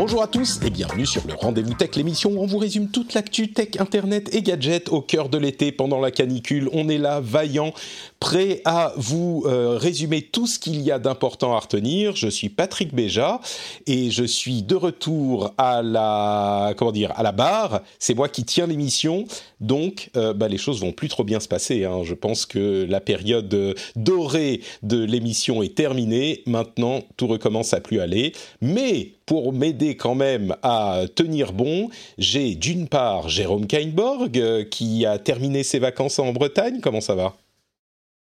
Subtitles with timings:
[0.00, 3.12] Bonjour à tous et bienvenue sur le Rendez-vous Tech, l'émission où on vous résume toute
[3.12, 6.70] l'actu tech, internet et gadgets au cœur de l'été pendant la canicule.
[6.72, 7.74] On est là, vaillant,
[8.20, 12.14] prêt à vous euh, résumer tout ce qu'il y a d'important à retenir.
[12.14, 13.40] Je suis Patrick Béja
[13.86, 17.80] et je suis de retour à la comment dire à la barre.
[17.98, 19.24] C'est moi qui tiens l'émission,
[19.60, 21.84] donc euh, bah, les choses vont plus trop bien se passer.
[21.84, 22.02] hein.
[22.04, 26.42] Je pense que la période euh, dorée de l'émission est terminée.
[26.46, 28.32] Maintenant, tout recommence à plus aller.
[28.60, 35.06] Mais pour m'aider quand même à tenir bon, j'ai d'une part Jérôme Kainborg euh, qui
[35.06, 36.80] a terminé ses vacances en Bretagne.
[36.82, 37.39] Comment ça va?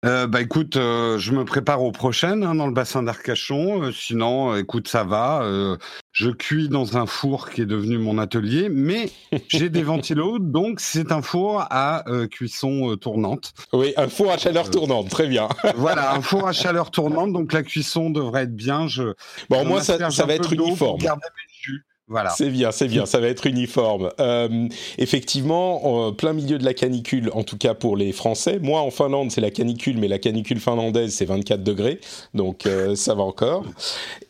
[0.05, 3.85] Euh, bah écoute, euh, je me prépare aux prochaines hein, dans le bassin d'Arcachon.
[3.85, 5.43] Euh, sinon, écoute, ça va.
[6.13, 9.11] je cuis dans un four qui est devenu mon atelier, mais
[9.49, 13.53] j'ai des ventilos, donc c'est un four à cuisson tournante.
[13.73, 15.49] Oui, un four à chaleur tournante, très bien.
[15.77, 18.87] Voilà, un four à chaleur tournante, donc la cuisson devrait être bien.
[18.87, 19.15] Je,
[19.51, 20.99] Bon, moins ça, ça va être uniforme.
[21.01, 21.54] garder mes jus.
[22.07, 22.31] Voilà.
[22.31, 24.11] C'est bien, c'est bien, ça va être uniforme.
[24.21, 28.59] Euh, effectivement, en plein milieu de la canicule, en tout cas pour les Français.
[28.61, 32.01] Moi, en Finlande, c'est la canicule, mais la canicule finlandaise, c'est 24 degrés,
[32.35, 33.65] donc euh, ça va encore.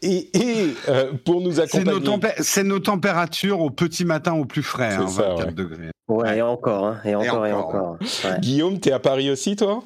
[0.02, 2.34] Et, et, euh, pour nous C'est nos, accompagner...
[2.39, 5.52] c'est nos températures au petit matin au plus frais, C'est hein, ça, 24 ouais.
[5.52, 5.91] degrés.
[6.06, 7.98] Ouais, et encore, hein, et encore, et encore, encore.
[8.00, 8.41] ouais.
[8.41, 9.83] Guillaume, t'es à Paris aussi, toi?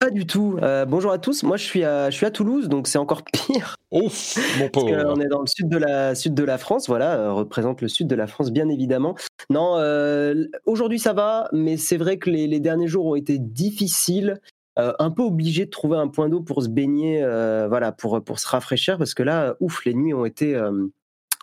[0.00, 0.58] Pas du tout.
[0.62, 1.42] Euh, bonjour à tous.
[1.42, 3.74] Moi, je suis à, je suis à Toulouse, donc c'est encore pire.
[3.90, 5.14] Ouf, mon Parce pauvre.
[5.14, 6.86] qu'on est dans le sud de la sud de la France.
[6.86, 9.16] Voilà, euh, représente le sud de la France, bien évidemment.
[9.50, 13.38] Non, euh, aujourd'hui ça va, mais c'est vrai que les, les derniers jours ont été
[13.38, 14.40] difficiles.
[14.76, 17.20] Un peu obligé de trouver un point d'eau pour se baigner,
[17.68, 20.56] voilà, pour pour se rafraîchir, parce que là, ouf, les nuits ont été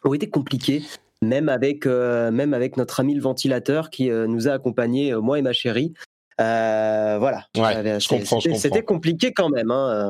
[0.06, 0.84] ont été compliquées.
[1.22, 5.22] Même avec, euh, même avec notre ami le ventilateur qui euh, nous a accompagnés, euh,
[5.22, 5.94] moi et ma chérie.
[6.42, 7.46] Euh, voilà.
[7.56, 9.72] Ouais, Euh, c'était- compliqué quand même.
[9.72, 10.10] Hein.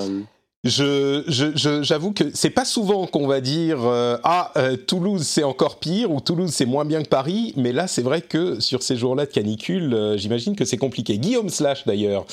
[0.65, 5.77] Je, j'avoue que c'est pas souvent qu'on va dire euh, ah euh, Toulouse c'est encore
[5.77, 8.95] pire ou Toulouse c'est moins bien que Paris, mais là c'est vrai que sur ces
[8.95, 11.19] jours-là de canicule, euh, j'imagine que c'est compliqué.
[11.19, 12.25] Guillaume Slash d'ailleurs,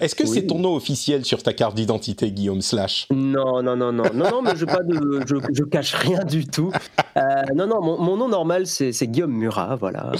[0.00, 0.30] est-ce que Oui.
[0.32, 3.08] c'est ton nom officiel sur ta carte d'identité, Guillaume Slash?
[3.10, 6.46] Non, non, non, non, non, non, mais je, pas de, je, je cache rien du
[6.46, 6.70] tout.
[7.56, 10.12] Non, non, mon, mon nom normal, c'est c'est Guillaume Murat, voilà.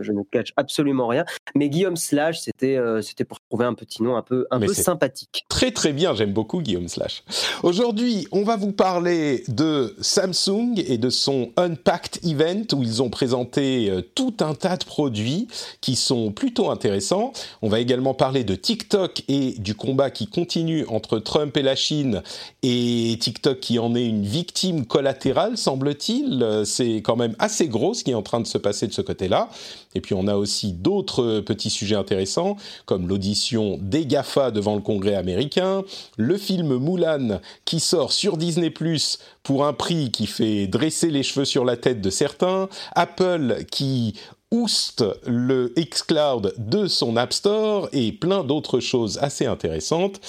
[0.00, 1.26] Je, ne cache absolument rien.
[1.54, 4.74] Mais Guillaume Slash, c'était c'était pour trouver un petit nom un peu, un Mais peu
[4.74, 5.44] sympathique.
[5.50, 7.01] Très très bien, j'aime beaucoup Guillaume Slash.
[7.62, 13.10] Aujourd'hui, on va vous parler de Samsung et de son Unpacked Event où ils ont
[13.10, 15.48] présenté euh, tout un tas de produits
[15.80, 17.32] qui sont plutôt intéressants.
[17.62, 21.76] On va également parler de TikTok et du combat qui continue entre Trump et la
[21.76, 22.22] Chine
[22.62, 26.42] et TikTok qui en est une victime collatérale, semble-t-il.
[26.42, 28.92] Euh, C'est quand même assez gros ce qui est en train de se passer de
[28.92, 29.48] ce côté-là.
[29.94, 34.80] Et puis on a aussi d'autres petits sujets intéressants comme l'audition des GAFA devant le
[34.80, 35.82] Congrès américain,
[36.16, 38.68] le film Mulan qui sort sur Disney⁇
[39.42, 44.14] pour un prix qui fait dresser les cheveux sur la tête de certains, Apple qui
[44.50, 50.20] ouste le xCloud de son App Store et plein d'autres choses assez intéressantes.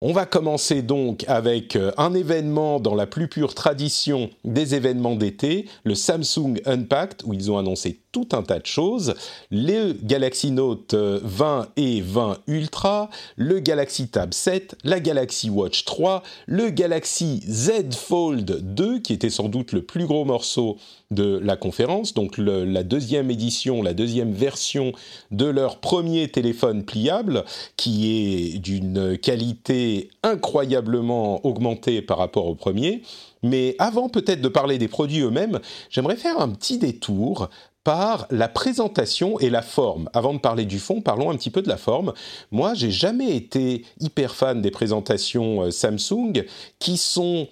[0.00, 5.14] On va commencer donc avec euh, un événement dans la plus pure tradition des événements
[5.14, 9.14] d'été, le Samsung Unpacked, où ils ont annoncé tout un tas de choses,
[9.50, 15.84] le Galaxy Note euh, 20 et 20 Ultra, le Galaxy Tab 7, la Galaxy Watch
[15.84, 20.76] 3, le Galaxy Z Fold 2, qui était sans doute le plus gros morceau
[21.10, 24.92] de la conférence, donc la deuxième édition, la deuxième version
[25.32, 27.44] de leur premier téléphone pliable,
[27.76, 33.02] qui est d'une qualité incroyablement augmentée par rapport au premier.
[33.42, 37.50] Mais avant peut-être de parler des produits eux-mêmes, j'aimerais faire un petit détour
[37.84, 40.08] par la présentation et la forme.
[40.14, 42.14] Avant de parler du fond, parlons un petit peu de la forme.
[42.50, 46.44] Moi, j'ai jamais été hyper fan des présentations euh, Samsung
[46.78, 47.48] qui sont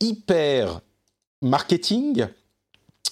[0.00, 0.80] hyper
[1.40, 2.26] marketing,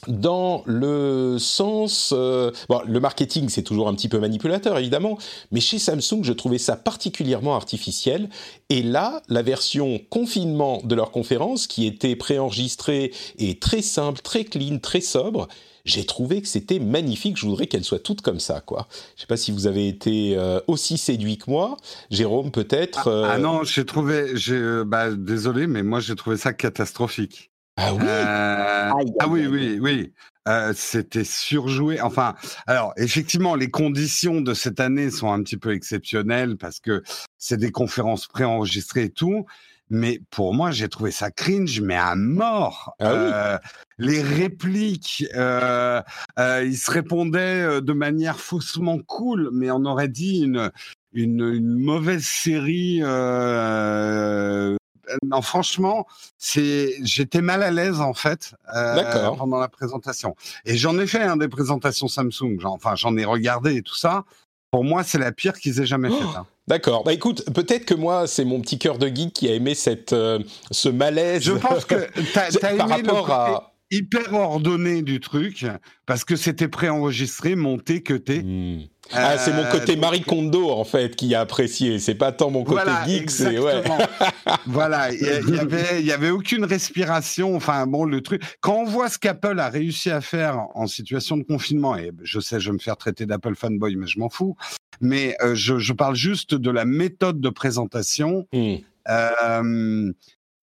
[0.09, 2.13] dans le sens...
[2.17, 5.19] Euh, bon, le marketing, c'est toujours un petit peu manipulateur, évidemment,
[5.51, 8.29] mais chez Samsung, je trouvais ça particulièrement artificiel.
[8.69, 14.45] Et là, la version confinement de leur conférence, qui était préenregistrée et très simple, très
[14.45, 15.49] clean, très sobre,
[15.87, 17.39] j'ai trouvé que c'était magnifique.
[17.39, 18.89] Je voudrais qu'elle soit toute comme ça, quoi.
[19.15, 21.79] Je sais pas si vous avez été euh, aussi séduit que moi,
[22.11, 23.09] Jérôme, peut-être.
[23.09, 27.51] Ah, ah, euh, non, j'ai trouvé, j'ai, bah, désolé, mais moi j'ai trouvé ça catastrophique.
[27.77, 28.01] Ah oui.
[28.03, 28.91] Euh,
[29.21, 30.13] ah oui, oui, oui.
[30.49, 32.01] Euh, c'était surjoué.
[32.01, 32.35] Enfin,
[32.67, 37.03] alors effectivement, les conditions de cette année sont un petit peu exceptionnelles parce que
[37.37, 39.45] c'est des conférences préenregistrées et tout.
[39.89, 42.95] Mais pour moi, j'ai trouvé ça cringe, mais à mort.
[42.99, 43.31] Ah oui.
[43.33, 43.59] Euh,
[43.99, 46.03] les répliques, euh,
[46.39, 50.71] euh, ils se répondaient euh, de manière faussement cool, mais on aurait dit une,
[51.13, 54.77] une, une mauvaise série euh,
[55.25, 56.07] non, franchement,
[56.39, 60.35] c'est, j'étais mal à l'aise en fait euh, pendant la présentation.
[60.65, 62.59] Et j'en ai fait un des présentations Samsung.
[62.65, 64.25] enfin, j'en ai regardé et tout ça.
[64.71, 66.37] Pour moi, c'est la pire qu'ils aient jamais faite.
[66.37, 66.47] Hein.
[66.69, 67.05] D'accord.
[67.05, 70.13] Bah écoute, peut-être que moi, c'est mon petit cœur de geek qui a aimé cette,
[70.13, 70.41] euh,
[70.73, 71.43] ce malaise.
[71.43, 71.95] Je pense que
[72.33, 73.73] tu as, aimé le à...
[73.93, 75.65] hyper ordonné du truc
[76.07, 78.43] parce que c'était préenregistré, monté, cuté.
[78.43, 78.81] Hmm.
[79.13, 82.01] Ah, c'est mon côté Marie Kondo en fait qui a apprécié.
[82.01, 83.85] C'est pas tant mon côté geek, c'est ouais.
[84.67, 87.55] voilà, il y, avait, il y avait aucune respiration.
[87.55, 88.43] Enfin bon, le truc.
[88.61, 92.41] Quand on voit ce qu'Apple a réussi à faire en situation de confinement, et je
[92.41, 94.57] sais, je vais me faire traiter d'Apple fanboy, mais je m'en fous.
[95.01, 98.47] Mais euh, je, je, parle juste de la méthode de présentation.
[98.53, 98.77] Hmm.
[99.09, 100.13] Euh,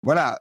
[0.02, 0.40] voilà,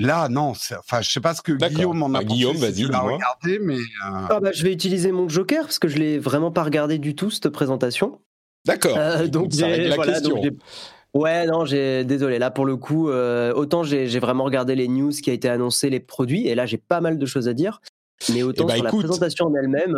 [0.00, 0.52] Là, non.
[0.78, 2.34] Enfin, je sais pas ce que Guillaume en a bah, pensé.
[2.34, 3.76] Guillaume, vas-y, regardé, mais.
[3.76, 6.98] Euh, ah bah, je vais utiliser mon Joker parce que je l'ai vraiment pas regardé
[6.98, 8.18] du tout cette présentation.
[8.66, 8.96] D'accord.
[8.96, 10.40] Euh, donc, ça la question.
[11.14, 12.38] ouais, non, j'ai désolé.
[12.38, 15.90] Là, pour le coup, euh, autant j'ai vraiment regardé les news qui a été annoncé,
[15.90, 17.80] les produits, et là, j'ai pas mal de choses à dire.
[18.32, 19.94] Mais autant eh ben, sur la présentation en elle-même,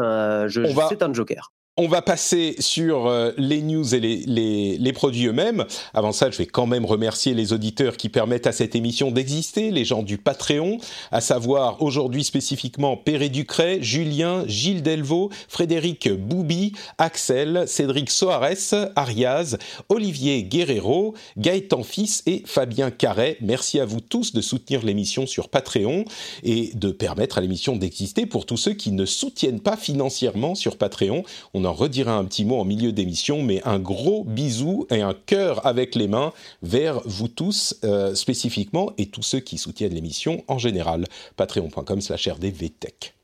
[0.49, 1.52] je, je c'est un Joker.
[1.78, 5.64] On va passer sur euh, les news et les, produits eux-mêmes.
[5.94, 9.70] Avant ça, je vais quand même remercier les auditeurs qui permettent à cette émission d'exister,
[9.70, 10.76] les gens du Patreon,
[11.12, 19.56] à savoir aujourd'hui spécifiquement Péré Ducret, Julien, Gilles Delvaux, Frédéric Boubi, Axel, Cédric Soares, Ariaz,
[19.88, 23.38] Olivier Guerrero, Gaëtan Fils et Fabien Carret.
[23.40, 26.04] Merci à vous tous de soutenir l'émission sur Patreon
[26.42, 30.76] et de permettre à l'émission d'exister pour tous ceux qui ne soutiennent pas financièrement sur
[30.76, 31.24] Patreon.
[31.54, 35.14] On en redira un petit mot en milieu d'émission, mais un gros bisou et un
[35.14, 36.32] cœur avec les mains
[36.62, 41.06] vers vous tous euh, spécifiquement et tous ceux qui soutiennent l'émission en général.
[41.37, 43.14] Patreon.com slash rdvtech.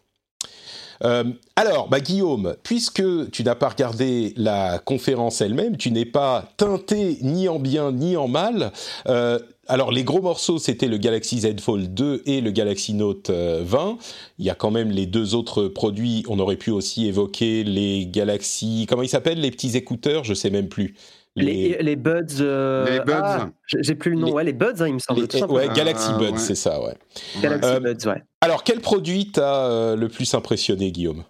[1.05, 1.25] Euh,
[1.57, 7.19] alors, bah, Guillaume, puisque tu n'as pas regardé la conférence elle-même, tu n'es pas teinté
[7.23, 8.73] ni en bien ni en mal,
[9.07, 9.39] euh,
[9.69, 13.35] alors les gros morceaux, c'était le Galaxy Z Fold 2 et le Galaxy Note 20.
[13.35, 13.93] Euh,
[14.39, 16.25] Il y a quand même les deux autres produits.
[16.29, 20.51] On aurait pu aussi évoquer les Galaxy, comment ils s'appellent, les petits écouteurs, je sais
[20.51, 20.95] même plus.
[21.37, 22.41] Les, les, Buds.
[22.41, 23.13] Euh, les Buds.
[23.23, 24.33] Ah, j'ai plus le nom.
[24.33, 25.21] ouais, les Buds, hein, il me semble.
[25.51, 26.95] ouais, Galaxy ah, Buds, c'est ça, ouais.
[27.41, 28.23] Galaxy euh, Buds, ouais.
[28.41, 31.23] Alors, quel produit t'a le plus impressionné, Guillaume?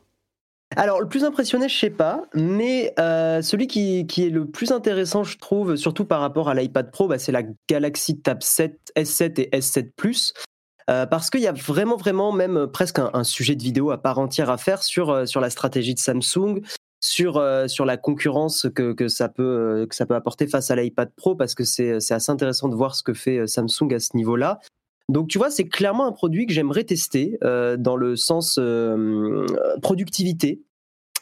[0.77, 5.25] Alors, le plus impressionné, je sais pas, mais euh, celui qui, est le plus intéressant,
[5.25, 9.41] je trouve, surtout par rapport à l'iPad Pro, bah, c'est la Galaxy Tab 7, S7
[9.41, 10.35] et S7 Plus.
[10.91, 14.19] Euh, parce qu'il y a vraiment, vraiment même presque un, sujet de vidéo à part
[14.19, 16.61] entière à faire sur, euh, sur la stratégie de Samsung,
[17.01, 21.11] sur, sur la concurrence que, que, ça peut, que ça peut apporter face à l'iPad
[21.17, 24.59] Pro, parce que c'est assez intéressant de voir ce que fait Samsung à ce niveau-là.
[25.09, 29.47] Donc tu vois, c'est clairement un produit que j'aimerais tester euh, dans le sens euh,
[29.81, 30.63] productivité.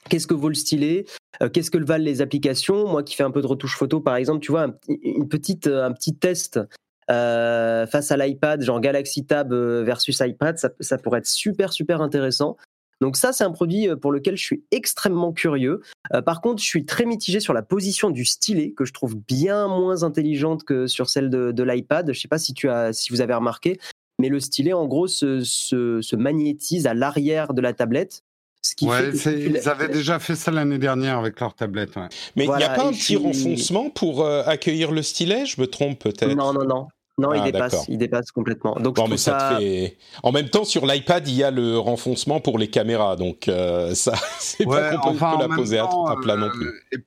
[0.09, 1.05] Qu'est-ce que vaut le stylet?
[1.43, 2.89] Euh, Qu'est-ce que valent les applications?
[2.89, 6.61] Moi qui fais un peu de retouche photo par exemple, tu vois, un, petit test
[7.09, 12.57] face à l'iPad, genre Galaxy Tab versus iPad, ça, pourrait être super super intéressant.
[13.01, 15.83] Donc ça, c'est un produit euh, pour lequel je suis extrêmement curieux.
[16.15, 19.17] Euh, par contre, je suis très mitigé sur la position du stylet, que je trouve
[19.17, 22.07] bien moins intelligente que sur celle de, l'iPad.
[22.07, 23.79] Je ne sais pas si, tu as, si vous avez remarqué,
[24.19, 28.23] mais le stylet, en gros, se, se, magnétise à l'arrière de la tablette.
[28.63, 31.97] Ce qui ouais, ils avaient déjà fait ça l'année dernière avec leur tablette.
[32.35, 35.47] Mais il n'y a pas un petit renfoncement pour euh, accueillir le stylet?
[35.47, 36.89] Je me trompe peut-être Non, non, non.
[37.19, 38.75] Non, il ah, dépasse, il dépasse complètement.
[38.75, 39.97] Donc mais ça, fait...
[40.23, 43.95] En même temps, sur l'iPad, il y a le renfoncement pour les caméras, donc euh,
[43.95, 45.89] ça, c'est pas qu'on peut, la poser à,
[46.21, 46.69] plat non plus.
[46.69, 46.99] Euh,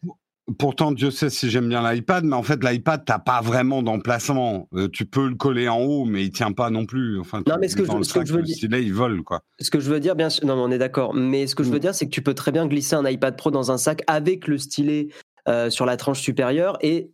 [0.58, 4.68] pourtant, Dieu sait si j'aime bien l'iPad, mais en fait, l'iPad, t'as pas vraiment d'emplacement.
[4.74, 7.20] Euh, tu peux le coller en haut, mais il tient pas non plus.
[7.20, 9.42] Enfin, non, mais ce que, je, ce que je veux dire, il vole quoi.
[9.60, 11.14] Ce que je veux dire, bien sûr, non, mais on est d'accord.
[11.14, 11.82] Mais ce que je veux mm.
[11.82, 14.48] dire, c'est que tu peux très bien glisser un iPad Pro dans un sac avec
[14.48, 15.10] le stylet
[15.70, 17.10] sur la tranche supérieure et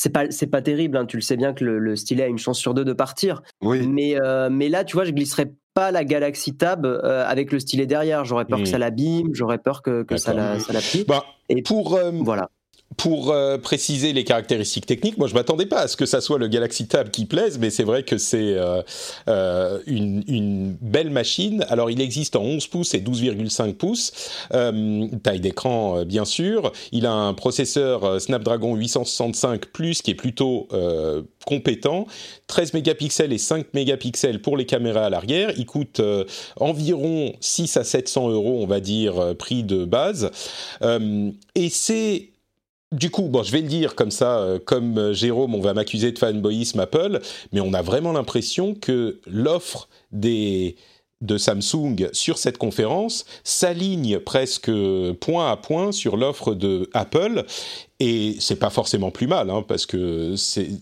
[0.00, 0.96] c'est pas c'est pas terrible.
[0.96, 1.04] Hein.
[1.04, 3.42] Tu le sais bien que le, stylet a une chance sur deux de partir.
[3.60, 3.86] Oui.
[3.86, 7.84] Mais euh, mais là, tu vois, je glisserais pas la Galaxy Tab avec le stylet
[7.84, 8.24] derrière.
[8.24, 11.04] J'aurais peur que ça l'abîme, j'aurais peur que, que ça la, ça la plie.
[11.06, 12.48] Bah, et pour voilà
[12.96, 16.38] pour euh, préciser les caractéristiques techniques, moi je m'attendais pas à ce que ça soit
[16.38, 18.82] le Galaxy Tab qui plaise, mais c'est vrai que c'est euh,
[19.28, 21.64] euh, une, une, belle machine.
[21.68, 24.12] Alors il existe en 11 pouces et 12,5 pouces,
[24.50, 26.72] taille d'écran bien sûr.
[26.92, 30.68] Il a un processeur Snapdragon 865 Plus qui est plutôt
[31.46, 32.06] compétent,
[32.48, 35.52] 13 mégapixels et 5 mégapixels pour les caméras à l'arrière.
[35.56, 36.00] Il coûte
[36.56, 40.30] environ 6 à 700 euros, on va dire, prix de base.
[40.82, 42.30] et c'est
[42.92, 45.74] du coup, bon, je vais le dire comme ça, euh, comme euh, Jérôme, on va
[45.74, 47.20] m'accuser de fanboyisme Apple,
[47.52, 50.76] mais on a vraiment l'impression que l'offre des
[51.20, 54.70] de Samsung sur cette conférence s'aligne presque
[55.20, 57.44] point à point sur l'offre de Apple.
[58.02, 60.34] Et c'est pas forcément plus mal hein, parce que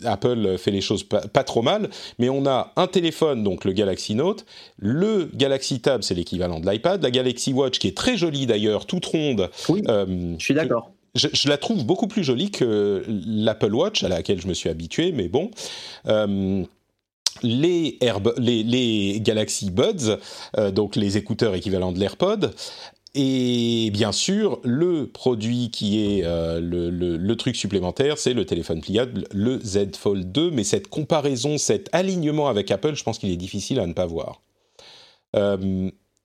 [0.06, 1.90] Apple fait les choses pas, trop mal.
[2.20, 4.46] Mais on a un téléphone donc le Galaxy Note.
[4.76, 7.02] Le Galaxy Tab c'est l'équivalent de l'iPad.
[7.02, 9.50] La Galaxy Watch qui est très jolie d'ailleurs toute ronde.
[9.68, 14.08] Oui, euh, je suis d'accord je, la trouve beaucoup plus jolie que l'Apple Watch à
[14.08, 15.50] laquelle je me suis habitué, mais bon.
[16.06, 16.64] Euh,
[17.42, 20.18] les, Galaxy Buds,
[20.56, 22.54] euh, donc les écouteurs équivalents de l'AirPod,
[23.14, 29.26] et bien sûr, le produit qui est euh, le, truc supplémentaire, c'est le téléphone pliable,
[29.32, 30.50] le Z Fold 2.
[30.50, 34.06] Mais cette comparaison, cet alignement avec Apple, je pense qu'il est difficile à ne pas
[34.06, 34.40] voir.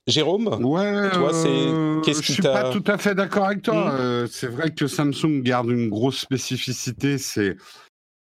[0.08, 3.62] Jérôme Ouais, toi, c'est euh, qu'est-ce qui Je suis pas tout à fait d'accord avec
[3.62, 3.94] toi.
[3.94, 3.98] Hmm.
[4.00, 7.56] Euh, c'est vrai que Samsung garde une grosse spécificité, c'est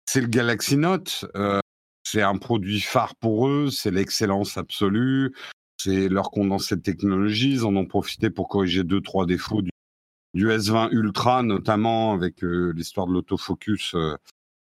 [0.06, 1.26] c'est le Galaxy Note.
[1.36, 1.60] Euh,
[2.04, 5.34] c'est un produit phare pour eux, c'est l'excellence absolue,
[5.78, 7.54] c'est leur condensé de technologie.
[7.54, 9.72] Ils en ont profité pour corriger deux trois défauts du,
[10.36, 13.96] du S20 Ultra, notamment avec l'histoire de l'autofocus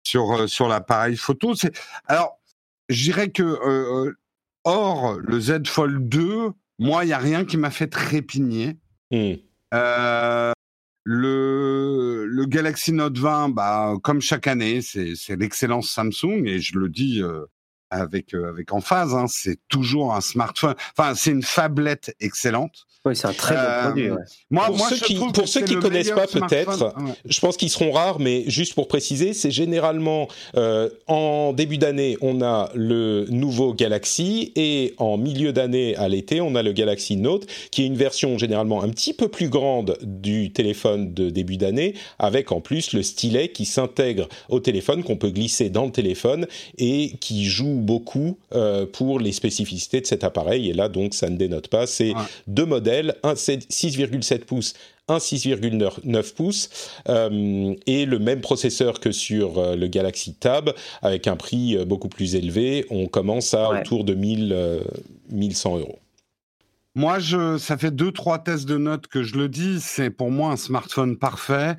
[0.04, 1.54] sur sur l'appareil photo.
[1.54, 1.72] C'est
[2.04, 2.38] alors,
[2.90, 4.14] je dirais que
[4.64, 8.78] Or, le Z Fold 2 moi, il n'y a rien qui m'a fait trépigner.
[9.10, 9.34] Hmm.
[9.74, 10.52] Euh,
[11.04, 16.88] le, le, Galaxy Note 20, bah, comme chaque année, c'est l'excellence Samsung et je le
[16.88, 17.46] dis euh,
[17.90, 20.74] avec, euh, avec emphase, hein, c'est toujours un smartphone.
[20.96, 22.86] Enfin, c'est une tablette excellente.
[23.08, 24.10] Oui, c'est un très bon euh, produit.
[24.50, 28.20] Moi, pour ceux qui, pour ceux qui connaissent pas peut-être, je pense qu'ils seront rares,
[28.20, 34.52] mais juste pour préciser, c'est généralement euh, en début d'année, on a le nouveau Galaxy
[34.56, 38.36] et en milieu d'année à l'été, on a le Galaxy Note, qui est une version
[38.36, 43.02] généralement un petit peu plus grande du téléphone de début d'année, avec en plus le
[43.02, 46.46] stylet qui s'intègre au téléphone, qu'on peut glisser dans le téléphone
[46.76, 50.68] et qui joue beaucoup euh, pour les spécificités de cet appareil.
[50.68, 51.86] Et là, donc, ça ne dénote pas.
[51.86, 52.12] C'est
[52.46, 54.74] deux modèles, un 6,7 pouces
[55.10, 56.68] un 6,9 pouces
[57.08, 62.10] euh, et le même processeur que sur euh, le Galaxy Tab avec un prix beaucoup
[62.10, 62.84] plus élevé.
[62.90, 64.82] On commence à autour de 1000,
[65.30, 65.98] 1100 euros.
[66.94, 69.78] Moi, je, ça fait deux, trois tests de notes que je le dis.
[69.80, 71.76] C'est pour moi un smartphone parfait.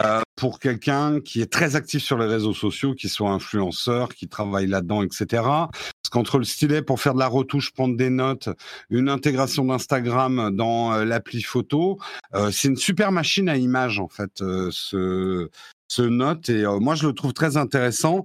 [0.00, 4.26] Euh, pour quelqu'un qui est très actif sur les réseaux sociaux, qui soit influenceur, qui
[4.26, 5.26] travaille là-dedans, etc.
[5.30, 8.48] Parce qu'entre le stylet pour faire de la retouche, prendre des notes,
[8.88, 11.98] une intégration d'Instagram dans euh, l'appli photo,
[12.34, 15.50] euh, c'est une super machine à image en fait, ce,
[15.88, 16.48] ce note.
[16.48, 18.24] Et moi, je le trouve très intéressant.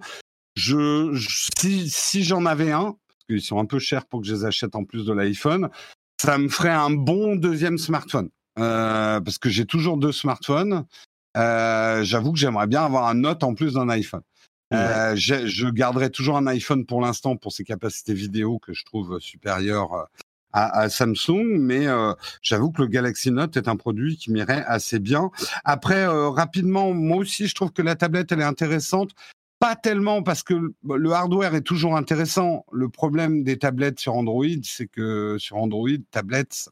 [0.55, 1.13] Je,
[1.89, 4.73] si j'en avais un, parce qu'ils sont un peu chers pour que je les achète
[4.73, 5.69] en plus de l'iPhone,
[6.19, 8.29] ça me ferait un bon deuxième smartphone.
[8.55, 10.85] parce que j'ai toujours deux smartphones
[11.37, 14.21] euh, j'avoue que j'aimerais bien avoir un Note en plus d'un iPhone.
[14.73, 19.17] Euh, je garderai toujours un iPhone pour l'instant pour ses capacités vidéo que je trouve
[19.19, 20.03] supérieures euh,
[20.51, 21.85] à, Samsung, mais
[22.41, 25.29] j'avoue que le Galaxy Note est un produit qui m'irait assez bien.
[25.63, 29.11] Après, rapidement, moi aussi, je trouve que la tablette, elle est intéressante.
[29.59, 32.65] Pas tellement parce que le hardware est toujours intéressant.
[32.71, 36.69] Le problème des tablettes sur Android, c'est que sur Android, tablettes,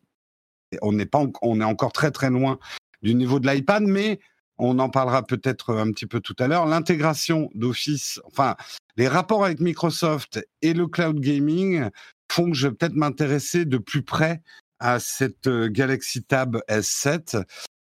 [0.82, 2.58] on n'est pas, on est encore très très loin
[3.04, 4.20] du niveau de l'iPad, mais
[4.58, 8.56] on en parlera peut-être un petit peu tout à l'heure, l'intégration d'Office, enfin,
[8.98, 11.90] les rapports avec Microsoft et le cloud gaming
[12.32, 14.42] font que je vais peut-être m'intéresser de plus près
[14.80, 17.44] à cette euh, Galaxy Tab S7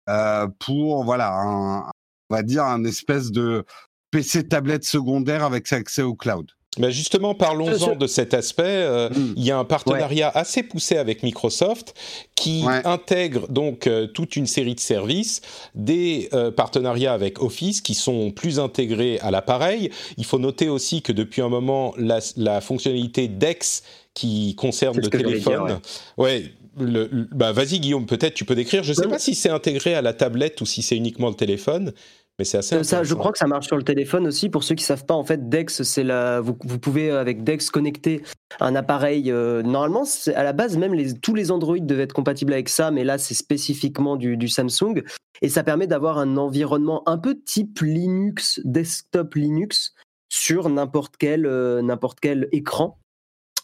[0.10, 1.90] euh, pour, voilà, on
[2.30, 3.66] va dire un espèce de
[4.12, 6.52] PC tablette secondaire avec accès au cloud.
[6.88, 8.64] Justement, parlons-en de cet aspect.
[8.66, 9.34] Euh, mm.
[9.36, 11.94] Il y a un partenariat assez poussé avec Microsoft
[12.36, 15.42] qui intègre donc euh, toute une série de services,
[15.76, 19.92] des euh, partenariats avec Office qui sont plus intégrés à l'appareil.
[20.18, 23.84] Il faut noter aussi que depuis un moment, la, fonctionnalité DEX
[24.14, 25.80] qui concerne le téléphone,
[26.18, 26.46] ouais.
[26.78, 28.84] bah vas-y Guillaume, peut-être tu peux décrire.
[28.84, 31.36] Je ne sais pas si c'est intégré à la tablette ou si c'est uniquement le
[31.36, 31.94] téléphone.
[32.40, 34.50] Mais c'est assez euh, ça, je crois que ça marche sur le téléphone aussi.
[34.50, 36.40] Pour ceux qui savent pas, en fait, Dex, c'est la.
[36.40, 38.24] Vous, vous, pouvez avec Dex connecter
[38.62, 39.30] un appareil.
[39.30, 42.92] Euh, normalement, à la base, même les, tous les Android devaient être compatibles avec ça,
[42.92, 45.04] mais là, c'est spécifiquement du, du, Samsung
[45.42, 49.94] et ça permet d'avoir un environnement un peu type Linux, desktop Linux,
[50.30, 53.00] sur n'importe quel euh, n'importe quel écran.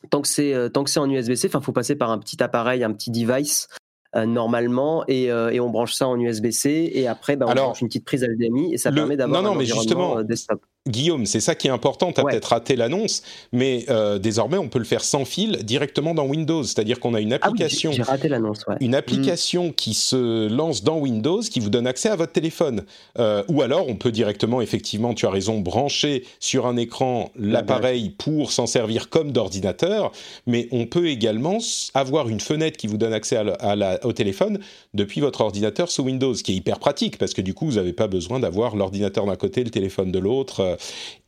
[0.09, 2.83] Tant que c'est tant que c'est en USB-C, enfin, faut passer par un petit appareil,
[2.83, 3.77] un petit device euh,
[4.25, 7.87] normalement et, euh, et, on branche ça en USB-C et après ben, on branche une
[7.87, 10.61] petite prise HDMI et ça permet d'avoir un mais justement, euh, desktop.
[10.87, 12.11] Guillaume, c'est ça qui est important.
[12.11, 16.13] Tu as peut-être raté l'annonce, mais euh, désormais, on peut le faire sans fil directement
[16.13, 16.61] dans Windows.
[16.61, 18.75] C'est-à-dire qu'on a une application, ah oui, raté l'annonce, ouais.
[18.81, 22.83] une application qui se lance dans Windows, qui vous donne accès à votre téléphone.
[23.17, 28.11] Euh, ou alors, on peut directement, effectivement, tu as raison, brancher sur un écran l'appareil
[28.11, 30.11] pour s'en servir comme d'ordinateur.
[30.45, 31.57] Mais on peut également
[31.95, 34.59] avoir une fenêtre qui vous donne accès à la, au téléphone
[34.93, 37.75] depuis votre ordinateur sous Windows, ce qui est hyper pratique parce que du coup, vous
[37.75, 40.75] n'avez pas besoin d'avoir l'ordinateur d'un côté, le téléphone de l'autre euh,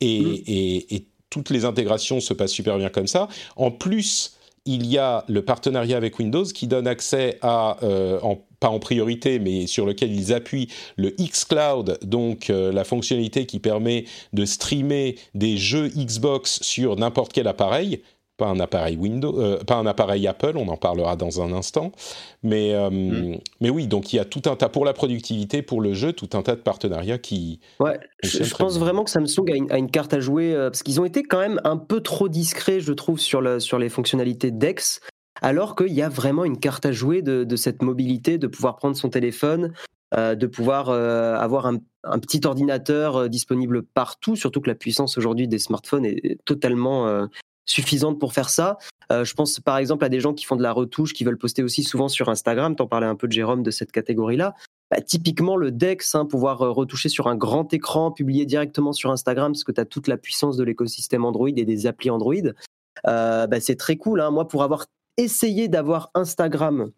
[0.01, 0.35] Mm.
[0.47, 3.27] et, toutes les intégrations se passent super bien comme ça.
[3.57, 8.17] En plus, il y a le partenariat avec Windows qui donne accès à, euh,
[8.61, 13.59] pas en priorité, mais sur lequel ils appuient le xCloud, donc euh, la fonctionnalité qui
[13.59, 18.01] permet de streamer des jeux Xbox sur n'importe quel appareil
[18.37, 21.91] pas un appareil Windows, euh, pas un appareil Apple, on en parlera dans un instant.
[22.43, 23.39] Mais, euh, mm.
[23.61, 26.13] mais oui, donc il y a tout un tas pour la productivité, pour le jeu,
[26.13, 27.59] tout un tas de partenariats qui.
[27.79, 31.05] Ouais, je, pense vraiment que Samsung a une, carte à jouer euh, parce qu'ils ont
[31.05, 35.01] été quand même un peu trop discrets, je trouve, sur, le, sur les fonctionnalités Dex.
[35.41, 38.95] Alors qu'il y a vraiment une carte à jouer de, cette mobilité, de pouvoir prendre
[38.95, 39.71] son téléphone,
[40.15, 45.59] de pouvoir avoir un, un, petit ordinateur disponible partout, surtout que la puissance aujourd'hui des
[45.59, 47.27] smartphones est totalement
[47.67, 48.77] suffisante pour faire ça.
[49.11, 51.37] Euh, je pense par exemple à des gens qui font de la retouche, qui veulent
[51.37, 52.75] poster aussi souvent sur Instagram.
[52.75, 54.55] T'en parlais un peu de Jérôme de cette catégorie-là.
[54.89, 59.11] Bah, typiquement le Dex, hein, pouvoir euh, retoucher sur un grand écran, publier directement sur
[59.11, 62.35] Instagram, parce que tu as toute la puissance de l'écosystème Android et des applis Android.
[63.05, 64.21] Euh, bah, c'est très cool.
[64.21, 64.31] Hein.
[64.31, 64.85] Moi, pour avoir
[65.17, 66.91] essayé d'avoir Instagram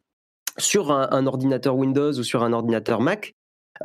[0.58, 3.34] sur un, ordinateur Windows ou sur un ordinateur Mac,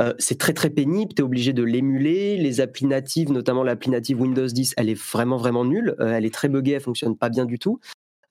[0.01, 2.37] euh, c'est très très pénible, tu es obligé de l'émuler.
[2.37, 5.95] Les applis natives, notamment l'appli native Windows 10, elle est vraiment vraiment nulle.
[6.01, 7.81] Euh, elle est très buggée, elle fonctionne pas bien du tout.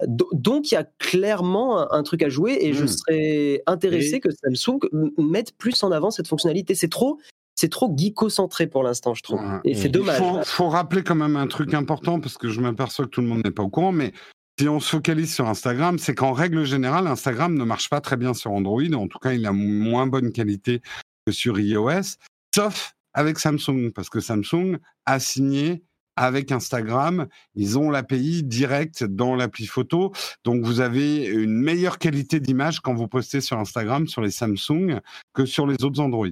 [0.07, 2.87] Donc il y a clairement un, truc à jouer et je hmm.
[2.87, 4.79] serais intéressé que Samsung
[5.17, 6.75] mette plus en avant cette fonctionnalité.
[6.75, 7.19] C'est trop,
[7.55, 9.39] c'est trop geeko-centré pour l'instant, je trouve.
[9.63, 10.19] Et c'est dommage.
[10.19, 13.27] Il faut, rappeler quand même un truc important parce que je m'aperçois que tout le
[13.27, 14.11] monde n'est pas au courant, mais
[14.59, 18.17] si on se focalise sur Instagram, c'est qu'en règle générale, Instagram ne marche pas très
[18.17, 18.81] bien sur Android.
[18.93, 20.81] En tout cas, il a moins bonne qualité
[21.29, 22.17] sur iOS,
[22.53, 25.83] sauf avec Samsung, parce que Samsung a signé
[26.15, 30.13] avec Instagram, ils ont l'API direct dans l'appli photo.
[30.43, 34.99] Donc vous avez une meilleure qualité d'image quand vous postez sur Instagram sur les Samsung
[35.33, 36.29] que sur les autres Android.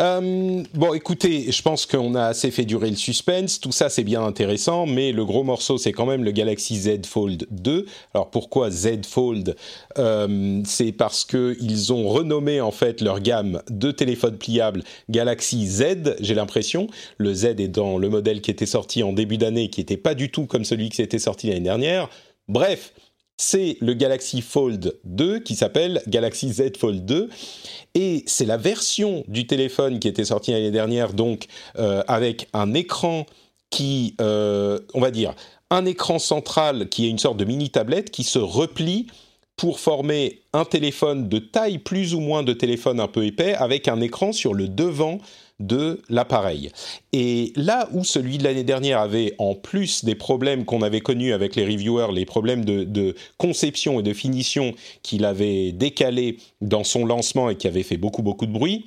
[0.00, 3.60] Euh, bon, écoutez, je pense qu'on a assez fait durer le suspense.
[3.60, 7.06] Tout ça, c'est bien intéressant, mais le gros morceau, c'est quand même le Galaxy Z
[7.06, 7.86] Fold 2.
[8.12, 9.54] Alors pourquoi Z Fold?
[9.98, 15.68] Euh, C'est parce que ils ont renommé en fait leur gamme de téléphones pliables Galaxy
[15.68, 16.16] Z.
[16.18, 16.88] J'ai l'impression.
[17.18, 20.14] Le Z est dans le modèle qui était sorti en début d'année, qui n'était pas
[20.14, 22.10] du tout comme celui qui s'était sorti l'année dernière.
[22.48, 22.92] Bref,
[23.36, 27.28] c'est le Galaxy Fold 2 qui s'appelle Galaxy Z Fold 2
[27.94, 31.46] et c'est la version du téléphone qui était sortie l'année dernière donc
[31.78, 33.26] euh, avec un écran
[33.70, 35.34] qui, euh, on va dire,
[35.70, 39.08] un écran central qui est une sorte de mini tablette qui se replie
[39.56, 43.88] pour former un téléphone de taille plus ou moins de téléphone un peu épais avec
[43.88, 45.18] un écran sur le devant
[45.60, 46.70] de l'appareil.
[47.12, 51.32] Et là où celui de l'année dernière avait en plus des problèmes qu'on avait connus
[51.32, 57.06] avec les reviewers, les problèmes de, conception et de finition qu'il avait décalé dans son
[57.06, 58.86] lancement et qui avait fait beaucoup beaucoup de bruit,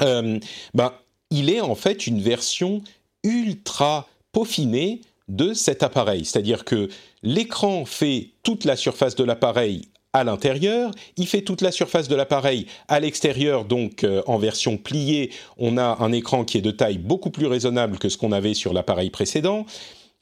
[0.00, 0.38] euh,
[0.74, 0.92] ben,
[1.30, 2.82] il est en fait une version
[3.24, 6.24] ultra peaufinée de cet appareil.
[6.24, 6.88] C'est-à-dire que
[7.22, 12.14] l'écran fait toute la surface de l'appareil à l'intérieur, il fait toute la surface de
[12.14, 16.70] l'appareil à l'extérieur, donc euh, en version pliée, on a un écran qui est de
[16.70, 19.64] taille beaucoup plus raisonnable que ce qu'on avait sur l'appareil précédent.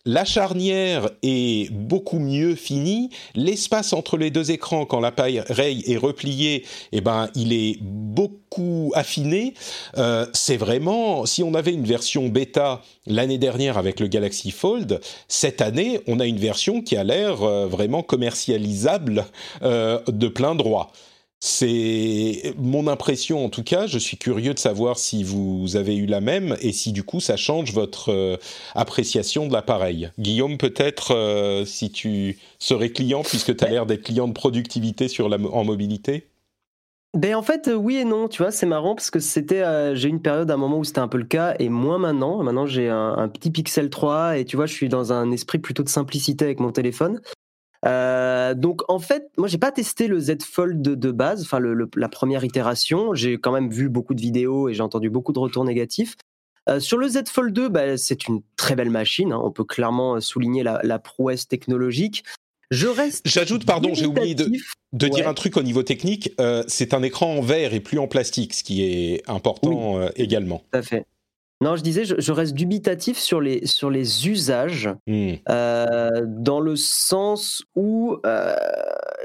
[0.06, 3.10] La charnière est beaucoup mieux finie.
[3.34, 9.52] L'espace entre les deux écrans, quand l'appareil est replié, eh ben, il est beaucoup affiné.
[9.98, 15.02] Euh, c'est vraiment, si on avait une version bêta l'année dernière avec le Galaxy Fold,
[15.28, 19.26] cette année, on a une version qui a l'air euh, vraiment commercialisable
[19.62, 20.92] euh, de plein droit.
[21.42, 23.87] C'est mon impression en tout cas.
[23.87, 27.18] Je suis curieux de savoir si vous avez eu la même et si du coup
[27.20, 28.37] ça change votre euh,
[28.74, 30.11] appréciation de l'appareil.
[30.18, 35.09] Guillaume, peut-être euh, si tu serais client puisque tu as l'air d'être client de productivité
[35.09, 36.26] sur la, en mobilité?
[37.12, 39.64] ben en fait, oui et non, tu vois, c'est marrant parce que c'était,
[39.96, 42.40] j'ai une période, un moment où c'était un peu le cas, et moins maintenant.
[42.44, 45.83] Maintenant, j'ai un, petit Pixel 3 et tu vois, je suis dans un esprit plutôt
[45.83, 47.20] de simplicité avec mon téléphone.
[47.84, 51.60] Donc en fait, moi, j'ai pas testé le Z Fold de, base, enfin
[51.96, 53.14] la première itération.
[53.14, 56.16] J'ai quand même vu beaucoup de vidéos et j'ai entendu beaucoup de retours négatifs.
[56.78, 59.32] sur le Z Fold 2, bah, c'est une très belle machine.
[59.32, 59.40] Hein.
[59.42, 62.24] on peut clairement souligner la, la prouesse technologique.
[62.70, 63.26] Je reste.
[63.26, 66.32] J'ajoute, pardon, j'ai oublié de, dire un truc au niveau technique.
[66.40, 70.08] Euh, c'est un écran en verre et plus en plastique, ce qui est important euh,
[70.16, 70.62] également.
[70.72, 71.04] Tout à fait.
[71.62, 75.34] Non, je disais, je, reste dubitatif sur les, sur les usages, hmm.
[75.50, 78.16] euh, dans le sens où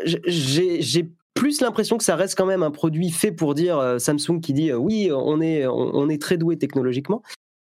[0.04, 4.54] j'ai plus l'impression que ça reste quand même un produit fait pour dire Samsung qui
[4.54, 7.22] dit oui, on est, on est très doué technologiquement.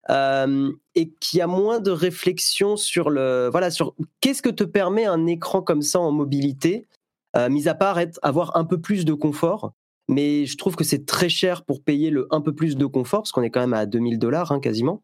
[0.09, 5.05] Euh, et qui a moins de réflexion sur le voilà sur qu'est-ce que te permet
[5.05, 6.87] un écran comme ça en mobilité,
[7.35, 9.73] euh, mis à part être, avoir un peu plus de confort.
[10.07, 13.21] Mais je trouve que c'est très cher pour payer le un peu plus de confort
[13.21, 15.01] parce qu'on est quand même à 2000 dollars hein, quasiment.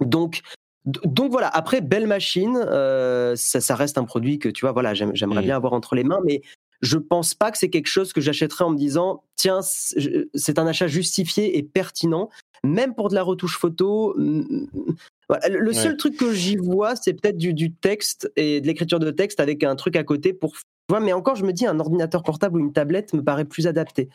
[0.00, 0.42] Donc
[0.84, 4.94] donc voilà, après, belle machine, euh, ça, ça, reste un produit que tu vois, voilà,
[4.94, 6.42] j'aimerais bien avoir entre les mains, mais
[6.80, 10.66] je pense pas que c'est quelque chose que j'achèterais en me disant, tiens, c'est un
[10.66, 12.30] achat justifié et pertinent
[12.64, 14.14] même pour de la retouche photo.
[14.16, 19.40] Le seul truc que j'y vois, c'est peut-être du, texte et de l'écriture de texte
[19.40, 20.54] avec un truc à côté pour.
[21.00, 24.08] Mais encore, je me dis, un ordinateur portable ou une tablette me paraît plus adapté.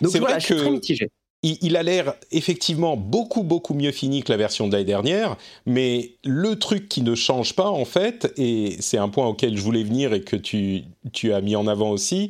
[0.00, 1.10] Donc voilà, je suis très mitigé.
[1.42, 6.16] Il, a l'air effectivement beaucoup beaucoup mieux fini que la version de l'année dernière, mais
[6.22, 9.82] le truc qui ne change pas en fait, et c'est un point auquel je voulais
[9.82, 10.82] venir et que tu,
[11.14, 12.28] tu as mis en avant aussi,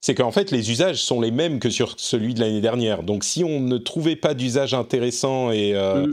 [0.00, 3.02] c'est qu'en fait les usages sont les mêmes que sur celui de l'année dernière.
[3.02, 6.12] Donc si on ne trouvait pas d'usage intéressant et euh, mm.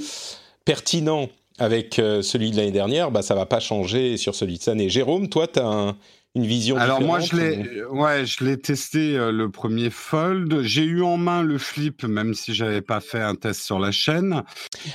[0.65, 4.63] pertinent avec euh, celui de l'année dernière, bah ça va pas changer sur celui de
[4.63, 4.89] cette année.
[4.89, 5.97] Jérôme, toi, tu as un,
[6.35, 10.83] une vision Alors moi je l'ai ouais, je l'ai testé euh, le premier Fold, j'ai
[10.83, 14.43] eu en main le Flip même si j'avais pas fait un test sur la chaîne.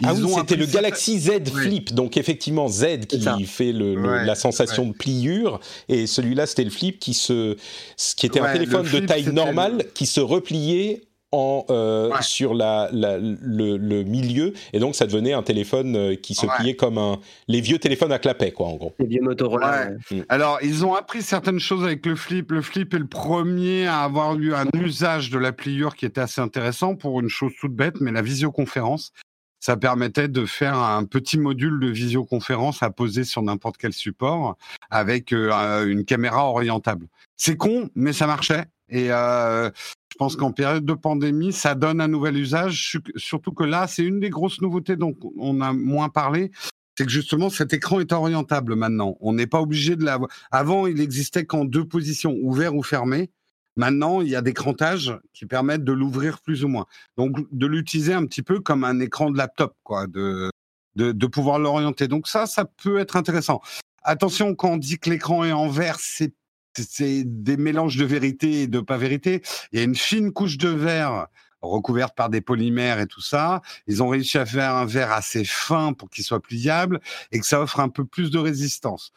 [0.04, 1.92] ah oui, c'était le Galaxy Z Flip.
[1.92, 5.60] Donc effectivement Z qui fait le, la sensation de pliure.
[5.88, 7.56] Et celui-là c'était le Flip qui se
[8.16, 11.02] qui était un téléphone de taille normale qui se repliait
[11.70, 16.76] euh, sur la, le, milieu et donc ça devenait un téléphone euh, qui se pliait
[16.76, 17.18] comme un
[17.48, 18.94] les vieux téléphones à clapet quoi en gros.
[18.98, 19.90] Les vieux Motorola.
[20.10, 20.20] Mm.
[20.28, 22.52] Alors ils ont appris certaines choses avec le flip.
[22.52, 26.20] Le flip est le premier à avoir eu un usage de la pliure qui était
[26.20, 29.12] assez intéressant pour une chose toute bête, mais la visioconférence.
[29.60, 34.58] Ça permettait de faire un petit module de visioconférence à poser sur n'importe quel support
[34.90, 37.06] avec euh, une caméra orientable.
[37.38, 38.66] C'est con, mais ça marchait.
[38.90, 39.70] Et euh,
[40.14, 44.04] je pense qu'en période de pandémie, ça donne un nouvel usage, surtout que là, c'est
[44.04, 46.52] une des grosses nouveautés dont on a moins parlé.
[46.96, 49.16] C'est que justement, cet écran est orientable maintenant.
[49.18, 50.30] On n'est pas obligé de l'avoir.
[50.52, 53.32] Avant, il existait qu'en deux positions, ouvert ou fermé.
[53.74, 56.86] Maintenant, il y a des crantages qui permettent de l'ouvrir plus ou moins.
[57.16, 60.48] Donc, de l'utiliser un petit peu comme un écran de laptop, quoi, de,
[60.94, 62.06] de, de pouvoir l'orienter.
[62.06, 63.60] Donc ça, ça peut être intéressant.
[64.04, 66.32] Attention, quand on dit que l'écran est en vert, c'est
[66.76, 69.42] c'est des mélanges de vérité et de pas vérité.
[69.72, 71.28] Il y a une fine couche de verre
[71.64, 73.62] recouverte par des polymères et tout ça.
[73.86, 77.00] Ils ont réussi à faire un verre assez fin pour qu'il soit pliable
[77.32, 79.12] et que ça offre un peu plus de résistance.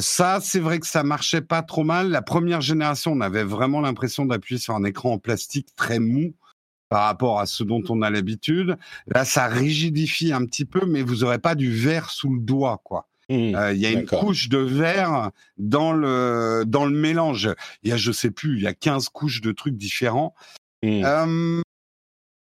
[0.00, 2.10] Ça, c'est vrai que ça marchait pas trop mal.
[2.10, 6.34] La première génération, on avait vraiment l'impression d'appuyer sur un écran en plastique très mou
[6.88, 8.76] par rapport à ce dont on a l'habitude.
[9.06, 12.80] Là, ça rigidifie un petit peu, mais vous aurez pas du verre sous le doigt,
[12.82, 13.08] quoi.
[13.28, 17.50] Mmh, euh, il y a une couche de verre dans le, dans le mélange.
[17.82, 20.34] Il y a, je sais plus, il y a 15 couches de trucs différents.
[20.82, 21.62] Mmh.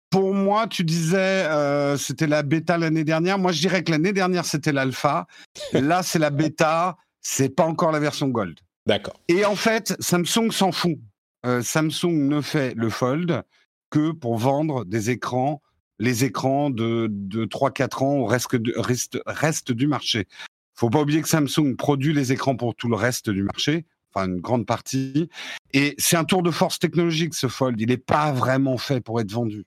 [0.09, 3.37] pour moi, tu disais, euh, c'était la bêta l'année dernière.
[3.37, 5.27] Moi, je dirais que l'année dernière, c'était l'alpha.
[5.73, 6.97] Là, c'est la bêta.
[7.21, 8.59] C'est pas encore la version gold.
[8.87, 9.19] D'accord.
[9.27, 10.97] Et en fait, Samsung s'en fout.
[11.45, 13.43] Euh, Samsung ne fait le fold
[13.91, 15.61] que pour vendre des écrans
[15.99, 20.27] les écrans de, de 3-4 ans au reste, reste, reste, du marché
[20.75, 24.27] faut pas oublier que Samsung produit les écrans pour tout le reste du marché, enfin
[24.27, 25.29] une grande partie.
[25.73, 27.79] Et c'est un tour de force technologique ce Fold.
[27.79, 29.65] Il n'est pas vraiment fait pour être vendu.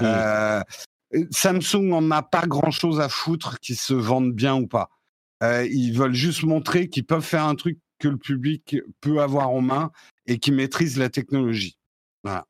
[0.00, 0.62] Euh,
[1.30, 4.88] Samsung n'en a pas grand-chose à foutre qui se vendent bien ou pas.
[5.42, 9.50] Euh, ils veulent juste montrer qu'ils peuvent faire un truc que le public peut avoir
[9.50, 9.90] en main
[10.26, 11.76] et qui maîtrise la technologie.
[12.22, 12.46] Voilà.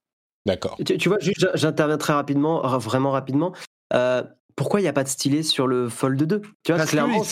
[0.46, 0.79] D'accord.
[0.85, 1.18] Tu, vois,
[1.55, 3.53] j'interviens très rapidement, vraiment rapidement.
[3.92, 4.22] Euh,
[4.61, 7.23] pourquoi il n'y a pas de stylet sur le Fold 2 tu vois, Parce clairement,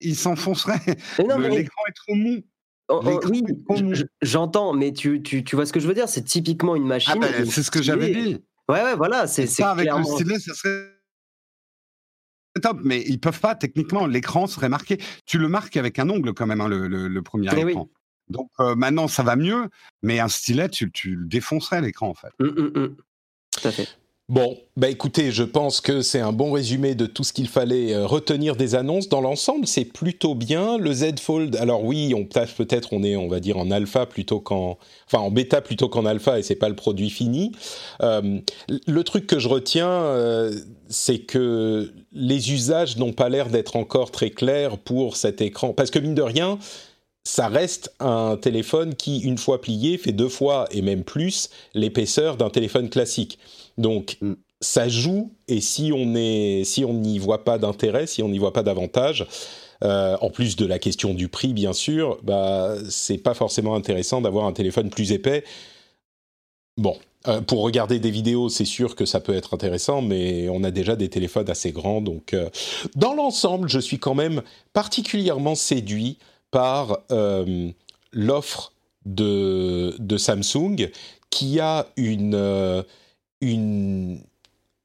[0.00, 0.78] il s'enfoncerait.
[1.18, 2.42] L'écran est trop mou.
[2.88, 3.42] Oh, oh, oui,
[4.22, 6.08] j'entends, mais tu, tu, tu, vois ce que je veux dire?
[6.08, 7.20] C'est typiquement une ah, machine.
[7.20, 8.44] Ben, c'est ce que j'avais dit.
[8.68, 9.26] Ouais, ouais, voilà.
[9.26, 10.92] C'est ça avec le stylet, ça serait
[12.62, 14.06] top, mais ils peuvent pas techniquement.
[14.06, 14.98] L'écran serait marqué.
[15.26, 17.88] Tu le marques avec un ongle quand même, hein, le, le, premier écran.
[18.28, 19.70] Donc maintenant, ça va mieux,
[20.04, 22.30] mais un stylet, tu, tu le défoncerais l'écran en fait.
[22.38, 22.94] Hum.
[23.50, 23.88] Tout à fait.
[24.30, 27.92] Bon, bah écoutez, je pense que c'est un bon résumé de tout ce qu'il fallait
[27.92, 29.10] euh, retenir des annonces.
[29.10, 30.78] Dans l'ensemble, c'est plutôt bien.
[30.78, 34.40] Le Z Fold, alors oui, on peut-être on est, on va dire en alpha plutôt
[34.40, 37.52] qu'en, enfin en bêta plutôt qu'en alpha, et c'est pas le produit fini.
[38.02, 38.40] Euh,
[38.86, 40.58] le truc que je retiens, euh,
[40.88, 45.90] c'est que les usages n'ont pas l'air d'être encore très clairs pour cet écran, parce
[45.90, 46.58] que mine de rien
[47.26, 52.36] ça reste un téléphone qui, une fois plié, fait deux fois et même plus l'épaisseur
[52.36, 53.38] d'un téléphone classique.
[53.78, 54.34] Donc, mm.
[54.60, 58.38] ça joue, et si on est, si on n'y voit pas d'intérêt, si on n'y
[58.38, 59.26] voit pas d'avantage,
[59.82, 64.20] euh, en plus de la question du prix, bien sûr, bah, c'est pas forcément intéressant
[64.20, 65.44] d'avoir un téléphone plus épais.
[66.76, 70.62] Bon, euh, pour regarder des vidéos, c'est sûr que ça peut être intéressant, mais on
[70.62, 72.02] a déjà des téléphones assez grands.
[72.02, 72.50] Donc, euh,
[72.96, 76.18] dans l'ensemble, je suis quand même particulièrement séduit
[76.54, 77.00] par
[78.12, 78.72] l'offre
[79.04, 80.88] de, Samsung
[81.30, 82.84] qui a une
[83.40, 84.20] une,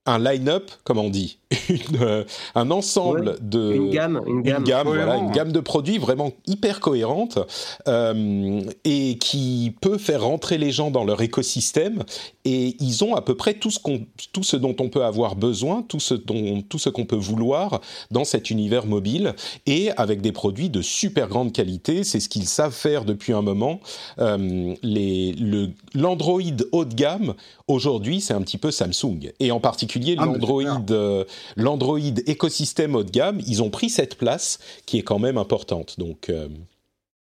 [0.10, 1.39] un line-up, comme on dit,
[2.02, 2.24] Euh,
[2.56, 7.39] un ensemble de une gamme, une gamme, voilà, une gamme de produits vraiment hyper cohérente
[7.88, 12.04] euh, et qui peut faire rentrer les gens dans leur écosystème.
[12.45, 15.36] Et ils ont à peu près tout ce, qu'on, tout ce dont on peut avoir
[15.36, 20.22] besoin, tout ce, dont, tout ce qu'on peut vouloir dans cet univers mobile et avec
[20.22, 22.04] des produits de super grande qualité.
[22.04, 23.80] C'est ce qu'ils savent faire depuis un moment.
[24.19, 26.41] Euh, les, le, l'Android
[26.72, 27.34] haut de gamme,
[27.67, 29.32] aujourd'hui, c'est un petit peu Samsung.
[29.39, 30.64] Et en particulier ah, l'Android
[31.56, 36.00] l'Android écosystème haut de gamme, ils ont pris cette place qui est quand même importante.
[36.00, 36.48] Donc, euh,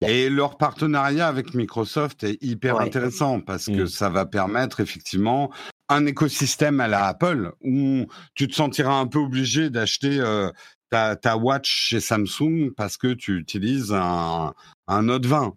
[0.02, 3.88] Et leur partenariat avec Microsoft est hyper intéressant parce que mm.
[3.88, 5.52] ça va permettre effectivement
[5.90, 10.50] un écosystème à la Apple où tu te sentiras un peu obligé d'acheter euh,
[10.90, 14.54] ta, watch chez Samsung parce que tu utilises un,
[14.88, 15.56] Note 20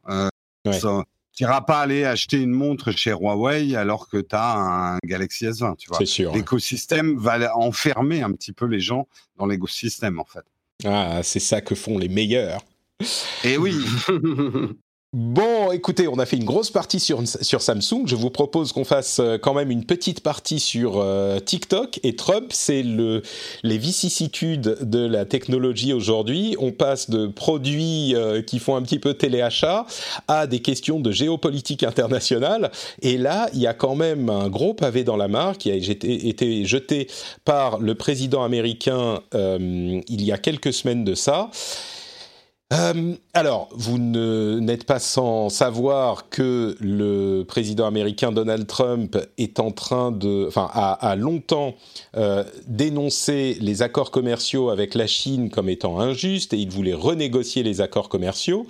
[1.38, 5.46] tu n'iras pas aller acheter une montre chez Huawei alors que tu as un Galaxy
[5.46, 5.98] S20, tu vois.
[5.98, 6.34] C'est sûr.
[6.34, 10.44] L'écosystème va enfermer un petit peu les gens dans l'écosystème, en fait.
[10.84, 12.60] Ah, c'est ça que font les meilleurs.
[13.44, 13.76] Et oui.
[15.14, 18.02] Bon, écoutez, on a fait une grosse partie sur, sur Samsung.
[18.04, 21.98] Je vous propose qu'on fasse euh, quand même une petite partie sur euh, TikTok.
[22.02, 23.22] Et Trump, c'est le,
[23.62, 26.56] les vicissitudes de la technologie aujourd'hui.
[26.58, 29.86] On passe de produits euh, qui font un petit peu téléachat
[30.28, 32.70] à des questions de géopolitique internationale.
[33.00, 35.74] Et là, il y a quand même un gros pavé dans la mare qui a
[35.74, 37.08] été, jeté
[37.46, 41.50] par le président américain il y a quelques semaines de ça.
[42.70, 49.70] Euh, alors, vous n'êtes pas sans savoir que le président américain Donald Trump est en
[49.70, 51.74] train de, enfin, a, longtemps
[52.16, 57.62] euh, dénoncé les accords commerciaux avec la Chine comme étant injustes et il voulait renégocier
[57.62, 58.66] les accords commerciaux.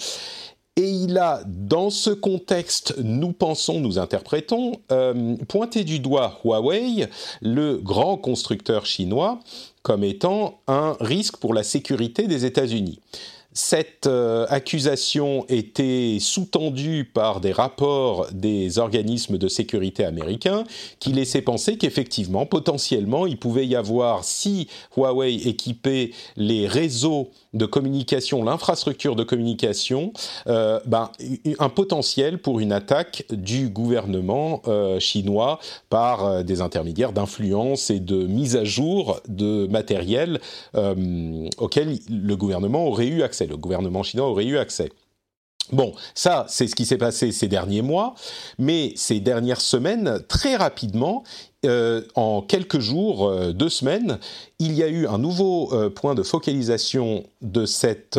[0.76, 7.08] Et il a, dans ce contexte, nous pensons, nous interprétons, euh, pointé du doigt Huawei,
[7.42, 9.40] le grand constructeur chinois,
[9.82, 13.00] comme étant un risque pour la sécurité des États-Unis.
[13.54, 20.64] Cette euh, accusation était sous-tendue par des rapports des organismes de sécurité américains
[21.00, 27.64] qui laissaient penser qu'effectivement, potentiellement, il pouvait y avoir, si Huawei équipait les réseaux de
[27.64, 30.12] communication, l'infrastructure de communication,
[30.46, 31.10] euh, ben,
[31.58, 35.58] un potentiel pour une attaque du gouvernement euh, chinois
[35.88, 40.40] par des intermédiaires d'influence et de mise à jour de matériel
[40.74, 44.90] auquel le gouvernement aurait eu accès, le gouvernement chinois aurait eu accès.
[45.72, 48.14] Bon, ça, c'est ce qui s'est passé ces derniers mois,
[48.58, 51.24] mais ces dernières semaines, très rapidement,
[51.66, 54.18] euh, en quelques jours, euh, deux semaines,
[54.60, 58.18] il y a eu un nouveau euh, point de focalisation de cette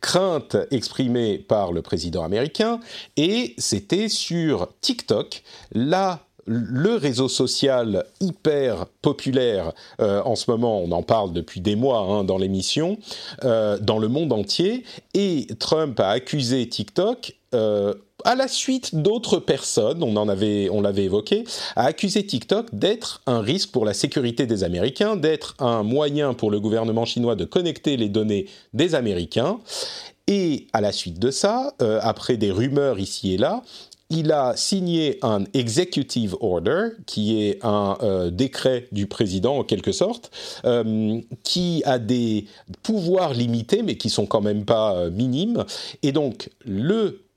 [0.00, 2.80] crainte exprimée par le président américain,
[3.16, 11.02] et c'était sur TikTok, là le réseau social hyper populaire en ce moment, on en
[11.02, 12.98] parle depuis des mois hein, dans l'émission,
[13.42, 14.84] dans le monde entier,
[15.14, 17.36] et Trump a accusé TikTok
[18.24, 21.44] à la suite d'autres personnes, on en avait, on l'avait évoqué,
[21.76, 26.50] a accusé TikTok d'être un risque pour la sécurité des Américains, d'être un moyen pour
[26.50, 29.60] le gouvernement chinois de connecter les données des Américains.
[30.26, 33.62] Et à la suite de ça, euh, après des rumeurs ici et là,
[34.10, 39.92] il a signé un executive order, qui est un euh, décret du président en quelque
[39.92, 40.30] sorte,
[40.64, 42.46] euh, qui a des
[42.82, 45.64] pouvoirs limités, mais qui sont quand même pas minimes.
[46.02, 47.28] Et donc le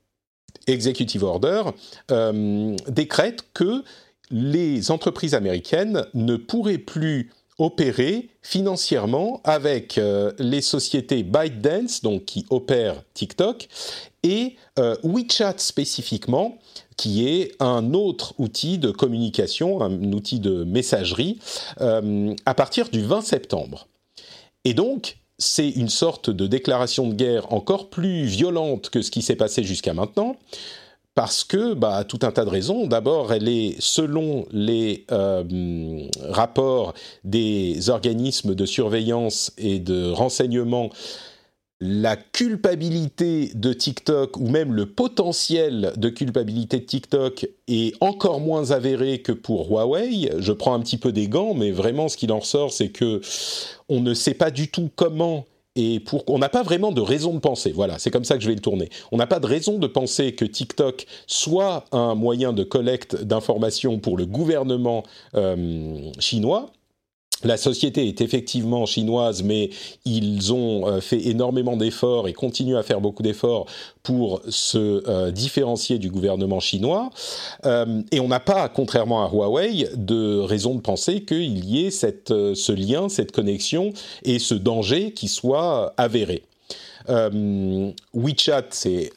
[0.66, 1.62] Executive Order
[2.10, 3.82] euh, décrète que
[4.30, 12.46] les entreprises américaines ne pourraient plus opérer financièrement avec euh, les sociétés ByteDance, donc qui
[12.50, 13.68] opèrent TikTok,
[14.22, 16.58] et euh, WeChat spécifiquement,
[16.96, 21.38] qui est un autre outil de communication, un outil de messagerie,
[21.80, 23.88] euh, à partir du 20 septembre.
[24.64, 29.22] Et donc, c'est une sorte de déclaration de guerre encore plus violente que ce qui
[29.22, 30.36] s'est passé jusqu'à maintenant,
[31.14, 32.86] parce que, bah, tout un tas de raisons.
[32.86, 40.90] D'abord, elle est, selon les euh, rapports des organismes de surveillance et de renseignement,
[41.84, 48.70] la culpabilité de TikTok ou même le potentiel de culpabilité de TikTok est encore moins
[48.70, 50.30] avéré que pour Huawei.
[50.38, 53.20] Je prends un petit peu des gants, mais vraiment ce qu'il en ressort, c'est que
[53.88, 57.34] on ne sait pas du tout comment et pour on n'a pas vraiment de raison
[57.34, 57.72] de penser.
[57.72, 58.88] Voilà, c'est comme ça que je vais le tourner.
[59.10, 63.98] On n'a pas de raison de penser que TikTok soit un moyen de collecte d'informations
[63.98, 65.02] pour le gouvernement
[65.34, 66.70] euh, chinois
[67.44, 69.70] la société est effectivement chinoise, mais
[70.04, 73.66] ils ont euh, fait énormément d'efforts et continuent à faire beaucoup d'efforts
[74.02, 77.10] pour se euh, différencier du gouvernement chinois.
[77.64, 81.90] Euh, et on n'a pas, contrairement à Huawei, de raison de penser qu'il y ait
[81.90, 83.92] ce lien, cette connexion
[84.24, 86.42] et ce danger qui soit avéré.
[88.14, 89.10] WeChat, c'est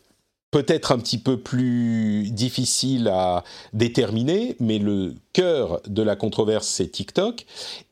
[0.55, 6.87] peut-être un petit peu plus difficile à déterminer, mais le cœur de la controverse, c'est
[6.87, 7.45] TikTok.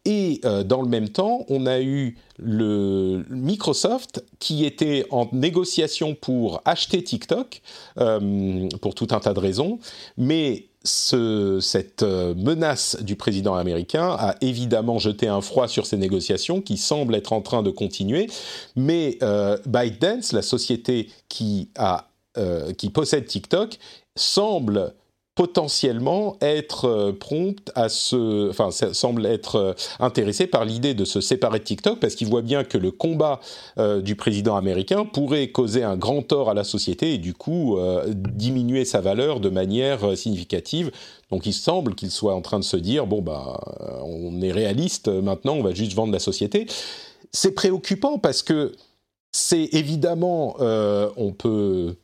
[0.05, 6.15] Et euh, dans le même temps, on a eu le Microsoft qui était en négociation
[6.15, 7.61] pour acheter TikTok,
[7.97, 9.79] euh, pour tout un tas de raisons,
[10.15, 15.97] mais ce, cette euh, menace du président américain a évidemment jeté un froid sur ces
[15.97, 18.29] négociations qui semblent être en train de continuer.
[18.77, 19.17] Mais
[19.65, 23.77] ByteDance, la société qui a euh, qui possède TikTok
[24.15, 24.95] semble
[25.35, 31.21] potentiellement être euh, prompte à se, enfin, semble être euh, intéressé par l'idée de se
[31.21, 33.39] séparer de TikTok parce qu'il voit bien que le combat
[34.01, 38.83] du président américain pourrait causer un grand tort à la société et du coup diminuer
[38.83, 40.91] sa valeur de manière significative.
[41.29, 43.59] Donc il semble qu'il soit en train de se dire bon bah
[44.03, 46.65] on est réaliste maintenant, on va juste vendre la société.
[47.31, 48.73] C'est préoccupant parce que
[49.31, 51.95] c'est évidemment on peut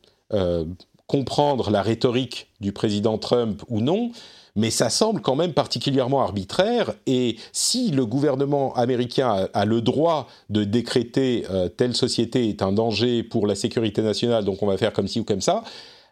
[1.07, 4.11] comprendre la rhétorique du président Trump ou non,
[4.55, 6.93] mais ça semble quand même particulièrement arbitraire.
[7.07, 12.71] Et si le gouvernement américain a, le droit de décréter euh, telle société est un
[12.71, 15.63] danger pour la sécurité nationale, donc on va faire comme ci ou comme ça,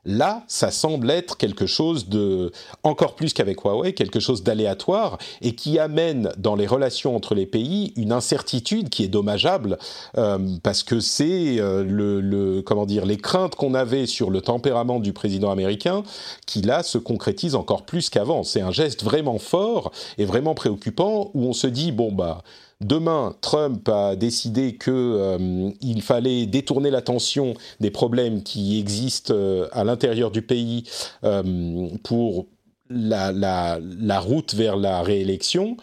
[0.07, 5.53] Là, ça semble être quelque chose de, encore plus qu'avec Huawei, quelque chose d'aléatoire et
[5.53, 9.77] qui amène dans les relations entre les pays une incertitude qui est dommageable
[10.17, 15.01] euh, parce que c'est euh, le, comment dire, les craintes qu'on avait sur le tempérament
[15.01, 16.03] du président américain
[16.45, 18.43] qui là se concrétisent encore plus qu'avant.
[18.43, 22.43] C'est un geste vraiment fort et vraiment préoccupant où on se dit bon bah
[22.79, 29.83] Demain, Trump a décidé qu'il euh, fallait détourner l'attention des problèmes qui existent euh, à
[29.83, 30.83] l'intérieur du pays
[31.23, 32.45] euh, pour
[32.89, 35.75] la, la, route vers la réélection.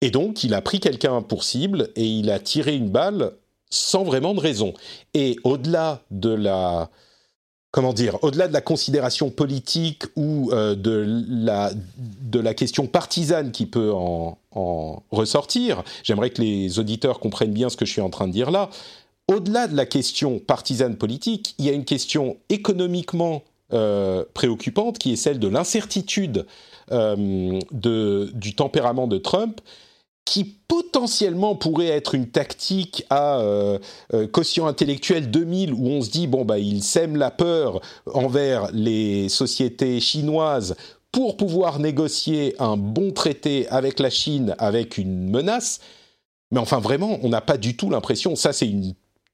[0.00, 3.32] Et donc, il a pris quelqu'un pour cible et il a tiré une balle
[3.70, 4.74] sans vraiment de raison.
[5.14, 6.90] Et au-delà de la
[7.70, 11.04] comment dire, au-delà de la considération politique ou euh, de,
[12.40, 14.38] la, question partisane qui peut en,
[15.10, 18.50] ressortir, j'aimerais que les auditeurs comprennent bien ce que je suis en train de dire
[18.50, 18.70] là.
[19.28, 23.42] Au-delà de la question partisane politique, il y a une question économiquement
[23.74, 26.46] euh, préoccupante qui est celle de l'incertitude
[26.90, 29.60] euh, du tempérament de Trump
[30.28, 33.78] qui potentiellement pourrait être une tactique à euh,
[34.12, 37.80] euh, quotient intellectuel 2000 où on se dit bon bah il sème la peur
[38.12, 40.76] envers les sociétés chinoises
[41.12, 45.80] pour pouvoir négocier un bon traité avec la Chine avec une menace.
[46.50, 48.70] Mais enfin vraiment, on n'a pas du tout l'impression, ça c'est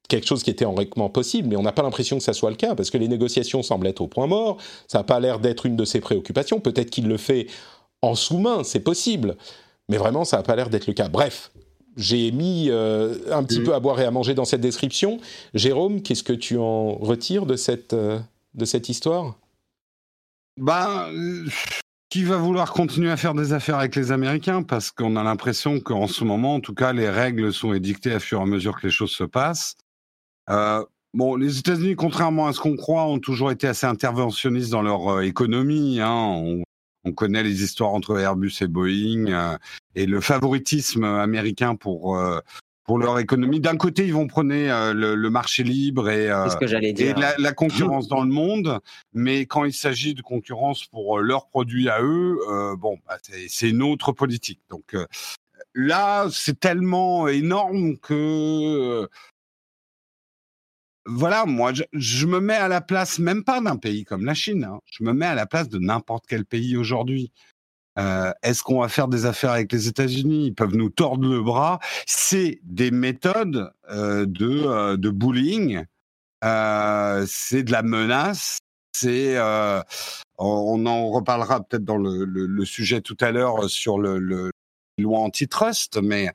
[0.09, 2.57] quelque chose qui était théoriquement possible, mais on n'a pas l'impression que ça soit le
[2.57, 5.67] cas, parce que les négociations semblent être au point mort, ça n'a pas l'air d'être
[5.67, 7.49] une de ses préoccupations, peut-être qu'il le fait
[8.01, 9.37] en sous-main, c'est possible,
[9.89, 11.09] mais vraiment, ça n'a pas l'air d'être le cas.
[11.09, 11.51] Bref,
[11.97, 15.21] j'ai mis euh, un petit peu à boire et à manger dans cette description.
[15.53, 18.19] Jérôme, qu'est-ce que tu en retires de cette, euh,
[18.55, 19.37] de cette histoire?
[20.57, 21.09] Ben,
[22.11, 24.63] qui va vouloir continuer à faire des affaires avec les Américains?
[24.63, 28.21] Parce qu'on a l'impression qu'en ce moment, en tout cas, les règles sont édictées à
[28.21, 29.77] fur et à mesure que les choses se passent.
[30.51, 34.83] Euh, bon, les États-Unis, contrairement à ce qu'on croit, ont toujours été assez interventionnistes dans
[34.83, 36.01] leur économie.
[36.01, 36.63] Hein on
[37.13, 39.57] connaît les histoires entre Airbus et Boeing euh,
[39.95, 42.41] et le favoritisme américain pour euh,
[42.85, 43.61] pour leur économie.
[43.61, 48.79] D'un côté, ils vont prôner euh, le, marché libre et, la, concurrence dans le monde,
[49.15, 52.37] mais quand il s'agit de concurrence pour leurs produits à eux,
[52.77, 53.17] bon, bah,
[53.49, 54.61] c'est une autre politique.
[54.69, 54.95] Donc,
[55.75, 59.09] là, c'est tellement énorme que
[61.07, 64.65] voilà, moi, je, me mets à la place, même pas d'un pays comme la Chine,
[64.65, 64.81] hein.
[64.87, 67.31] je me mets à la place de n'importe quel pays aujourd'hui.
[67.99, 70.47] Euh, est-ce qu'on va faire des affaires avec les États-Unis?
[70.47, 71.79] Ils peuvent nous tordre le bras.
[72.07, 75.85] C'est des méthodes euh, de, euh, de bullying,
[76.43, 78.59] c'est de la menace,
[78.93, 79.39] c'est
[80.37, 84.51] on en reparlera peut-être dans le, sujet tout à l'heure sur le, le
[84.99, 86.33] loi antitrust, mais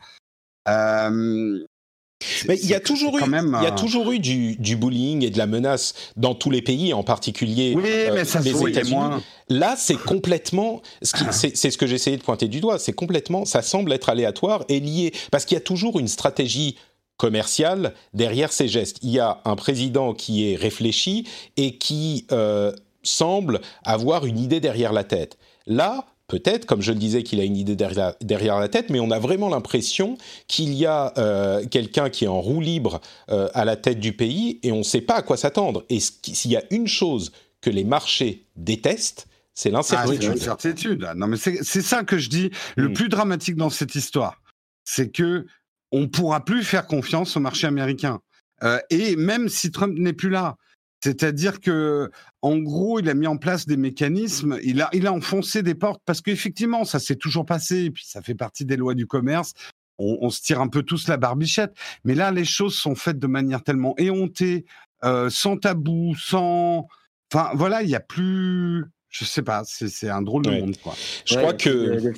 [2.47, 5.29] mais il y a toujours eu, il y a toujours eu du, du, bullying et
[5.29, 9.23] de la menace dans tous les pays, en particulier oui, euh, mais ça les États-Unis.
[9.47, 13.93] Là, c'est complètement, c'est ce que j'essayais de pointer du doigt, c'est complètement, ça semble
[13.93, 16.75] être aléatoire et lié, parce qu'il y a toujours une stratégie
[17.17, 18.97] commerciale derrière ces gestes.
[19.01, 22.71] Il y a un président qui est réfléchi et qui euh,
[23.03, 25.37] semble avoir une idée derrière la tête.
[25.67, 29.11] Là, peut-être, comme je le disais, qu'il a une idée derrière, la tête, mais on
[29.11, 30.17] a vraiment l'impression
[30.47, 34.13] qu'il y a euh, quelqu'un qui est en roue libre euh, à la tête du
[34.13, 35.83] pays et on ne sait pas à quoi s'attendre.
[35.89, 40.23] Et s'il y a une chose que les marchés détestent, c'est l'incertitude.
[40.23, 41.07] Ah, l'incertitude.
[41.17, 42.51] Non, mais c'est ça que je dis.
[42.77, 42.93] Le mm.
[42.93, 44.41] plus dramatique dans cette histoire,
[44.85, 45.45] c'est que
[45.91, 48.21] on pourra plus faire confiance au marché américain.
[48.63, 50.55] Euh, et même si Trump n'est plus là,
[51.01, 55.13] c'est-à-dire que, en gros, il a mis en place des mécanismes, il a, il a
[55.13, 58.75] enfoncé des portes parce qu'effectivement, ça s'est toujours passé, et puis ça fait partie des
[58.75, 59.53] lois du commerce.
[60.01, 61.73] On, se tire un peu tous la barbichette,
[62.05, 64.63] mais là, les choses sont faites de manière tellement éhontée,
[65.03, 66.87] euh, sans tabou, sans,
[67.33, 70.95] enfin, voilà, il n'y a plus, je sais pas, c'est un drôle de monde, quoi.
[71.25, 72.13] Je crois que.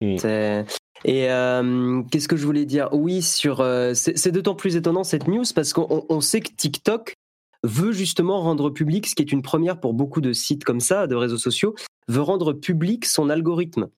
[0.00, 0.16] Mmh.
[1.04, 2.88] Et euh, qu'est-ce que je voulais dire?
[2.92, 7.14] Oui, sur euh, c'est d'autant plus étonnant cette news parce qu'on sait que TikTok
[7.66, 11.06] veut justement rendre public, ce qui est une première pour beaucoup de sites comme ça,
[11.06, 11.74] de réseaux sociaux,
[12.08, 13.88] veut rendre public son algorithme.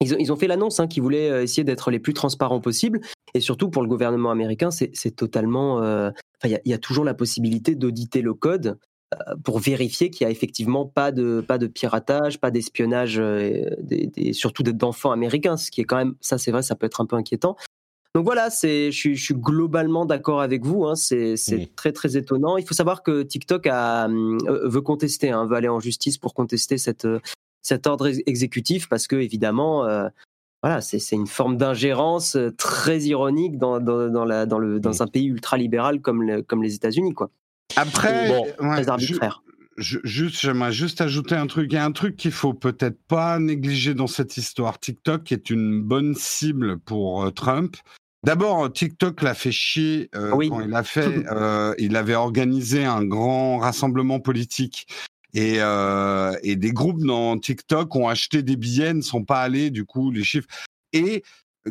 [0.00, 3.00] Ils ont, fait l'annonce hein, qu'ils voulaient euh, essayer d'être les plus transparents possible.
[3.34, 5.80] Et surtout pour le gouvernement américain, c'est totalement.
[5.82, 6.10] Euh,
[6.44, 8.78] il y, a toujours la possibilité d'auditer le code
[9.14, 13.22] euh, pour vérifier qu'il n'y a effectivement pas de, pas de piratage, pas d'espionnage,
[14.32, 17.06] surtout d'enfants américains, ce qui est quand même, ça c'est vrai, ça peut être un
[17.06, 17.56] peu inquiétant.
[18.14, 20.84] Donc voilà, c'est, je, suis globalement d'accord avec vous.
[20.84, 21.36] Hein, c'est
[21.76, 22.58] très très étonnant.
[22.58, 26.34] Il faut savoir que TikTok a, euh, veut contester, hein, veut aller en justice pour
[26.34, 27.08] contester cette,
[27.62, 30.08] cet ordre exécutif parce que évidemment, euh,
[30.62, 35.06] voilà, c'est une forme d'ingérence euh, très ironique dans, dans, la, dans, le, dans un
[35.06, 37.30] pays ultra libéral comme, comme les États-Unis, quoi.
[37.76, 39.42] Après, très arbitraire.
[39.78, 41.72] juste, j'aimerais juste ajouter un truc.
[41.72, 44.78] Il y a un truc qu'il faut peut-être pas négliger dans cette histoire.
[44.78, 47.76] TikTok est une bonne cible pour Trump
[48.24, 51.24] D'abord, TikTok l'a fait chier euh, quand il a fait.
[51.32, 54.86] Euh, il avait organisé un grand rassemblement politique
[55.34, 59.70] et, euh, et des groupes dans TikTok ont acheté des billets, ne sont pas allés.
[59.70, 60.48] Du coup, les chiffres
[60.92, 61.22] et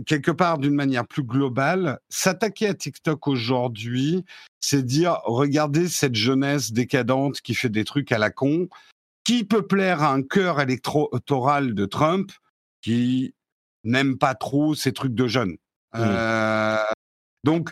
[0.05, 4.25] quelque part d'une manière plus globale, s'attaquer à TikTok aujourd'hui,
[4.59, 8.67] c'est dire regardez cette jeunesse décadente qui fait des trucs à la con,
[9.23, 12.31] qui peut plaire à un cœur électoral de Trump
[12.81, 13.35] qui
[13.83, 15.57] n'aime pas trop ces trucs de jeunes.
[15.93, 15.99] Mmh.
[15.99, 16.77] Euh,
[17.43, 17.69] donc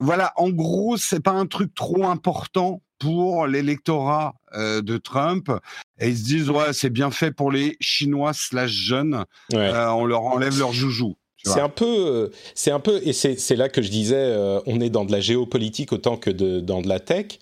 [0.00, 5.50] voilà, en gros, c'est pas un truc trop important pour l'électorat euh, de Trump.
[5.98, 9.24] Et ils se disent ouais, c'est bien fait pour les Chinois slash jeunes.
[9.52, 11.16] Euh, on leur enlève leur joujou.
[11.44, 15.04] C'est un peu, c'est un peu, et c'est là que je disais, on est dans
[15.04, 17.40] de la géopolitique autant que de, dans de la tech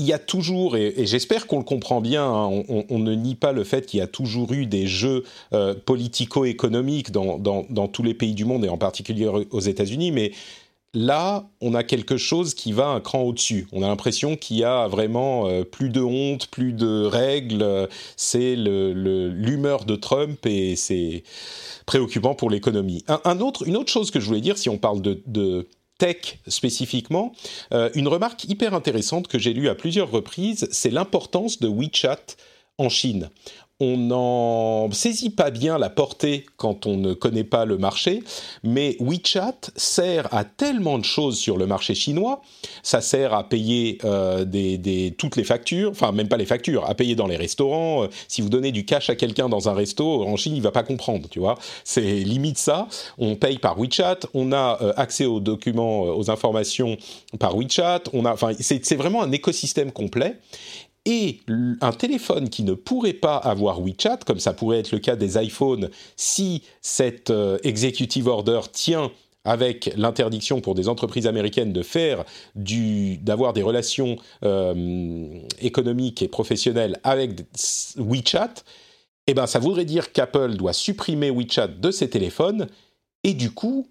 [0.00, 3.52] il y a toujours, et, j'espère qu'on le comprend bien, hein, on, ne nie pas
[3.52, 8.32] le fait qu'il y a toujours eu des jeux euh, politico-économiques dans, tous les pays
[8.32, 10.32] du monde, et en particulier aux États-Unis, mais
[10.94, 13.68] là, on a quelque chose qui va un cran au-dessus.
[13.72, 17.86] On a l'impression qu'il y a vraiment euh, plus de honte, plus de règles.
[18.16, 21.24] C'est l'humeur de Trump et c'est
[21.84, 23.04] préoccupant pour l'économie.
[23.24, 25.68] Un, autre, une autre chose que je voulais dire, si on parle de
[26.00, 27.32] tech spécifiquement,
[27.72, 32.36] euh, une remarque hyper intéressante que j'ai lue à plusieurs reprises, c'est l'importance de WeChat
[32.78, 33.28] en Chine
[33.80, 38.22] on n'en saisit pas bien la portée quand on ne connaît pas le marché,
[38.62, 42.42] mais WeChat sert à tellement de choses sur le marché chinois.
[42.82, 44.44] Ça sert à payer euh,
[45.16, 48.04] toutes les factures, enfin même pas les factures, à payer dans les restaurants.
[48.04, 50.72] Euh, si vous donnez du cash à quelqu'un dans un resto, en Chine, il va
[50.72, 51.58] pas comprendre, tu vois.
[51.84, 52.86] C'est limite ça.
[53.18, 56.98] On paye par WeChat, on a euh, accès aux documents, aux informations
[57.38, 58.02] par WeChat.
[58.12, 60.36] Enfin, c'est vraiment un écosystème complet
[61.06, 61.40] et
[61.80, 65.42] un téléphone qui ne pourrait pas avoir WeChat, comme ça pourrait être le cas des
[65.42, 69.10] iPhones, si cette euh, executive order tient
[69.44, 72.24] avec l'interdiction pour des entreprises américaines de faire
[72.54, 77.46] du, d'avoir des relations euh, économiques et professionnelles avec
[77.96, 78.52] WeChat,
[79.26, 82.66] eh ben ça voudrait dire qu'Apple doit supprimer WeChat de ses téléphones
[83.24, 83.86] Et du coup,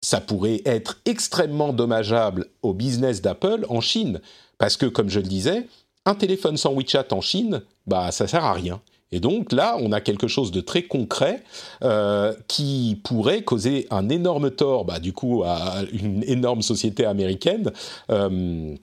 [0.00, 4.20] ça pourrait être extrêmement dommageable au business d'Apple en Chine.
[4.58, 5.66] Parce que, comme je le disais,
[6.08, 8.80] un téléphone sans WeChat en Chine, bah, ça sert à rien.
[9.12, 11.42] Et donc là, on a quelque chose de très concret
[11.82, 17.72] euh, qui pourrait causer un énorme tort, bah, du coup, à une énorme société américaine.
[18.10, 18.74] Euh,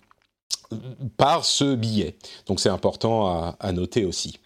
[1.16, 2.18] par ce billet.
[2.48, 4.40] Donc c'est important à noter aussi.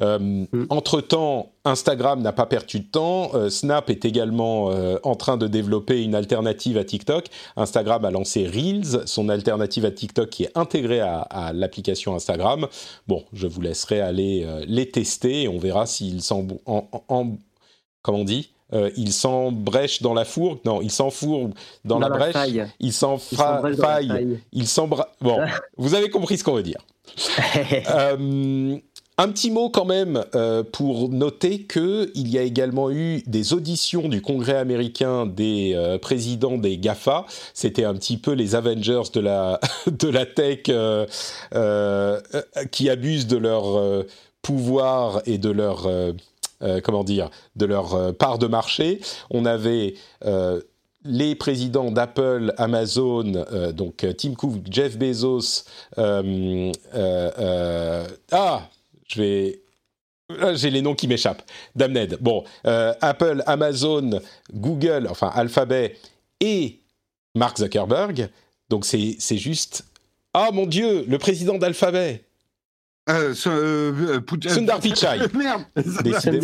[0.00, 0.46] Euh.
[0.70, 3.30] Entre-temps, Instagram n'a pas perdu de temps.
[3.34, 7.26] Euh, Snap est également euh, en train de développer une alternative à TikTok.
[7.56, 12.66] Instagram a lancé Reels, son alternative à TikTok qui est intégrée à, l'application Instagram.
[13.06, 16.46] Bon, je vous laisserai aller les tester et on verra s'ils s'en...
[16.66, 17.36] En,
[18.02, 18.50] comment on dit
[18.96, 20.58] il s'embrèche dans la fourre.
[20.64, 21.50] Non, il s'enfourre
[21.84, 22.34] dans, la, brèche.
[22.80, 24.40] Il s'en faille.
[24.52, 25.08] Il s'embra...
[25.20, 25.38] Bon,
[25.76, 26.78] vous avez compris ce qu'on veut dire.
[29.16, 34.08] Un petit mot quand même euh, pour noter qu'il y a également eu des auditions
[34.08, 37.24] du Congrès américain des euh, présidents des GAFA.
[37.52, 42.20] C'était un petit peu les Avengers de la, de tech euh,
[42.72, 44.04] qui abusent de leur
[44.42, 45.88] pouvoir et de leur...
[46.82, 49.00] comment dire, de leur part de marché.
[49.30, 49.94] On avait
[51.04, 53.44] les présidents d'Apple, Amazon,
[53.74, 55.64] donc Tim Cook, Jeff Bezos,
[55.96, 56.22] ah,
[59.06, 59.60] je vais.
[60.40, 61.42] Ah, j'ai les noms qui m'échappent.
[61.74, 62.18] Damned.
[62.20, 64.20] Bon, euh, Apple, Amazon,
[64.52, 65.96] Google, enfin Alphabet
[66.40, 66.80] et
[67.34, 68.30] Mark Zuckerberg.
[68.70, 69.84] Donc c'est juste.
[70.32, 72.24] Ah mon Dieu, le président d'Alphabet.
[73.10, 75.18] Euh, euh, Sundar Pichai.
[75.34, 75.64] Merde.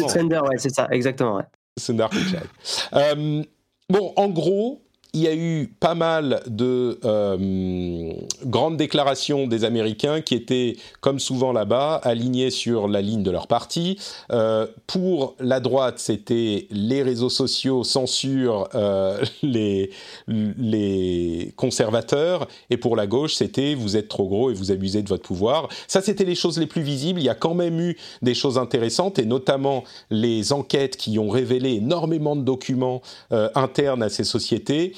[0.08, 1.36] Sundar, ouais, c'est ça, exactement.
[1.36, 1.44] Ouais.
[1.78, 2.40] Sundar Pichai.
[3.88, 4.82] bon, en gros,
[5.12, 8.12] il y a eu pas mal de euh,
[8.44, 13.48] grandes déclarations des Américains qui étaient, comme souvent là-bas, alignés sur la ligne de leur
[13.48, 13.98] parti.
[14.30, 19.90] Euh, pour la droite, c'était les réseaux sociaux censurent euh, les,
[20.28, 25.08] les conservateurs, et pour la gauche, c'était vous êtes trop gros et vous abusez de
[25.08, 25.68] votre pouvoir.
[25.88, 27.20] Ça, c'était les choses les plus visibles.
[27.20, 31.30] Il y a quand même eu des choses intéressantes, et notamment les enquêtes qui ont
[31.30, 34.94] révélé énormément de documents internes à ces sociétés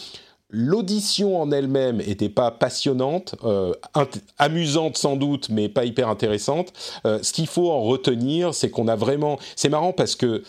[0.55, 3.73] L'audition en elle-même n'était pas passionnante, euh,
[4.39, 6.75] amusante sans doute, mais pas hyper intéressante.
[7.07, 9.39] Euh, ce qu'il faut en retenir, c'est qu'on a vraiment...
[9.57, 10.43] C'est marrant parce que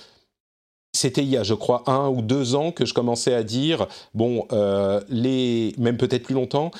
[0.91, 3.87] c'était il y a, je crois, un ou deux ans que je commençais à dire,
[4.13, 6.71] bon, euh, les, même peut-être plus longtemps,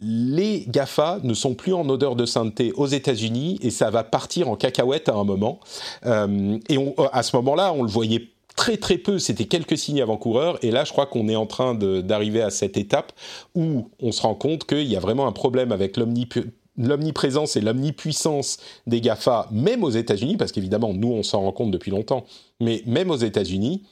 [0.00, 4.50] les GAFA ne sont plus en odeur de sainteté aux États-Unis et ça va partir
[4.50, 5.60] en cacahuète à un moment.
[6.04, 10.70] et à ce moment-là, on le voyait très très peu, c'était quelques signes avant-coureurs, et
[10.70, 13.12] là je crois qu'on est en train d'arriver à cette étape
[13.54, 15.96] où on se rend compte qu'il y a vraiment un problème avec
[16.76, 21.72] l'omniprésence et l'omnipuissance des GAFA, même aux États-Unis, parce qu'évidemment nous on s'en rend compte
[21.72, 22.24] depuis longtemps,
[22.60, 23.82] mais même aux États-Unis,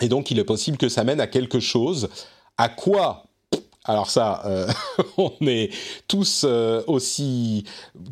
[0.00, 2.08] et donc il est possible que ça mène à quelque chose.
[2.56, 3.27] À quoi
[3.88, 4.68] alors ça, euh,
[5.16, 5.72] on est
[6.06, 7.64] tous euh, aussi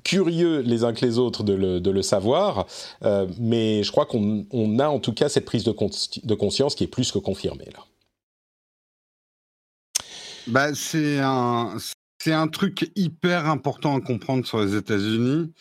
[0.04, 2.66] curieux les uns que les autres de le, savoir,
[3.04, 5.72] euh, mais je crois qu'on a en tout cas cette prise de,
[6.34, 7.84] conscience qui est plus que confirmée là.
[10.46, 15.52] Bah, c'est un, truc hyper important à comprendre sur les États-Unis,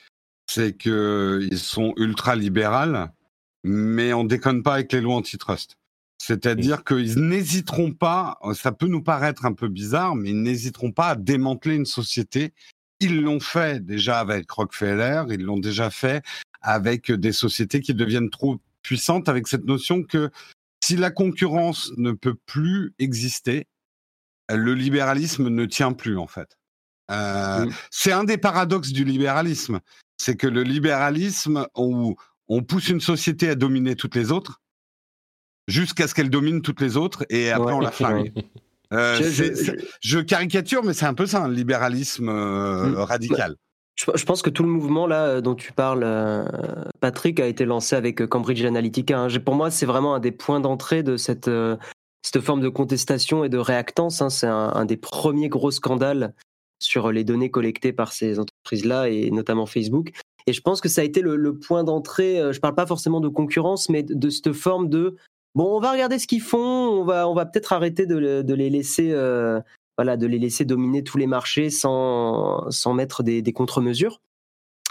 [0.49, 3.11] c'est qu'ils sont ultra libérales,
[3.66, 5.76] mais on déconne pas avec les lois antitrust.
[6.28, 11.09] C'est-à-dire qu'ils n'hésiteront pas, ça peut nous paraître un peu bizarre, mais ils n'hésiteront pas
[11.09, 12.51] à démanteler une société.
[12.99, 16.23] Ils l'ont fait déjà avec Rockefeller, ils l'ont déjà fait
[16.61, 20.32] avec des sociétés qui deviennent trop puissantes avec cette notion que
[20.84, 23.67] si la concurrence ne peut plus exister,
[24.49, 26.57] le libéralisme ne tient plus en fait.
[27.11, 29.80] Euh, c'est un des paradoxes du libéralisme,
[30.17, 32.15] c'est que le libéralisme où
[32.47, 34.59] on pousse une société à dominer toutes les autres,
[35.68, 38.32] jusqu'à ce qu'elle domine toutes les autres et après on la flingue.
[38.93, 39.20] Euh,
[40.01, 42.95] je, caricature, mais c'est un peu ça, un libéralisme euh, mm.
[42.97, 43.55] radical.
[43.95, 46.05] Je, pense que tout le mouvement là euh, dont tu parles,
[46.99, 49.20] Patrick, a été lancé avec Cambridge Analytica.
[49.20, 49.28] Hein.
[49.43, 51.49] Pour moi, c'est vraiment un des points d'entrée de cette,
[52.22, 54.22] cette forme de contestation et de réactance.
[54.22, 54.30] Hein.
[54.30, 56.34] C'est un, des premiers gros scandales
[56.80, 60.11] sur les données collectées par ces entreprises-là et notamment Facebook.
[60.45, 62.36] Et je pense que ça a été le, point d'entrée.
[62.38, 65.16] Je ne parle pas forcément de concurrence, mais de cette forme de
[65.56, 68.70] bon, on va regarder ce qu'ils font, on va, on va peut-être arrêter de, les
[68.70, 69.60] laisser, euh,
[69.97, 74.22] voilà, de les laisser dominer tous les marchés sans, sans mettre des, contre-mesures.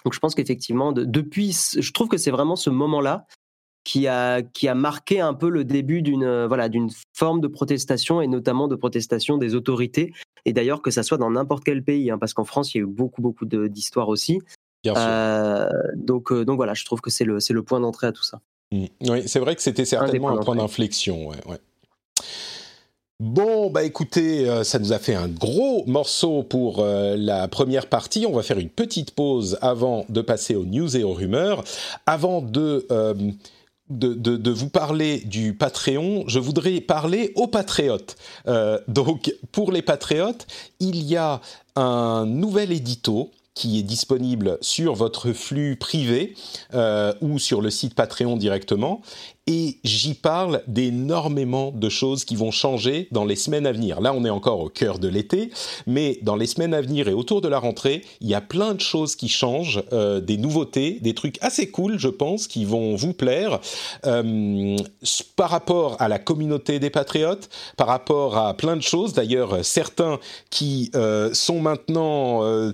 [0.05, 3.27] Donc, je pense qu'effectivement, depuis, je trouve que c'est vraiment ce moment-là
[3.85, 8.21] qui a, qui a marqué un peu le début d'une voilà, d'une forme de protestation
[8.21, 10.13] et notamment de protestation des autorités.
[10.47, 12.81] Et d'ailleurs, que ça soit dans n'importe quel pays, hein, parce qu'en France, il y
[12.81, 14.41] a eu beaucoup, beaucoup d'histoires aussi.
[14.87, 18.23] Euh, donc, euh, donc voilà, je trouve que c'est le, le point d'entrée à tout
[18.23, 18.41] ça.
[18.73, 18.85] Mm.
[19.09, 21.29] Oui, c'est vrai que c'était certainement un point d'inflexion.
[21.29, 21.37] Ouais,
[23.21, 27.87] Bon, bah écoutez, euh, ça nous a fait un gros morceau pour euh, la première
[27.89, 28.27] partie.
[28.27, 31.63] On va faire une petite pause avant de passer aux news et aux rumeurs.
[32.07, 33.15] Avant de, euh,
[33.89, 38.17] de, de, de vous parler du Patreon, je voudrais parler aux patriotes.
[38.89, 40.49] Donc, pour les patriotes,
[40.81, 41.41] il y a
[41.77, 46.35] un nouvel édito qui est disponible sur votre flux privé
[46.75, 49.01] euh, ou sur le site Patreon directement.
[49.47, 54.01] Et j'y parle d'énormément de choses qui vont changer dans les semaines à venir.
[54.01, 55.51] Là, on est encore au cœur de l'été,
[55.87, 58.73] mais dans les semaines à venir et autour de la rentrée, il y a plein
[58.73, 62.97] de choses qui changent, euh, des nouveautés, des trucs assez cool, je pense, qui vont
[62.97, 63.61] vous plaire
[64.07, 64.79] euh,
[65.37, 69.13] par rapport à la communauté des patriotes, par rapport à plein de choses.
[69.13, 72.73] D'ailleurs, certains qui euh, sont maintenant, euh,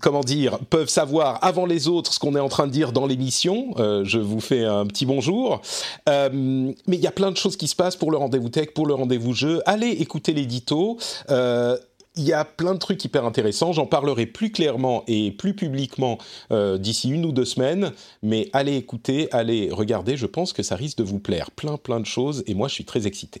[0.00, 3.06] comment dire, peuvent savoir avant les autres ce qu'on est en train de dire dans
[3.06, 3.74] l'émission.
[3.78, 5.62] Euh, je vous fais un petit bonjour.
[6.08, 8.68] Euh, mais il y a plein de choses qui se passent pour le rendez-vous tech,
[8.74, 9.62] pour le rendez-vous jeu.
[9.66, 10.98] Allez écouter l'édito.
[11.30, 11.76] Euh,
[12.16, 13.72] il y a plein de trucs hyper intéressants.
[13.72, 16.18] J'en parlerai plus clairement et plus publiquement
[16.50, 17.92] euh, d'ici une ou deux semaines.
[18.22, 20.16] Mais allez écouter, allez regarder.
[20.16, 21.50] Je pense que ça risque de vous plaire.
[21.50, 22.42] Plein, plein de choses.
[22.46, 23.40] Et moi, je suis très excité.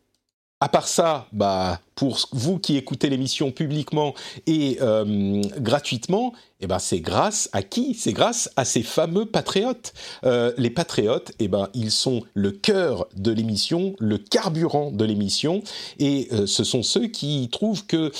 [0.61, 4.13] à part ça, bah, pour vous qui écoutez l'émission publiquement
[4.45, 7.95] et euh, gratuitement, eh ben, c'est grâce à qui?
[7.95, 9.93] C'est grâce à ces fameux patriotes.
[10.23, 15.63] Euh, les patriotes, eh ben, ils sont le cœur de l'émission, le carburant de l'émission,
[15.97, 18.11] et euh, ce sont ceux qui trouvent que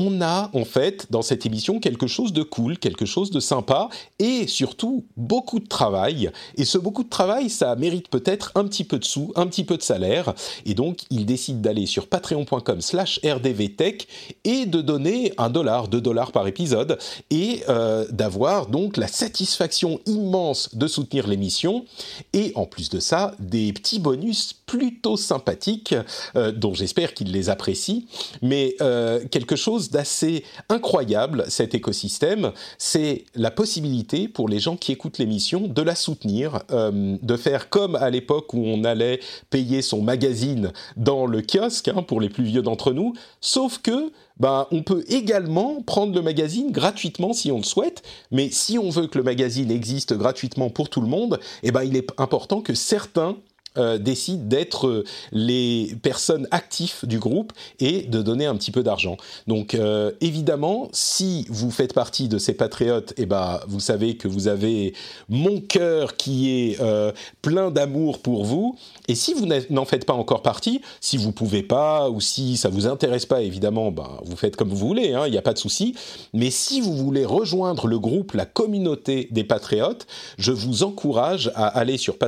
[0.00, 3.90] on a en fait dans cette émission quelque chose de cool, quelque chose de sympa
[4.18, 6.30] et surtout beaucoup de travail.
[6.56, 9.62] Et ce beaucoup de travail, ça mérite peut-être un petit peu de sous, un petit
[9.62, 10.32] peu de salaire.
[10.64, 14.08] Et donc, ils décident d'aller sur patreon.com slash rdvtech
[14.44, 16.98] et de donner un dollar, deux dollars par épisode
[17.28, 21.84] et euh, d'avoir donc la satisfaction immense de soutenir l'émission
[22.32, 25.96] et en plus de ça, des petits bonus plutôt sympathiques
[26.36, 28.04] euh, dont j'espère qu'ils les apprécient.
[28.40, 34.92] Mais euh, quelque chose d'assez incroyable, cet écosystème, c'est la possibilité pour les gens qui
[34.92, 39.18] écoutent l'émission de la soutenir, euh, de faire comme à l'époque où on allait
[39.50, 44.12] payer son magazine dans le kiosque, hein, pour les plus vieux d'entre nous, sauf que
[44.38, 48.88] ben, on peut également prendre le magazine gratuitement si on le souhaite, mais si on
[48.88, 52.62] veut que le magazine existe gratuitement pour tout le monde, eh ben, il est important
[52.62, 53.36] que certains
[53.76, 58.82] euh, décident d'être euh, les personnes actives du groupe et de donner un petit peu
[58.82, 59.16] d'argent.
[59.46, 64.28] Donc euh, évidemment, si vous faites partie de ces patriotes, eh ben, vous savez que
[64.28, 64.94] vous avez
[65.28, 67.12] mon cœur qui est euh,
[67.42, 68.76] plein d'amour pour vous.
[69.08, 72.68] Et si vous n'en faites pas encore partie, si vous pouvez pas ou si ça
[72.68, 75.52] vous intéresse pas, évidemment, ben, vous faites comme vous voulez, hein, il n'y a pas
[75.54, 75.94] de souci.
[76.32, 80.06] Mais si vous voulez rejoindre le groupe, la communauté des patriotes,
[80.38, 82.18] je vous encourage à aller sur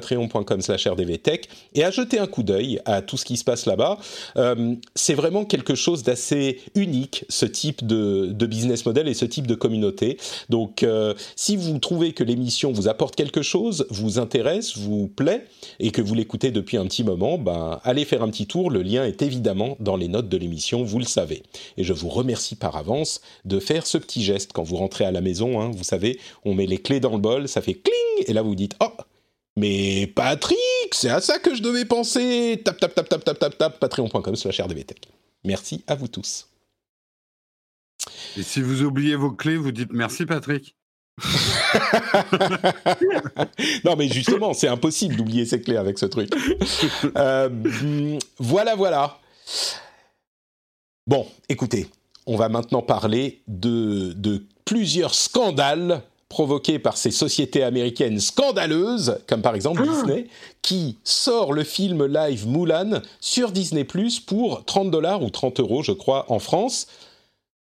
[1.74, 3.98] et à jeter un coup d'œil à tout ce qui se passe là-bas.
[4.36, 9.46] Euh, c'est vraiment quelque chose d'assez unique, ce type de, business model et ce type
[9.46, 10.18] de communauté.
[10.50, 15.46] Donc, euh, si vous trouvez que l'émission vous apporte quelque chose, vous intéresse, vous plaît,
[15.80, 18.70] et que vous l'écoutez depuis un petit moment, ben, allez faire un petit tour.
[18.70, 21.42] Le lien est évidemment dans les notes de l'émission, vous le savez.
[21.76, 25.12] Et je vous remercie par avance de faire ce petit geste quand vous rentrez à
[25.12, 25.60] la maison.
[25.60, 25.70] hein.
[25.74, 28.54] vous savez, on met les clés dans le bol, ça fait cling, et là vous
[28.54, 28.90] dites, oh,
[29.56, 30.58] mais Patrick,
[30.92, 32.60] c'est à ça que je devais penser.
[32.64, 35.02] Tap, tap, tap, tap, tap, tap, tap, patreon.com slash rdvtech.
[35.44, 36.48] Merci à vous tous.
[38.36, 40.74] Et si vous oubliez vos clés, vous dites merci Patrick.
[43.84, 46.30] non, mais justement, c'est impossible d'oublier ses clés avec ce truc.
[47.16, 47.50] Euh,
[48.38, 49.18] voilà, voilà.
[51.06, 51.88] Bon, écoutez,
[52.26, 59.42] on va maintenant parler de, de plusieurs scandales provoquée par ces sociétés américaines scandaleuses, comme
[59.42, 60.28] par exemple Disney,
[60.62, 65.82] qui sort le film live Mulan sur Disney Plus pour 30 dollars ou 30 euros,
[65.82, 66.86] je crois, en France.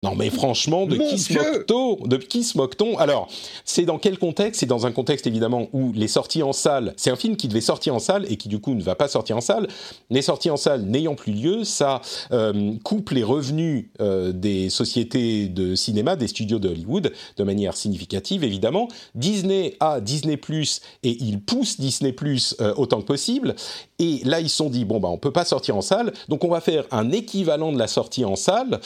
[0.02, 3.28] Non mais franchement, de Mon qui se moque-t-on De qui se moque-t-on Alors,
[3.66, 4.60] c'est dans quel contexte?
[4.60, 7.60] C'est dans un contexte évidemment où les sorties en salle, c'est un film qui devait
[7.60, 9.68] sortir en salle et qui du coup ne va pas sortir en salle.
[10.08, 12.00] Les sorties en salle n'ayant plus lieu, ça
[12.32, 17.76] euh, coupe les revenus euh, des sociétés de cinéma, des studios de Hollywood, de manière
[17.76, 18.88] significative évidemment.
[19.14, 23.54] Disney a Disney Plus et il pousse Disney Plus euh, autant que possible.
[23.98, 26.42] Et là, ils se sont dit bon bah on peut pas sortir en salle, donc
[26.42, 28.80] on va faire un équivalent de la sortie en salle.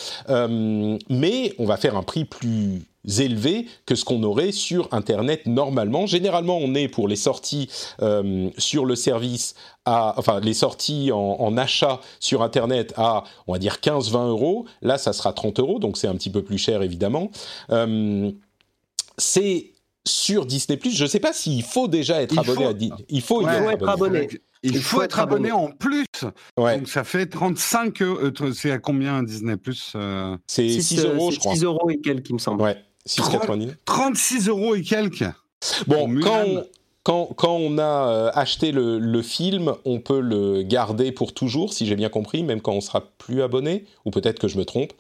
[1.09, 2.83] Mais on va faire un prix plus
[3.19, 6.07] élevé que ce qu'on aurait sur Internet normalement.
[6.07, 7.69] Généralement, on est pour les sorties
[8.01, 13.53] euh, sur le service, à, enfin les sorties en, en, achat sur Internet à, on
[13.53, 14.65] va dire 15-20 euros.
[14.81, 17.31] Là, ça sera 30 euros, donc c'est un petit peu plus cher évidemment.
[17.71, 18.31] Euh,
[19.19, 19.73] c'est
[20.07, 20.79] sur Disney+.
[20.83, 23.05] Je ne sais pas s'il faut déjà être Il abonné faut- à Disney.
[23.09, 24.29] Il faut y Ouais, être ouais, être abonné.
[24.65, 25.69] Il, Il faut, faut être être abonné, abonné.
[25.69, 26.07] en plus.
[26.59, 28.19] Ouais, Donc ça fait 35 euros.
[28.21, 31.55] Euh, C'est à combien un Disney Plus euh, c'est 6 euros, je crois.
[31.55, 32.63] 6 euros et quelques, il me semble.
[32.63, 33.75] Ouais, 6,99.
[33.85, 35.25] 36 euros et quelques.
[35.87, 36.27] Bon, Mulan.
[36.27, 36.65] quand on,
[37.05, 41.75] quand, quand on a euh, acheté le, le film, on peut le garder pour toujours,
[41.75, 44.65] si j'ai bien compris, même quand on sera plus abonné, ou peut-être que je me
[44.65, 44.93] trompe.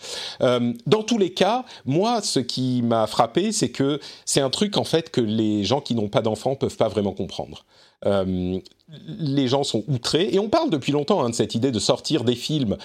[0.42, 4.76] Euh, dans tous les cas, moi, ce qui m'a frappé, c'est que c'est un truc
[4.76, 7.64] en fait que les gens qui n'ont pas d'enfants peuvent pas vraiment comprendre.
[8.04, 8.58] Euh,
[9.06, 12.24] les gens sont outrés, et on parle depuis longtemps hein, de cette idée de sortir
[12.24, 12.76] des films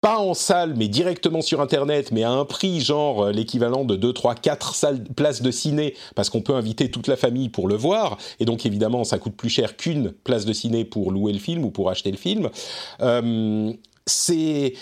[0.00, 3.96] pas en salle, mais directement sur Internet, mais à un prix genre euh, l'équivalent de
[3.96, 7.68] 2, 3, 4 salles, places de ciné, parce qu'on peut inviter toute la famille pour
[7.68, 11.32] le voir, et donc évidemment ça coûte plus cher qu'une place de ciné pour louer
[11.32, 12.48] le film ou pour acheter le film.
[13.02, 13.72] Euh,
[14.06, 14.74] c'est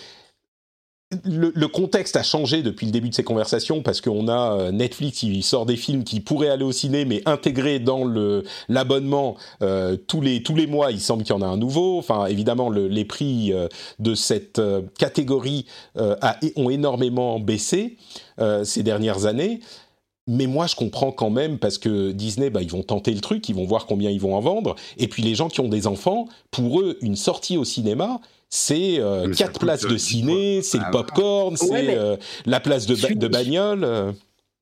[1.25, 5.21] le, contexte a changé depuis le début de ces conversations parce qu'on a euh, Netflix
[5.21, 8.05] qui sort des films qui pourraient aller au ciné mais intégrés dans
[8.69, 11.99] l'abonnement euh, tous les tous les mois il semble qu'il y en a un nouveau
[11.99, 14.61] enfin évidemment le- les prix euh, de cette
[14.99, 15.67] catégorie
[16.57, 17.97] ont énormément baissé
[18.65, 19.61] ces dernières années
[20.31, 23.49] mais moi, je comprends quand même parce que Disney, bah, ils vont tenter le truc,
[23.49, 24.77] ils vont voir combien ils vont en vendre.
[24.99, 28.21] Et puis les gens qui ont des enfants, pour eux, une sortie au cinéma,
[28.51, 31.07] c'est euh, quatre places euh, de ciné, c'est Ah, le voilà.
[31.07, 34.15] popcorn, c'est Ouais, mais- euh, la place de, ba- Je suis- de bagnole.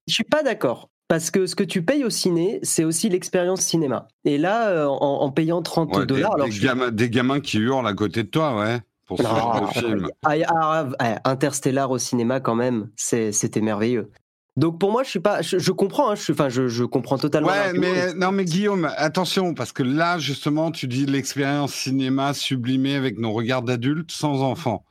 [0.07, 0.89] Je suis pas d'accord.
[1.09, 4.09] Parce que ce que tu payes au ciné, c'est aussi l'expérience cinéma.
[4.25, 7.39] Et là, en, en payant 30 Ouais, des, dollars, alors des je- gamins, des gamins
[7.39, 8.81] qui hurlent à côté de toi, ouais.
[9.07, 10.09] Pour ce Non, genre de film.
[10.25, 14.11] ah, ah, ah, Interstellar au cinéma quand même, c'est- c'était merveilleux.
[14.57, 16.85] Donc pour moi, je suis pas, je, je comprends, hein, je, suis- enfin, je, je
[16.85, 17.49] comprends totalement.
[17.49, 22.95] Ouais, mais non, mais Guillaume, attention, parce que là, justement, tu dis l'expérience cinéma sublimée
[22.95, 24.85] avec nos regards d'adultes sans enfants.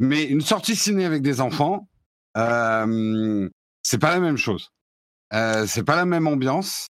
[0.00, 1.88] Mais une sortie ciné avec des enfants,
[2.38, 3.48] euh,
[3.82, 4.70] c'est pas la même chose.
[5.34, 6.86] Euh, c'est pas la même ambiance.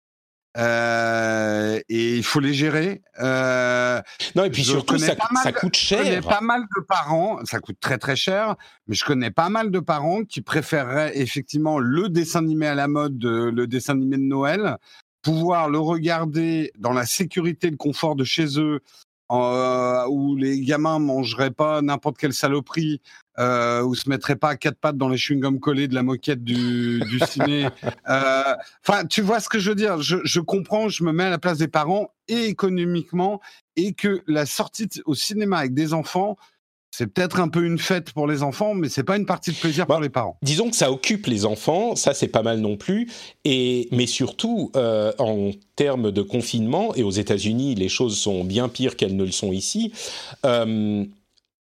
[0.58, 3.02] Euh, et il faut les gérer.
[3.20, 4.00] Euh,
[4.34, 6.28] Non, et puis surtout, ça, pas mal ça de- coûte je connais cher.
[6.28, 9.80] pas mal de parents, ça coûte très très cher, mais je connais pas mal de
[9.80, 14.22] parents qui préféreraient effectivement le dessin animé à la mode, de- le dessin animé de
[14.22, 14.76] Noël,
[15.22, 18.80] pouvoir le regarder dans la sécurité et le confort de chez eux,
[19.32, 23.00] euh, où les gamins mangeraient pas n'importe quelle saloperie,
[23.38, 26.44] euh, ou se mettraient pas à quatre pattes dans les chewing-gums collés de la moquette
[26.44, 27.68] du, du ciné.
[28.08, 28.54] Euh,
[28.86, 31.30] Enfin, tu vois ce que je veux dire je, je comprends, je me mets à
[31.30, 33.40] la place des parents et économiquement,
[33.76, 36.36] et que la sortie au cinéma avec des enfants,
[36.94, 39.56] c'est peut-être un peu une fête pour les enfants, mais c'est pas une partie de
[39.56, 40.36] plaisir Bah, pour les parents.
[40.42, 43.10] Disons que ça occupe les enfants, ça c'est pas mal non plus,
[43.44, 48.68] et, mais surtout euh, en termes de confinement, et aux États-Unis les choses sont bien
[48.68, 49.90] pires qu'elles ne le sont ici,
[50.44, 51.04] euh,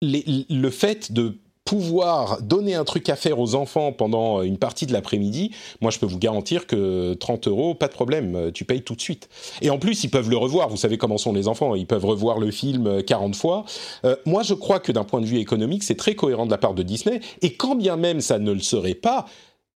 [0.02, 4.86] les- le fait de pouvoir donner un truc à faire aux enfants pendant une partie
[4.86, 5.52] de l'après-midi,
[5.82, 8.96] moi je peux vous garantir que 30 euros, pas de problème, euh, tu payes tout
[8.96, 9.30] de suite.
[9.62, 12.06] Et en plus, ils peuvent le revoir, vous savez comment sont les enfants, ils peuvent
[12.06, 13.66] revoir le film euh, 40 fois.
[14.06, 16.58] Euh, moi je crois que d'un point de vue économique, c'est très cohérent de la
[16.58, 19.26] part de Disney, et quand bien même ça ne le serait pas,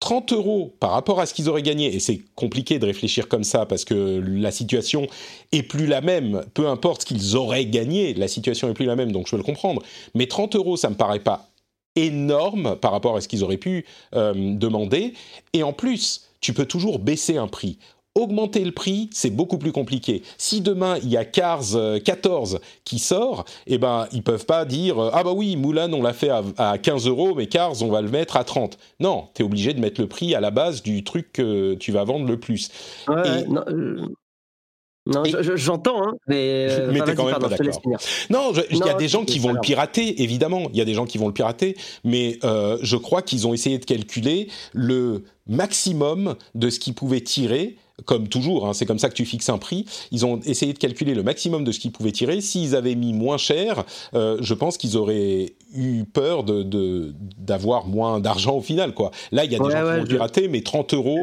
[0.00, 3.44] 30 euros par rapport à ce qu'ils auraient gagné, et c'est compliqué de réfléchir comme
[3.44, 5.06] ça parce que la situation
[5.52, 8.96] est plus la même, peu importe ce qu'ils auraient gagné, la situation est plus la
[8.96, 9.82] même, donc je peux le comprendre.
[10.14, 11.48] Mais 30 euros, ça me paraît pas
[11.96, 13.84] énorme par rapport à ce qu'ils auraient pu
[14.14, 15.14] euh, demander.
[15.52, 17.78] Et en plus, tu peux toujours baisser un prix.
[18.16, 20.22] Augmenter le prix, c'est beaucoup plus compliqué.
[20.38, 24.64] Si demain il y a Cars euh, 14 qui sort, eh ben ils peuvent pas
[24.64, 27.82] dire euh, ah bah oui Mulan on l'a fait à, à 15 euros mais Cars
[27.82, 28.78] on va le mettre à 30.
[29.00, 31.90] Non, tu es obligé de mettre le prix à la base du truc que tu
[31.90, 32.70] vas vendre le plus.
[33.08, 34.06] Ouais, Et- non, euh,
[35.06, 36.66] Non, je- j'entends, hein, mais.
[36.70, 37.98] euh, Mais t'es quand même pardon, pas d'accord.
[38.30, 40.68] Non, il y a des gens qui vont le pirater, évidemment.
[40.72, 43.52] Il y a des gens qui vont le pirater, mais euh, je crois qu'ils ont
[43.52, 47.76] essayé de calculer le maximum de ce qu'ils pouvaient tirer.
[48.06, 49.84] Comme toujours, hein, c'est comme ça que tu fixes un prix.
[50.10, 52.40] Ils ont essayé de calculer le maximum de ce qu'ils pouvaient tirer.
[52.40, 53.84] S'ils avaient mis moins cher,
[54.14, 58.94] euh, je pense qu'ils auraient eu peur de de- d'avoir moins d'argent au final.
[58.94, 59.12] Quoi.
[59.30, 61.20] Là, il y a des Ouais, gens qui vont le je- pirater, mais 30 euros.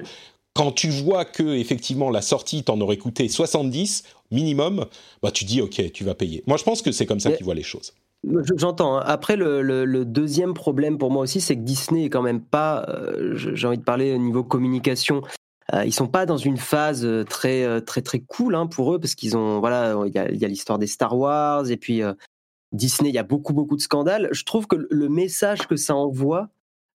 [0.53, 4.85] Quand tu vois que effectivement la sortie t'en aurait coûté 70 minimum,
[5.23, 6.43] bah tu dis ok, tu vas payer.
[6.47, 7.93] Moi, je pense que c'est comme ça Mais- qu'ils voient les choses.
[8.23, 8.97] Je- J'entends.
[8.97, 9.03] hein.
[9.05, 12.41] Après, le, le- le deuxième problème pour moi aussi, c'est que Disney est quand même
[12.41, 12.85] pas.
[12.89, 15.21] euh, J'ai envie de parler au niveau communication.
[15.73, 18.93] euh, ils sont pas dans une phase euh, très euh, très très cool hein, pour
[18.93, 21.69] eux parce qu'ils ont voilà il y a, il y a l'histoire des Star Wars
[21.71, 22.13] et puis euh,
[22.73, 24.27] Disney il y a beaucoup beaucoup de scandales.
[24.33, 26.49] Je trouve que le message que ça envoie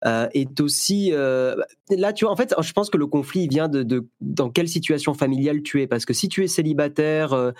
[0.05, 1.55] euh, est aussi euh,
[1.89, 4.67] là tu vois en fait je pense que le conflit vient de, de dans quelle
[4.67, 7.51] situation familiale tu es parce que si tu es célibataire euh,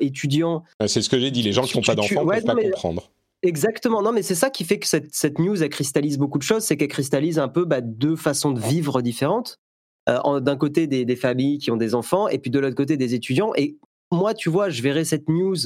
[0.00, 1.42] étudiant Euh, C'est ce que j'ai dit.
[1.42, 3.10] Les gens qui n'ont pas d'enfants ne ouais, peuvent pas mais- comprendre.
[3.42, 6.42] Exactement, non, mais c'est ça qui fait que cette, cette news, elle cristallise beaucoup de
[6.42, 9.56] choses, c'est qu'elle cristallise un peu bah, deux façons de vivre différentes.
[10.06, 12.98] En- D'un côté, des, des familles qui ont des enfants, et puis de l'autre côté,
[12.98, 13.52] des étudiants.
[13.56, 13.76] Et
[14.12, 15.56] moi, tu vois, je verrais cette news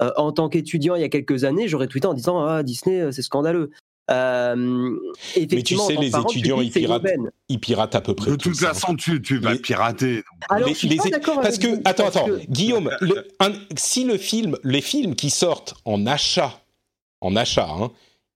[0.00, 3.22] en tant qu'étudiant il y a quelques années, j'aurais tweeté en disant Ah, Disney, c'est
[3.22, 3.70] scandaleux.
[4.10, 4.96] Euh,
[5.36, 7.02] effectivement, sais, en tant que les parent, tu étudiants, ils piratent.
[7.48, 8.68] Ils piratent à peu près De toute hein.
[8.74, 10.22] façon, tu, tu vas Les- pirater.
[10.50, 12.90] Alors, Les- je suis les pas é- d'accord parce que attends parce attends que- Guillaume
[13.00, 16.60] le- un- si le film les films qui sortent en achat
[17.20, 17.90] en achat hein,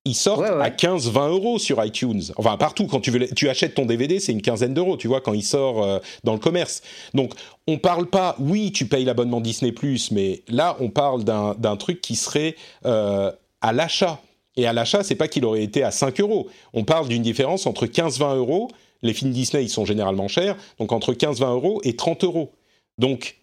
[0.05, 0.63] ils sortent Ouais, ouais.
[0.63, 4.31] à 15-20 euros sur iTunes enfin partout quand tu veux tu achètes ton DVD c'est
[4.33, 7.33] une quinzaine d'euros tu vois quand il sort euh, dans le commerce donc
[7.67, 9.75] on parle pas oui tu payes l'abonnement Disney
[10.13, 12.55] mais là on parle d'un d'un truc qui serait
[12.85, 14.21] euh, à l'achat
[14.57, 17.67] et à l'achat c'est pas qu'il aurait été à 5 euros on parle d'une différence
[17.67, 18.69] entre 15-20 euros
[19.03, 22.53] les films Disney ils sont généralement chers donc entre 15-20 euros et 30 euros
[22.99, 23.37] donc,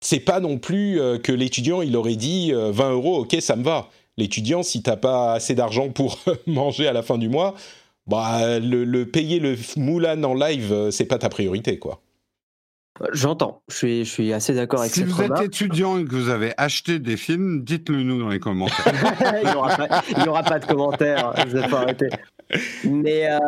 [0.00, 3.56] c'est pas non plus euh, que l'étudiant il aurait dit euh, 20 euros, ok, ça
[3.56, 3.88] me va.
[4.16, 7.54] L'étudiant, si t'as pas assez d'argent pour manger à la fin du mois,
[8.06, 12.00] bah le, le payer le Moulin en live, euh, c'est pas ta priorité, quoi.
[13.12, 16.14] J'entends, je suis, je suis assez d'accord avec Si cette vous êtes étudiant et que
[16.14, 18.84] vous avez acheté des films, dites-le nous dans les commentaires.
[19.42, 21.32] il n'y aura, pas- aura pas de commentaires.
[21.48, 22.08] Je vais pas arrêter.
[22.84, 23.38] Mais euh,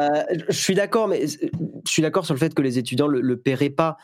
[0.48, 1.48] je suis d'accord, mais je
[1.90, 3.96] suis d'accord sur le fait que les étudiants le, le paieraient pas.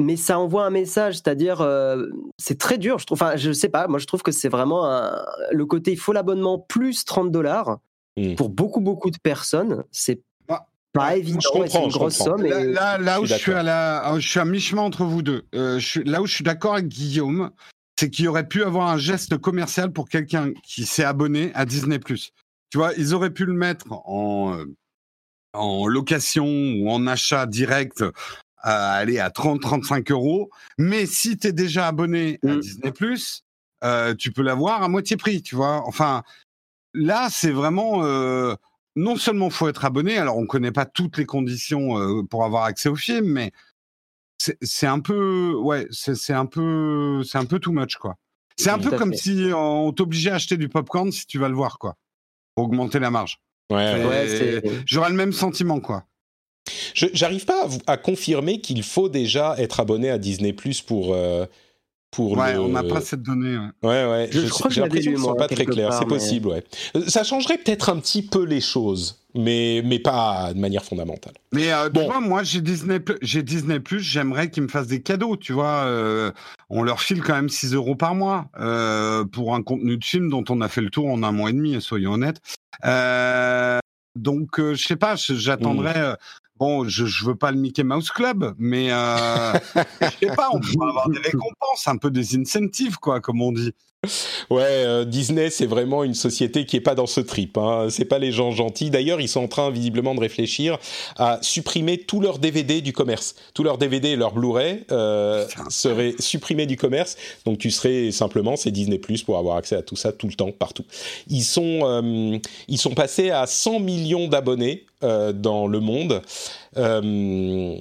[0.00, 2.06] Mais ça envoie un message, c'est-à-dire euh,
[2.36, 2.98] c'est très dur.
[2.98, 3.86] Je trouve, enfin, je sais pas.
[3.88, 7.78] Moi, je trouve que c'est vraiment un- le côté il faut l'abonnement plus 30 dollars
[8.16, 8.36] Mm.
[8.36, 9.82] pour beaucoup beaucoup de personnes.
[9.90, 10.20] C'est
[10.94, 11.40] pas je évident.
[11.42, 12.38] c'est une je grosse comprends.
[12.38, 12.46] somme.
[12.46, 15.04] Là, et- là, là où Je je suis à la, je suis à mi-chemin entre
[15.04, 15.44] vous deux.
[15.54, 17.50] Euh, je suis- là où je suis d'accord avec Guillaume,
[17.98, 21.98] c'est qu'il aurait pu avoir un geste commercial pour quelqu'un qui s'est abonné à Disney+.
[22.00, 24.64] Tu vois, ils auraient pu le mettre en, euh,
[25.52, 28.02] en location ou en achat direct
[28.58, 30.48] à aller à 30-35 euros.
[30.78, 32.60] Mais si tu es déjà abonné à Mm.
[32.60, 32.92] Disney+,
[33.84, 35.82] euh, tu peux l'avoir à moitié prix, tu vois.
[35.86, 36.22] Enfin,
[36.94, 38.02] là, c'est vraiment...
[38.96, 42.64] non seulement faut être abonné, alors on connaît pas toutes les conditions euh, pour avoir
[42.64, 43.52] accès au film, mais
[44.38, 48.16] c'est un peu, ouais, c'est un peu, c'est un peu too much quoi.
[48.56, 49.16] C'est un Tout peu comme fait.
[49.18, 51.96] si on t'obligeait à acheter du popcorn si tu vas le voir quoi,
[52.54, 53.40] pour augmenter la marge.
[53.72, 56.04] Ouais, J'aurais le même sentiment quoi.
[56.94, 61.46] J'arrive pas à confirmer qu'il faut déjà être abonné à Disney Plus pour euh,
[62.14, 62.60] pour Ouais, le.
[62.60, 63.56] on n'a pas cette donnée.
[63.58, 63.68] ouais.
[63.82, 64.28] Ouais, ouais.
[64.30, 65.92] Je- crois que J'ai l'impression qu'ils sont pas très clairs.
[65.92, 66.64] C'est mais- possible, ouais.
[67.08, 71.34] Ça changerait peut-être un petit peu les choses, mais mais pas de manière fondamentale.
[71.52, 72.00] Mais euh, Bon.
[72.02, 75.36] tu vois, moi j'ai Disney, Plus- j'ai Disney Plus, j'aimerais qu'ils me fassent des cadeaux,
[75.36, 75.84] tu vois.
[75.86, 76.30] euh,
[76.70, 80.30] on leur file quand même 6 euros par mois euh, pour un contenu de film
[80.30, 82.40] dont on a fait le tour en un mois et demi, soyons honnêtes.
[82.84, 83.78] Euh,
[84.16, 85.96] donc, euh, je sais pas, j'attendrais.
[85.98, 86.14] euh,
[86.64, 89.52] bon, je, je veux pas le Mickey Mouse Club, mais euh,
[90.00, 93.52] je sais pas, on pourrait avoir des récompenses, un peu des incentives, quoi, comme on
[93.52, 93.74] dit.
[94.50, 97.56] Ouais, euh, Disney, c'est vraiment une société qui est pas dans ce trip.
[97.56, 97.88] Hein.
[97.90, 98.90] C'est pas les gens gentils.
[98.90, 100.78] D'ailleurs, ils sont en train visiblement de réfléchir
[101.16, 103.34] à supprimer tous leurs DVD du commerce.
[103.54, 107.16] Tous leurs DVD et leurs Blu-ray euh, seraient supprimés du commerce.
[107.44, 110.34] Donc, tu serais simplement c'est Disney Plus pour avoir accès à tout ça tout le
[110.34, 110.84] temps, partout.
[111.28, 112.38] Ils sont euh,
[112.68, 114.84] ils sont passés à 100 millions d'abonnés
[115.32, 116.22] dans le monde.
[116.76, 117.76] Euh,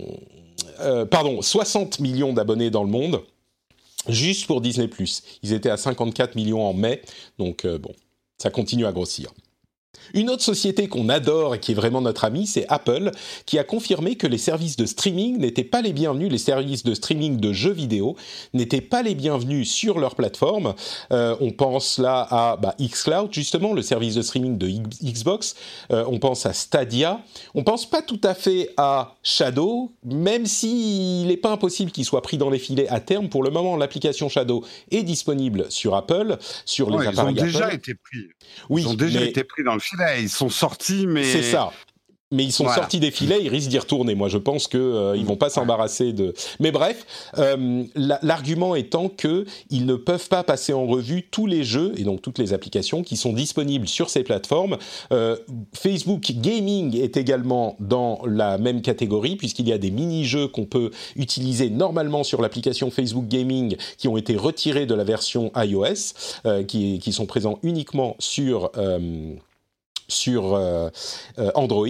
[0.79, 3.21] euh, pardon, 60 millions d'abonnés dans le monde
[4.07, 4.89] juste pour Disney+.
[5.43, 7.01] Ils étaient à 54 millions en mai,
[7.37, 7.93] donc euh, bon,
[8.37, 9.31] ça continue à grossir.
[10.13, 13.11] Une autre société qu'on adore et qui est vraiment notre ami, c'est Apple,
[13.45, 16.93] qui a confirmé que les services de streaming n'étaient pas les bienvenus, les services de
[16.93, 18.15] streaming de jeux vidéo
[18.53, 20.75] n'étaient pas les bienvenus sur leur plateforme.
[21.11, 25.55] Euh, on pense là à bah, xCloud, justement, le service de streaming de Xbox.
[25.91, 27.21] Euh, on pense à Stadia.
[27.55, 32.21] On pense pas tout à fait à Shadow, même s'il n'est pas impossible qu'il soit
[32.21, 33.29] pris dans les filets à terme.
[33.29, 37.73] Pour le moment, l'application Shadow est disponible sur Apple, sur les appareils Ils ont déjà
[37.73, 38.27] été pris.
[38.69, 39.79] Oui, ils ont déjà été pris dans le
[40.19, 41.23] Ils sont sortis, mais.
[41.23, 41.71] C'est ça
[42.33, 44.15] mais ils sont sortis des filets, ils risquent d'y retourner.
[44.15, 46.33] Moi, je pense que euh, ils vont pas s'embarrasser de.
[46.59, 47.05] Mais bref,
[47.37, 52.03] euh, l'argument étant que ils ne peuvent pas passer en revue tous les jeux et
[52.03, 54.77] donc toutes les applications qui sont disponibles sur ces plateformes.
[55.11, 55.37] Euh,
[55.73, 60.89] Facebook Gaming est également dans la même catégorie puisqu'il y a des mini-jeux qu'on peut
[61.15, 66.13] utiliser normalement sur l'application Facebook Gaming qui ont été retirés de la version iOS,
[66.67, 68.71] qui, qui, sont présents uniquement sur
[70.07, 70.89] sur euh,
[71.39, 71.87] euh, Android.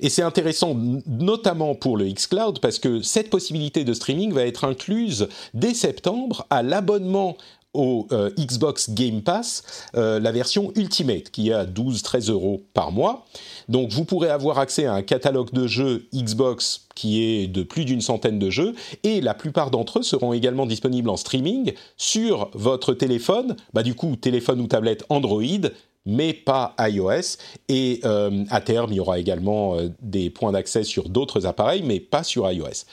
[0.00, 4.64] Et c'est intéressant notamment pour le xCloud parce que cette possibilité de streaming va être
[4.64, 7.36] incluse dès septembre à l'abonnement
[7.74, 9.62] au euh, Xbox Game Pass,
[9.94, 13.24] la version Ultimate, qui est à 12-13 euros par mois.
[13.70, 17.86] Donc vous pourrez avoir accès à un catalogue de jeux Xbox qui est de plus
[17.86, 22.50] d'une centaine de jeux, et la plupart d'entre eux seront également disponibles en streaming sur
[22.52, 25.42] votre téléphone, bah du coup téléphone ou tablette Android,
[26.06, 27.38] mais pas iOS.
[27.68, 31.82] Et euh, à terme, il y aura également euh, des points d'accès sur d'autres appareils,
[31.82, 32.86] mais pas sur iOS.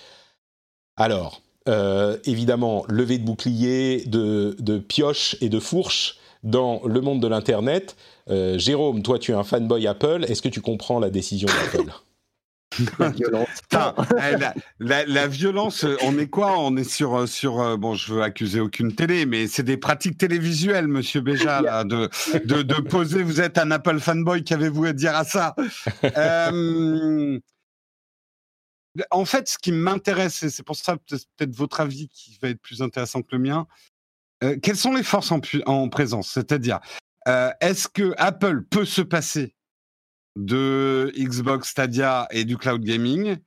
[0.97, 7.21] Alors, euh, évidemment, levée de bouclier, de, de pioche et de fourche dans le monde
[7.21, 7.95] de l'Internet.
[8.55, 10.23] Jérôme, toi, tu es un fanboy Apple.
[10.27, 11.91] Est-ce que tu comprends la décision d'Apple?
[12.99, 13.47] La violence.
[14.21, 16.59] Eh, violence, on est quoi?
[16.59, 17.59] On est sur, euh, sur.
[17.59, 22.09] Euh, bon, je veux accuser aucune télé, mais c'est des pratiques télévisuelles, monsieur Béja, de,
[22.43, 23.23] de, poser.
[23.23, 25.55] Vous êtes un Apple fanboy, qu'avez-vous à dire à ça?
[26.03, 27.39] Euh,
[29.11, 32.61] En fait, ce qui m'intéresse, et c'est pour ça peut-être votre avis qui va être
[32.61, 33.67] plus intéressant que le mien,
[34.61, 36.31] quelles sont les forces en présence?
[36.31, 36.79] C'est-à-dire,
[37.61, 39.55] est-ce que Apple peut se passer?
[40.39, 43.37] De Xbox Stadia et du cloud gaming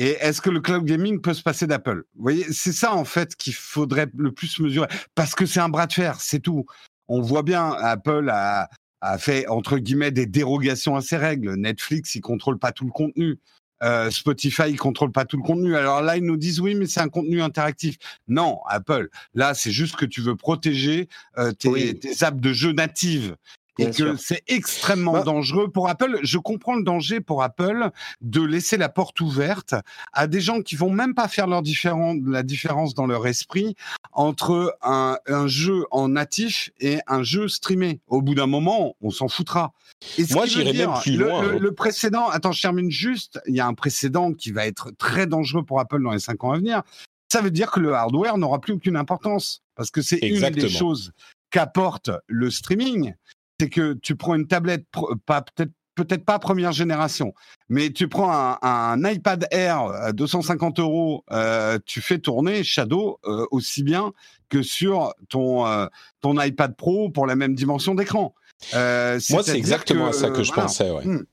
[0.00, 2.04] et est-ce que le cloud gaming peut se passer d'Apple?
[2.14, 4.86] Vous voyez, c'est ça en fait qu'il faudrait le plus mesurer,
[5.16, 6.66] parce que c'est un bras de fer, c'est tout.
[7.08, 8.68] On voit bien, Apple a,
[9.00, 11.54] a, fait entre guillemets des dérogations à ses règles.
[11.54, 13.40] Netflix, il contrôle pas tout le contenu.
[13.82, 15.74] Euh, Spotify, il contrôle pas tout le contenu.
[15.74, 17.96] Alors là, ils nous disent oui, mais c'est un contenu interactif.
[18.28, 22.72] Non, Apple, là, c'est juste que tu veux protéger euh, tes, tes apps de jeux
[22.72, 23.34] natives
[23.78, 26.18] et que c'est extrêmement bah dangereux pour Apple.
[26.22, 29.74] Je comprends le danger pour Apple de laisser la porte ouverte
[30.12, 33.76] à des gens qui vont même pas faire leur différent, la différence dans leur esprit
[34.12, 38.00] entre un, un, jeu en natif et un jeu streamé.
[38.08, 39.72] Au bout d'un moment, on s'en foutra.
[40.18, 41.42] Et Moi, j'irais même plus loin.
[41.42, 43.40] Le, le, précédent, attends, je termine juste.
[43.46, 46.42] Il y a un précédent qui va être très dangereux pour Apple dans les cinq
[46.44, 46.82] ans à venir.
[47.30, 50.68] Ça veut dire que le hardware n'aura plus aucune importance parce que c'est une des
[50.68, 51.12] choses
[51.50, 53.14] qu'apporte le streaming
[53.60, 54.84] c'est que tu prends une tablette,
[55.26, 57.34] pas peut-être peut-être pas première génération,
[57.68, 63.46] mais tu prends un, iPad Air à 250 euros, euh, tu fais tourner Shadow euh,
[63.50, 64.12] aussi bien
[64.48, 65.86] que sur ton euh,
[66.20, 68.34] ton iPad Pro pour la même dimension d'écran.
[68.72, 70.90] Moi, c'est exactement à ça que je pensais.
[70.90, 71.04] Ouais.
[71.04, 71.24] Hmm.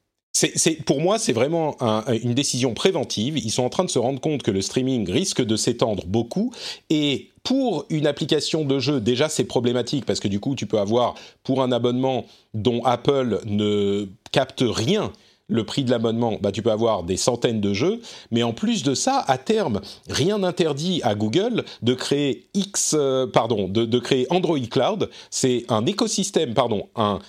[0.85, 3.37] Pour moi, c'est vraiment une décision préventive.
[3.37, 6.51] Ils sont en train de se rendre compte que le streaming risque de s'étendre beaucoup.
[6.89, 10.79] Et pour une application de jeu, déjà, c'est problématique parce que du coup, tu peux
[10.79, 15.13] avoir, pour un abonnement dont Apple ne capte rien,
[15.47, 18.81] le prix de l'abonnement, bah, tu peux avoir des centaines de jeux, mais en plus
[18.81, 19.79] de ça, à terme,
[20.09, 25.11] rien n'interdit à Google de créer X, euh, pardon, de, de créer Android Cloud.
[25.29, 27.19] C'est un écosystème, pardon, un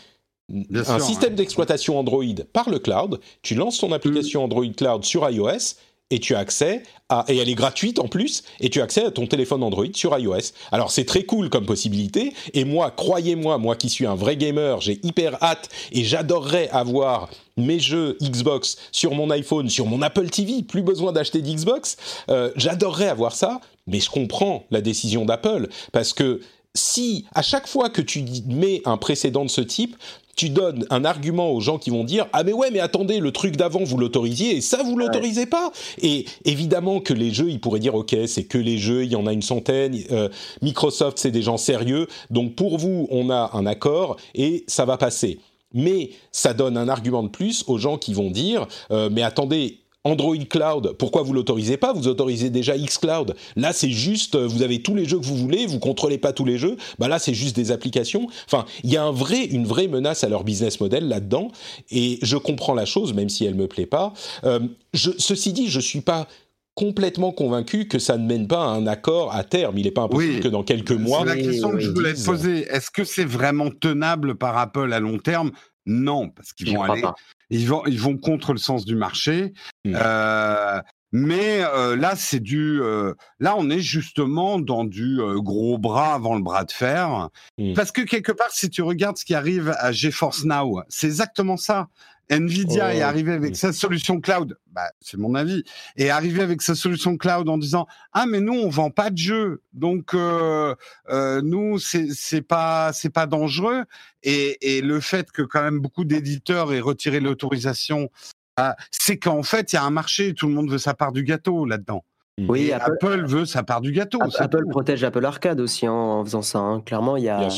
[0.89, 3.21] un système d'exploitation Android par le cloud.
[3.43, 5.75] Tu lances ton application Android Cloud sur iOS
[6.11, 9.05] et tu as accès à, et elle est gratuite en plus, et tu as accès
[9.05, 10.53] à ton téléphone Android sur iOS.
[10.71, 14.81] Alors c'est très cool comme possibilité, et moi, croyez-moi, moi qui suis un vrai gamer,
[14.81, 20.29] j'ai hyper hâte, et j'adorerais avoir mes jeux Xbox sur mon iPhone, sur mon Apple
[20.31, 21.97] TV, plus besoin d'acheter d'Xbox,
[22.29, 26.41] euh, j'adorerais avoir ça, mais je comprends la décision d'Apple, parce que
[26.75, 29.97] si à chaque fois que tu mets un précédent de ce type,
[30.37, 33.32] tu donnes un argument aux gens qui vont dire ah mais ouais mais attendez le
[33.32, 35.72] truc d'avant vous l'autorisiez et ça vous l'autorisez pas.
[36.03, 39.16] Et évidemment que les jeux ils pourraient dire ok c'est que les jeux il y
[39.16, 40.28] en a une centaine euh,
[40.62, 44.97] Microsoft c'est des gens sérieux donc pour vous on a un accord et ça va
[44.97, 45.41] passer.
[45.72, 49.80] Mais ça donne un argument de plus aux gens qui vont dire euh, mais attendez
[50.07, 51.93] Android Cloud, pourquoi vous l'autorisez pas?
[51.93, 53.35] Vous autorisez déjà xCloud.
[53.57, 56.45] Là, c'est juste, vous avez tous les jeux que vous voulez, vous contrôlez pas tous
[56.45, 56.77] les jeux.
[57.01, 58.29] Bah là, c'est juste des applications.
[58.47, 61.51] Enfin, il y a un vrai, une vraie menace à leur business model là-dedans.
[61.91, 64.13] Et je comprends la chose, même si elle me plaît pas.
[64.45, 64.61] Euh,
[64.95, 66.29] je, ceci dit, je suis pas
[66.77, 69.77] complètement convaincu que ça ne mène pas à un accord à terme.
[69.77, 71.21] Il n'est pas impossible que dans quelques mois.
[71.21, 72.67] C'est la question que je voulais te poser.
[72.71, 75.51] Est-ce que c'est vraiment tenable par Apple à long terme?
[75.85, 77.03] Non, parce qu'ils vont aller.
[77.51, 79.53] Ils vont, ils vont contre le sens du marché.
[79.85, 79.95] Mmh.
[79.95, 80.81] Euh,
[81.13, 82.81] mais euh, là, c'est du.
[82.83, 87.29] Euh, là, on est justement dans du gros bras avant le bras de fer.
[87.59, 87.75] Mmh.
[87.75, 91.57] Parce que quelque part, si tu regardes ce qui arrive à GeForce Now, c'est exactement
[91.57, 91.89] ça.
[92.29, 95.62] Nvidia est arrivé avec sa solution cloud, bah, c'est mon avis,
[95.97, 99.18] est arrivé avec sa solution cloud en disant ah mais nous on vend pas de
[99.18, 100.74] jeux, donc euh,
[101.09, 103.85] euh, nous c'est c'est pas c'est pas dangereux
[104.22, 108.11] et, et le fait que quand même beaucoup d'éditeurs aient retiré l'autorisation,
[108.57, 111.12] bah, c'est qu'en fait il y a un marché, tout le monde veut sa part
[111.12, 112.05] du gâteau là-dedans.
[112.39, 114.18] Oui, Apple, veut sa part du gâteau.
[114.39, 116.59] Apple protège Apple Arcade aussi en, faisant ça.
[116.59, 116.83] Hein.
[116.83, 117.49] Clairement, il y a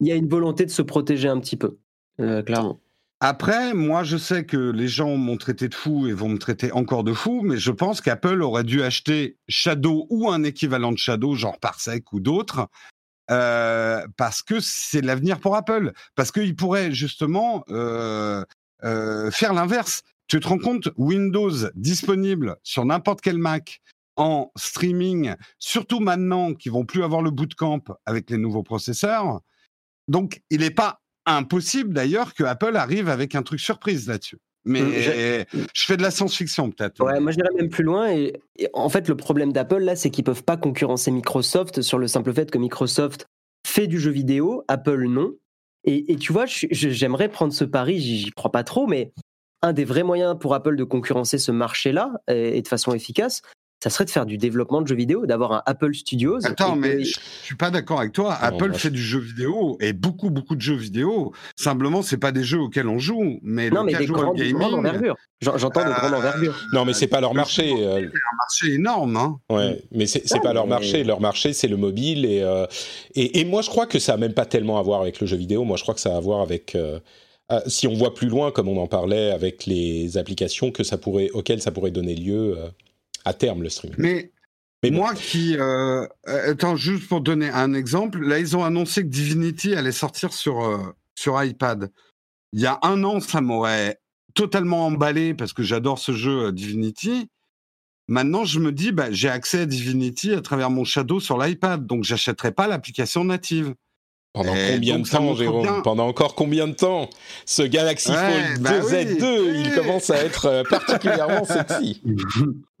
[0.00, 1.76] il y a une volonté de se protéger un petit peu,
[2.20, 2.80] euh, clairement.
[3.22, 6.72] Après, moi, je sais que les gens m'ont traité de fou et vont me traiter
[6.72, 10.96] encore de fou, mais je pense qu'Apple aurait dû acheter Shadow ou un équivalent de
[10.96, 12.68] Shadow, genre Parsec ou d'autres,
[13.30, 15.92] euh, parce que c'est l'avenir pour Apple.
[16.14, 18.42] Parce qu'il pourrait justement euh,
[18.84, 20.02] euh, faire l'inverse.
[20.26, 23.82] Tu te rends compte, Windows disponible sur n'importe quel Mac
[24.16, 29.40] en streaming, surtout maintenant qu'ils vont plus avoir le bootcamp avec les nouveaux processeurs.
[30.08, 34.38] Donc, il n'est pas impossible d'ailleurs que Apple arrive avec un truc surprise là-dessus.
[34.64, 35.44] Mais mmh,
[35.74, 37.02] je fais de la science-fiction peut-être.
[37.02, 38.10] Ouais, moi j'irais même plus loin.
[38.10, 38.34] Et,
[38.74, 42.32] en fait, le problème d'Apple là, c'est qu'ils peuvent pas concurrencer Microsoft sur le simple
[42.34, 43.26] fait que Microsoft
[43.66, 45.32] fait du jeu vidéo, Apple non.
[45.84, 49.12] Et, tu vois, j'aimerais prendre ce pari, j'y crois pas trop, mais
[49.62, 53.40] un des vrais moyens pour Apple de concurrencer ce marché-là et de façon efficace,
[53.82, 56.46] ça serait de faire du développement de jeux vidéo, d'avoir un Apple Studios.
[56.46, 58.34] Attends, mais je suis pas d'accord avec toi.
[58.34, 61.32] Apple fait du jeu vidéo et beaucoup, beaucoup de jeux vidéo.
[61.56, 65.16] Simplement, c'est pas des jeux auxquels on joue, mais non, mais des grandes, envergures.
[65.40, 66.58] J'entends de grandes envergures.
[66.74, 67.72] Non, mais c'est pas leur marché.
[67.74, 69.38] C'est un marché énorme, hein.
[69.48, 71.02] Ouais, mais c'est pas leur marché.
[71.02, 72.66] Leur marché, c'est le mobile et, euh,
[73.14, 75.26] et, et moi, je crois que ça a même pas tellement à voir avec le
[75.26, 75.64] jeu vidéo.
[75.64, 77.00] Moi, je crois que ça a à voir avec euh,
[77.50, 80.98] euh, si on voit plus loin, comme on en parlait, avec les applications que ça
[80.98, 82.58] pourrait, auxquelles ça pourrait donner lieu
[83.24, 83.96] à terme le streaming.
[83.98, 84.32] Mais,
[84.82, 85.56] Mais moi qui...
[85.56, 89.92] Euh, euh, attends, juste pour donner un exemple, là ils ont annoncé que Divinity allait
[89.92, 90.78] sortir sur, euh,
[91.14, 91.90] sur iPad.
[92.52, 94.00] Il y a un an, ça m'aurait
[94.34, 97.28] totalement emballé parce que j'adore ce jeu Divinity.
[98.08, 101.86] Maintenant, je me dis, bah, j'ai accès à Divinity à travers mon Shadow sur l'iPad,
[101.86, 103.74] donc j'achèterai pas l'application native.
[104.32, 107.10] Pendant combien de temps, Jérôme Pendant encore combien de temps
[107.46, 112.00] Ce Galaxy Fold 2Z2, bah il commence à être euh, particulièrement sexy.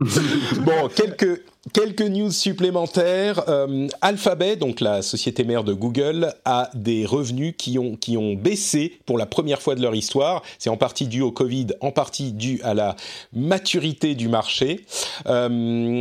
[0.00, 1.42] bon, quelques,
[1.72, 3.42] quelques news supplémentaires.
[3.48, 8.34] Euh, Alphabet, donc la société mère de Google, a des revenus qui ont, qui ont
[8.34, 10.42] baissé pour la première fois de leur histoire.
[10.60, 12.94] C'est en partie dû au Covid, en partie dû à la
[13.32, 14.86] maturité du marché.
[15.26, 16.00] Euh,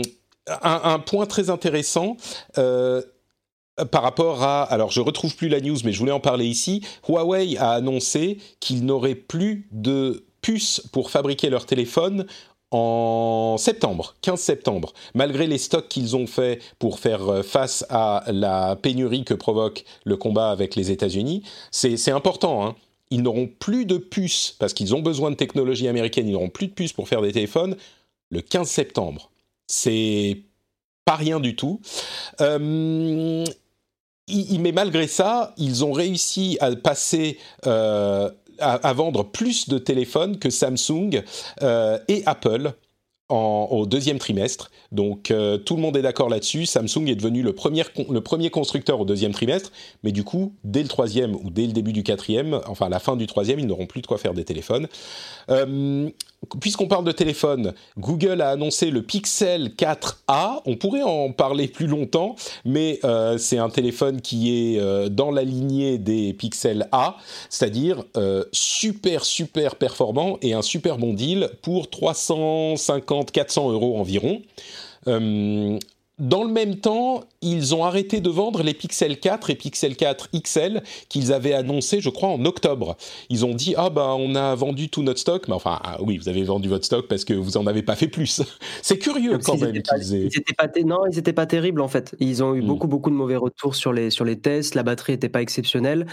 [0.62, 2.18] un, un, point très intéressant.
[2.58, 3.02] Euh,
[3.86, 6.86] par rapport à, alors je retrouve plus la news, mais je voulais en parler ici.
[7.07, 12.25] Huawei a annoncé qu'il n'aurait plus de puces pour fabriquer leurs téléphones
[12.71, 18.23] en septembre, 15 septembre, malgré les stocks qu'ils ont fait pour faire euh, face à
[18.27, 22.65] la pénurie que provoque le combat avec les États-Unis, c'est important.
[22.65, 22.75] Hein.
[23.09, 26.27] Ils n'auront plus de puces parce qu'ils ont besoin de technologie américaine.
[26.27, 27.75] Ils n'auront plus de puces pour faire des téléphones
[28.30, 29.32] le 15 septembre.
[29.65, 30.43] C'est
[31.05, 31.82] pas rien du tout.
[32.39, 33.43] Euh,
[34.59, 40.49] mais malgré ça, ils ont réussi à passer euh, à, vendre plus de téléphones que
[40.49, 41.23] Samsung
[41.61, 42.73] euh, et Apple
[43.30, 44.71] au deuxième trimestre.
[44.91, 46.65] Donc euh, tout le monde est d'accord là-dessus.
[46.65, 49.71] Samsung est devenu le premier, le premier constructeur au deuxième trimestre,
[50.03, 53.15] mais du coup, dès le troisième ou dès le début du quatrième, enfin la fin
[53.15, 54.88] du troisième, ils n'auront plus de quoi faire des téléphones.
[56.61, 60.61] Puisqu'on parle de téléphone, Google a annoncé le Pixel 4a.
[60.65, 62.35] On pourrait en parler plus longtemps,
[62.65, 67.17] mais euh, c'est un téléphone qui est euh, dans la lignée des Pixel A,
[67.49, 74.41] c'est-à-dire euh, super super performant et un super bon deal pour 350-400 euros environ.
[76.20, 80.30] Dans le même temps, ils ont arrêté de vendre les Pixel 4 et Pixel 4
[80.36, 82.97] XL qu'ils avaient annoncés, je crois, en octobre.
[83.30, 86.17] Ils ont dit ah bah on a vendu tout notre stock, mais enfin ah, oui,
[86.17, 88.41] vous avez vendu votre stock parce que vous en avez pas fait plus.
[88.82, 90.30] C'est curieux quand même qu'ils aient.
[90.57, 92.15] pas non, ils étaient pas terribles en fait.
[92.20, 92.67] Ils ont eu hmm.
[92.67, 94.76] beaucoup beaucoup de mauvais retours sur les sur les tests.
[94.76, 96.05] La batterie était pas exceptionnelle.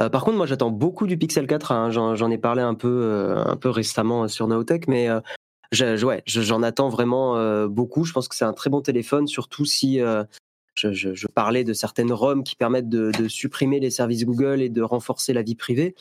[0.00, 1.72] Euh, par contre, moi, j'attends beaucoup du Pixel 4.
[1.72, 1.90] Hein.
[1.90, 5.20] J'en ai parlé un peu, euh, un peu récemment sur Naotech, mais euh,
[5.72, 8.04] je, ouais, j'en attends vraiment beaucoup.
[8.04, 10.00] Je pense que c'est un très bon téléphone, surtout si
[10.74, 14.68] je, je, parlais de certaines ROM qui permettent de, de, supprimer les services Google et
[14.68, 15.94] de renforcer la vie privée.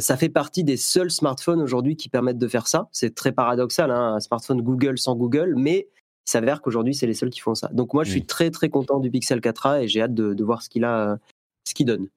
[0.00, 2.88] ça fait partie des seuls smartphones aujourd'hui qui permettent de faire ça.
[2.92, 5.88] C'est très paradoxal, hein, un smartphone Google sans Google, mais
[6.26, 7.68] il s'avère qu'aujourd'hui, c'est les seuls qui font ça.
[7.72, 10.44] Donc moi, je suis très très content du Pixel 4a et j'ai hâte de, de,
[10.44, 11.18] voir ce qu'il a,
[11.66, 12.08] ce qu'il donne.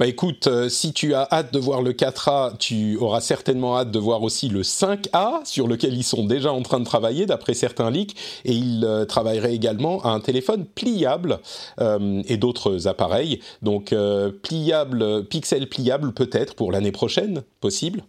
[0.00, 3.92] Bah écoute, euh, si tu as hâte de voir le 4A, tu auras certainement hâte
[3.92, 7.54] de voir aussi le 5A, sur lequel ils sont déjà en train de travailler, d'après
[7.54, 11.38] certains leaks, et ils euh, travailleraient également à un téléphone pliable
[11.80, 13.38] euh, et d'autres appareils.
[13.62, 13.94] Donc
[14.42, 18.02] pliable, pixel pliable peut-être pour l'année prochaine, possible.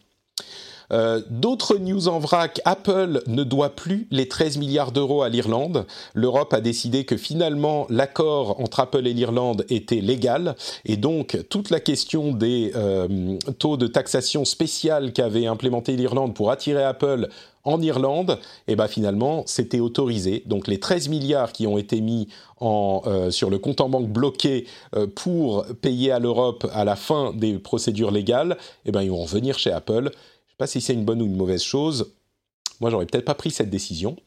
[0.92, 5.86] Euh, d'autres news en vrac, Apple ne doit plus les 13 milliards d'euros à l'Irlande.
[6.14, 10.56] L'Europe a décidé que finalement l'accord entre Apple et l'Irlande était légal
[10.86, 16.52] et donc toute la question des euh, taux de taxation spéciale qu'avait implémenté l'Irlande pour
[16.52, 17.30] attirer Apple
[17.64, 18.38] en Irlande,
[18.68, 20.44] et eh ben finalement, c'était autorisé.
[20.46, 22.28] Donc les 13 milliards qui ont été mis
[22.60, 24.68] en, euh, sur le compte en banque bloqué
[25.16, 28.52] pour payer à l'Europe à la fin des procédures légales,
[28.86, 30.12] et eh ben ils vont revenir chez Apple
[30.58, 32.12] pas si c'est une bonne ou une mauvaise chose.
[32.82, 34.18] Moi, j'aurais peut-être pas pris cette décision.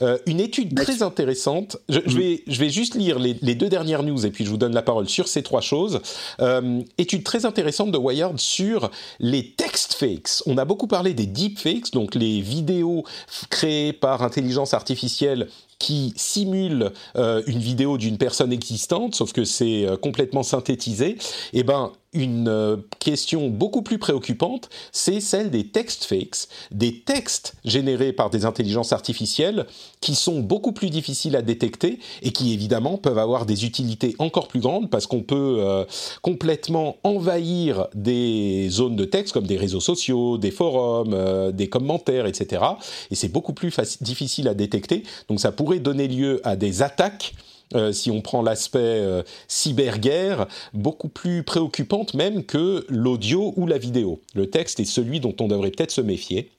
[0.00, 1.76] Euh, une étude très intéressante.
[1.88, 2.18] Je, mm.
[2.18, 4.82] vais, je vais juste lire les, deux dernières news et puis je vous donne la
[4.82, 6.00] parole sur ces trois choses.
[6.40, 8.90] Euh, étude très intéressante de Wired sur
[9.20, 10.42] les text fakes.
[10.46, 13.04] On a beaucoup parlé des deep fakes, donc les vidéos
[13.50, 15.48] créées par intelligence artificielle
[15.78, 21.18] qui simulent euh, une vidéo d'une personne existante, sauf que c'est complètement synthétisé.
[21.52, 27.54] Eh ben, une euh, question beaucoup plus préoccupante, c'est celle des text fakes, des textes
[27.64, 29.66] générés par des intelligences artificielles
[30.00, 34.48] qui sont beaucoup plus difficiles à détecter et qui évidemment peuvent avoir des utilités encore
[34.48, 35.84] plus grandes parce qu'on peut euh,
[36.20, 42.26] complètement envahir des zones de texte comme des réseaux sociaux, des forums, euh, des commentaires,
[42.26, 42.62] etc.
[43.10, 47.34] Et c'est beaucoup plus difficile à détecter, donc ça pourrait donner lieu à des attaques
[47.74, 53.78] euh, si on prend l'aspect euh, cyberguerre, beaucoup plus préoccupante même que l'audio ou la
[53.78, 54.20] vidéo.
[54.34, 56.50] Le texte est celui dont on devrait peut-être se méfier.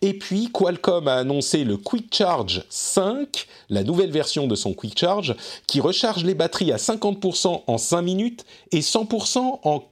[0.00, 4.98] Et puis Qualcomm a annoncé le Quick Charge 5, la nouvelle version de son Quick
[4.98, 5.34] Charge,
[5.66, 9.84] qui recharge les batteries à 50% en 5 minutes et 100% en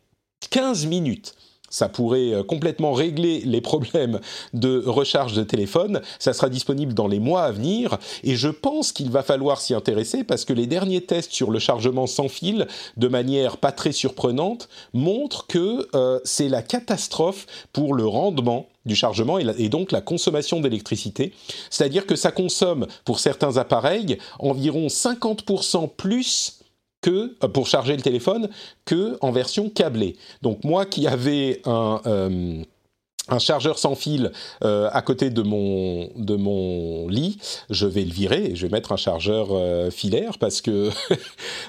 [0.51, 1.35] 15 minutes
[1.71, 4.21] ça pourrait euh, complètement régler les problèmes
[4.53, 6.03] de recharge de téléphone.
[6.19, 9.73] Ça sera disponible dans les mois à venir et je pense qu'il va falloir s'y
[9.73, 12.67] intéresser parce que les derniers tests sur le chargement sans fil,
[12.97, 18.95] de manière pas très surprenante, montrent que euh, c'est la catastrophe pour le rendement du
[18.95, 21.33] chargement et, donc la consommation d'électricité.
[21.69, 26.60] C'est-à-dire que ça consomme pour certains appareils environ 50% plus
[27.01, 28.49] que euh, pour charger le téléphone
[28.85, 30.17] que en version câblée.
[30.43, 32.63] Donc moi qui avais un euh,
[33.31, 34.33] un chargeur sans fil
[34.65, 37.39] euh, à côté de mon de mon lit,
[37.71, 41.17] je vais le virer et je vais mettre un chargeur euh, filaire parce que vous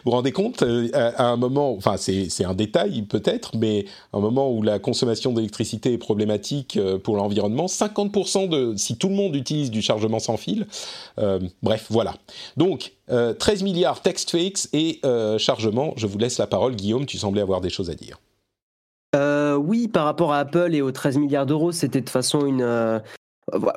[0.05, 4.19] vous rendez compte euh, à, un moment, enfin c'est un détail peut-être, mais à un
[4.19, 9.35] moment où la consommation d'électricité est problématique pour l'environnement, 50% de si tout le monde
[9.35, 10.67] utilise du chargement sans fil,
[11.61, 12.15] bref voilà.
[12.57, 15.01] Donc 13 milliards text fakes et
[15.37, 15.93] chargement.
[15.97, 17.05] Je vous laisse la parole, Guillaume.
[17.05, 18.17] Tu semblais avoir des choses à dire.
[19.15, 22.61] Euh, oui, par rapport à Apple et aux 13 milliards d'euros, c'était de façon une.
[22.61, 22.99] Euh,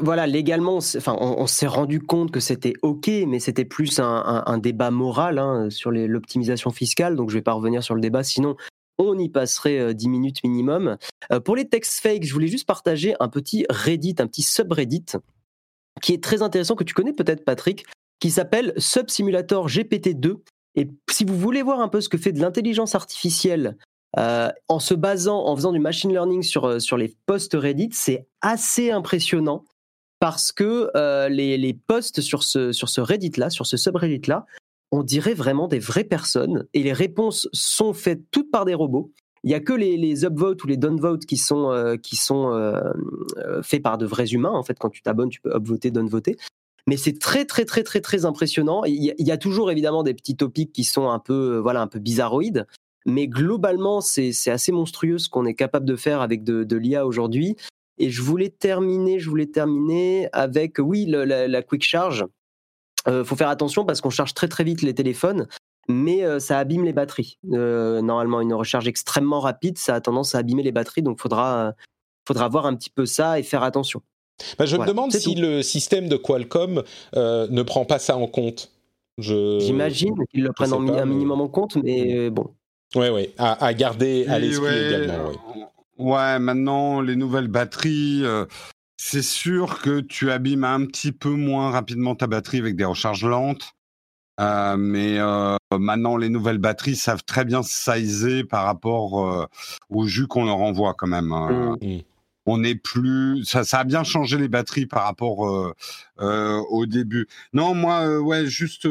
[0.00, 4.92] voilà, légalement, enfin, on, s'est rendu compte que c'était OK, mais c'était plus un, débat
[4.92, 7.16] moral hein, sur l'optimisation fiscale.
[7.16, 8.56] Donc, je ne vais pas revenir sur le débat, sinon
[8.98, 10.96] on y passerait 10 euh, minutes minimum.
[11.44, 15.06] pour les text fakes, je voulais juste partager un petit Reddit, un petit subreddit
[16.00, 17.86] qui est très intéressant, que tu connais peut-être, Patrick,
[18.20, 20.36] qui s'appelle Subsimulator GPT-2.
[20.76, 23.76] Et si vous voulez voir un peu ce que fait de l'intelligence artificielle
[24.18, 27.90] euh, en se basant, en faisant du machine learning sur, euh, sur les posts Reddit,
[27.92, 29.64] c'est assez impressionnant
[30.20, 34.46] parce que euh, les, les, posts sur ce, sur ce Reddit-là, sur ce subreddit-là,
[34.92, 39.10] on dirait vraiment des vraies personnes et les réponses sont faites toutes par des robots.
[39.42, 42.72] Il n'y a que les, les upvotes ou les downvotes qui sont, qui sont
[43.62, 44.52] faits par de vrais humains.
[44.52, 46.38] En fait, quand tu t'abonnes, tu peux upvoter, downvoter.
[46.86, 48.84] Mais c'est très, très, très, très, très impressionnant.
[48.84, 51.98] Il y, a, toujours évidemment des petits topics qui sont un peu, voilà, un peu
[51.98, 52.66] bizarroïdes.
[53.06, 57.56] Mais globalement, c'est assez monstrueux ce qu'on est capable de faire avec de, l'IA aujourd'hui.
[57.98, 62.26] Et je voulais terminer, je voulais terminer avec, oui, la, quick charge.
[63.06, 65.46] Il euh, faut faire attention parce qu'on charge très très vite les téléphones,
[65.88, 67.38] mais euh, ça abîme les batteries.
[67.52, 71.74] Euh, normalement, une recharge extrêmement rapide, ça a tendance à abîmer les batteries, donc faudra
[72.26, 74.00] faudra voir un petit peu ça et faire attention.
[74.58, 76.82] Bah, je me demande si le système de Qualcomm
[77.14, 78.72] ne prend pas ça en compte.
[79.18, 82.50] J'imagine qu'ils le prennent un minimum en compte, mais bon.
[82.94, 85.32] Oui, oui, à, garder à l'esprit également.
[85.98, 86.38] Ouais.
[86.38, 88.46] maintenant, les nouvelles batteries, euh,
[88.96, 93.24] c'est sûr que tu abîmes un petit peu moins rapidement ta batterie avec des recharges
[93.24, 93.72] lentes.
[94.40, 99.48] Euh, mais euh, maintenant, les nouvelles batteries savent très bien sizer par rapport
[99.90, 101.32] au jus qu'on leur envoie quand même.
[101.32, 101.76] hein.
[101.80, 101.98] Mm.
[102.46, 105.38] On n'est plus, ça, ça a bien changé les batteries par rapport
[106.18, 107.26] au début.
[107.54, 108.82] Non, moi, ouais, juste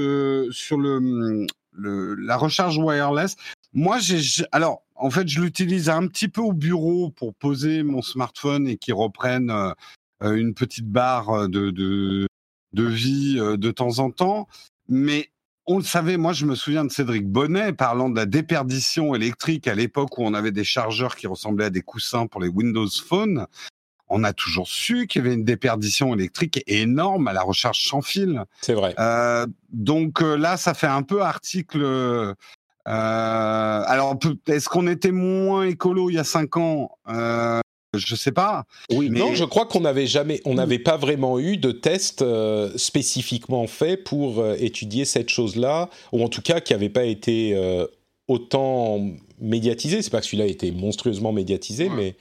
[0.52, 3.36] sur le, le la recharge wireless.
[3.74, 8.02] Moi, j'ai, alors, en fait, je l'utilise un petit peu au bureau pour poser mon
[8.02, 9.72] smartphone et qu'il reprenne euh,
[10.24, 12.28] euh, une petite barre de de,
[12.74, 14.48] de vie euh, de temps en temps.
[14.90, 15.30] Mais
[15.66, 19.68] on le savait, moi je me souviens de Cédric Bonnet parlant de la déperdition électrique
[19.68, 22.90] à l'époque où on avait des chargeurs qui ressemblaient à des coussins pour les Windows
[23.06, 23.48] Phone.
[24.10, 28.02] On a toujours su qu'il y avait une déperdition électrique énorme à la recharge sans
[28.02, 28.44] fil.
[28.62, 28.94] C'est vrai.
[29.00, 32.36] Euh, donc euh, là, ça fait un peu article.
[32.88, 34.16] Euh, alors,
[34.48, 36.92] est-ce qu'on était moins écolo il y a cinq ans?
[37.10, 37.60] Euh,
[37.96, 38.66] Je sais pas.
[38.92, 42.24] Oui, Mais- Non, je crois qu'on n'avait jamais, on n'avait pas vraiment eu de test
[42.24, 47.04] euh, spécifiquement fait pour euh, étudier cette chose-là, ou en tout cas qui n'avait pas
[47.04, 47.86] été euh,
[48.28, 49.00] autant
[49.40, 50.02] médiatisé.
[50.02, 51.96] C'est pas que celui-là a été monstrueusement médiatisé, Ouais.
[51.96, 52.16] mais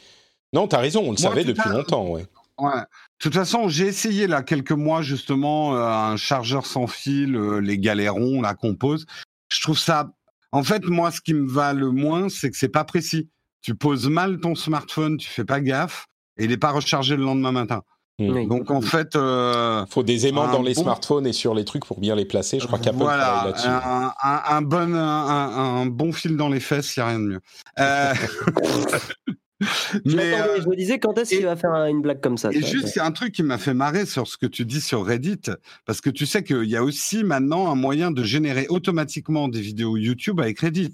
[0.53, 2.27] non, t'as raison, on le Moi, savait depuis à- longtemps, ouais.
[2.59, 2.71] Ouais.
[2.81, 2.85] De
[3.19, 7.33] toute façon, j'ai essayé là quelques mois justement un chargeur sans fil,
[7.63, 9.07] les galérons, la compose.
[9.51, 10.11] Je trouve ça.
[10.53, 13.29] En fait, moi, ce qui me va le moins, c'est que c'est pas précis.
[13.63, 16.07] Tu poses mal ton smartphone, tu fais pas gaffe,
[16.37, 17.83] et il n'est pas rechargé le lendemain matin.
[18.19, 18.47] Oui.
[18.47, 21.85] Donc en fait, euh, Faut des aimants dans les bon- smartphones et sur les trucs
[21.87, 22.61] pour bien les placer.
[22.61, 23.67] Je crois qu'Apple travaille voilà, là-dessus.
[23.67, 27.25] un, un- un bon, un, bon fil dans les fesses, il n'y a rien de
[27.25, 27.41] mieux.
[27.81, 28.13] Euh,
[30.05, 32.37] Je, mais, euh, je me disais quand est-ce qu'il va faire un- une blague comme
[32.39, 32.51] ça.
[32.53, 32.69] Et vois.
[32.69, 35.41] juste, a un truc qui m'a fait marrer sur ce que tu dis sur Reddit,
[35.87, 39.61] parce que tu sais qu'il y a aussi maintenant un moyen de générer automatiquement des
[39.61, 40.93] vidéos YouTube avec Reddit.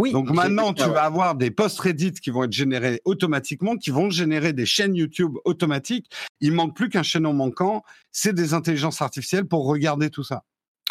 [0.00, 3.76] oui, Donc maintenant, tu ça, vas avoir des posts Reddit qui vont être générés automatiquement,
[3.76, 6.10] qui vont générer des chaînes YouTube automatiques.
[6.40, 7.82] Il manque plus qu'un chaînon manquant,
[8.12, 10.42] c'est des intelligences artificielles pour regarder tout ça.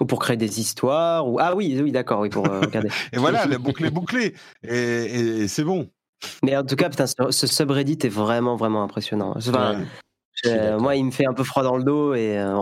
[0.02, 1.26] Ou pour créer des histoires.
[1.26, 1.38] Ou...
[1.40, 2.90] Ah oui, oui d'accord, oui, pour euh, regarder.
[3.14, 4.34] Et voilà, la boucle est bouclée.
[4.68, 5.90] Et, et- et c'est bon.
[6.44, 9.34] Mais en tout cas, putain, ce, ce subreddit est vraiment, vraiment impressionnant.
[9.36, 9.86] Enfin, Ouais.
[10.34, 10.82] je suis d'accord.
[10.82, 12.56] moi, il me fait un peu froid dans le dos et euh,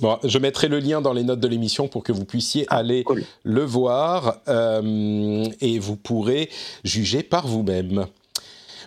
[0.00, 3.04] bon, je mettrai le lien dans les notes de l'émission pour que vous puissiez aller
[3.04, 3.24] cool.
[3.44, 6.48] le voir euh, et vous pourrez
[6.84, 8.06] juger par vous-même.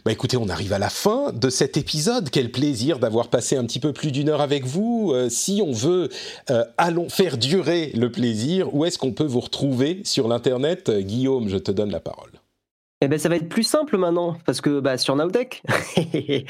[0.06, 2.30] Bah écoutez, on arrive à la fin de cet épisode.
[2.30, 5.12] Quel plaisir d'avoir passé un petit peu plus d'une heure avec vous.
[5.14, 6.10] Euh, si on veut
[6.50, 10.92] euh, allons faire durer le plaisir, où est-ce qu'on peut vous retrouver sur l'internet?
[10.92, 12.32] Guillaume, je te donne la parole.
[13.04, 15.62] Eh ben, ça va être plus simple maintenant, parce que bah, sur Nowtech.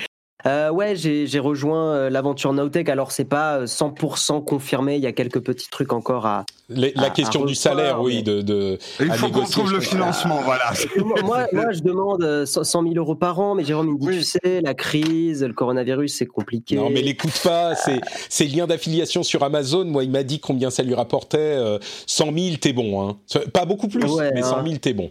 [0.46, 2.90] Euh, ouais, j'ai rejoint euh, l'aventure Nowtech.
[2.90, 4.98] Alors, c'est pas euh, 100% confirmé.
[4.98, 6.46] Il y a quelques petits trucs encore à.
[6.68, 9.80] Les- la À- question à du salaire, oui, de, de Il faut qu'on trouve le
[9.80, 10.74] financement, voilà.
[11.24, 14.08] moi, moi, je demande euh, 100 000 euros par an, mais Jérôme, il me dit
[14.10, 14.18] Oui.
[14.18, 16.76] tu sais, la crise, le coronavirus, c'est compliqué.
[16.76, 19.86] Non, mais l'écoute pas, c'est ses liens d'affiliation sur Amazon.
[19.86, 21.38] Moi, il m'a dit combien ça lui rapportait.
[21.38, 23.08] euh, 100 000, t'es bon.
[23.08, 23.18] Hein.
[23.54, 24.64] Pas beaucoup plus, Ouais, mais 100 hein.
[24.66, 25.10] 000, t'es bon.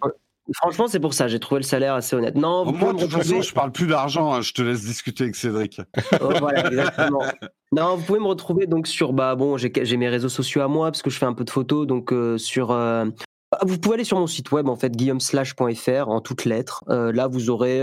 [0.55, 1.29] Franchement, c'est pour ça.
[1.29, 2.35] J'ai trouvé le salaire assez honnête.
[2.35, 3.43] Non, vous Moi, pouvez de me toute façon, retrouver.
[3.49, 4.33] je parle plus d'argent.
[4.35, 5.81] hein, Je te laisse discuter avec Cédric.
[6.21, 7.23] Oh, voilà, exactement.
[7.75, 10.91] Non, vous pouvez me retrouver donc sur bah bon, j'ai mes réseaux sociaux à moi
[10.91, 13.07] parce que je fais un peu de photos donc euh, sur euh,
[13.51, 16.85] bah, vous pouvez aller sur mon site web en fait guillaumeslash.fr en toutes lettres.
[16.91, 17.81] Euh, là, vous aurez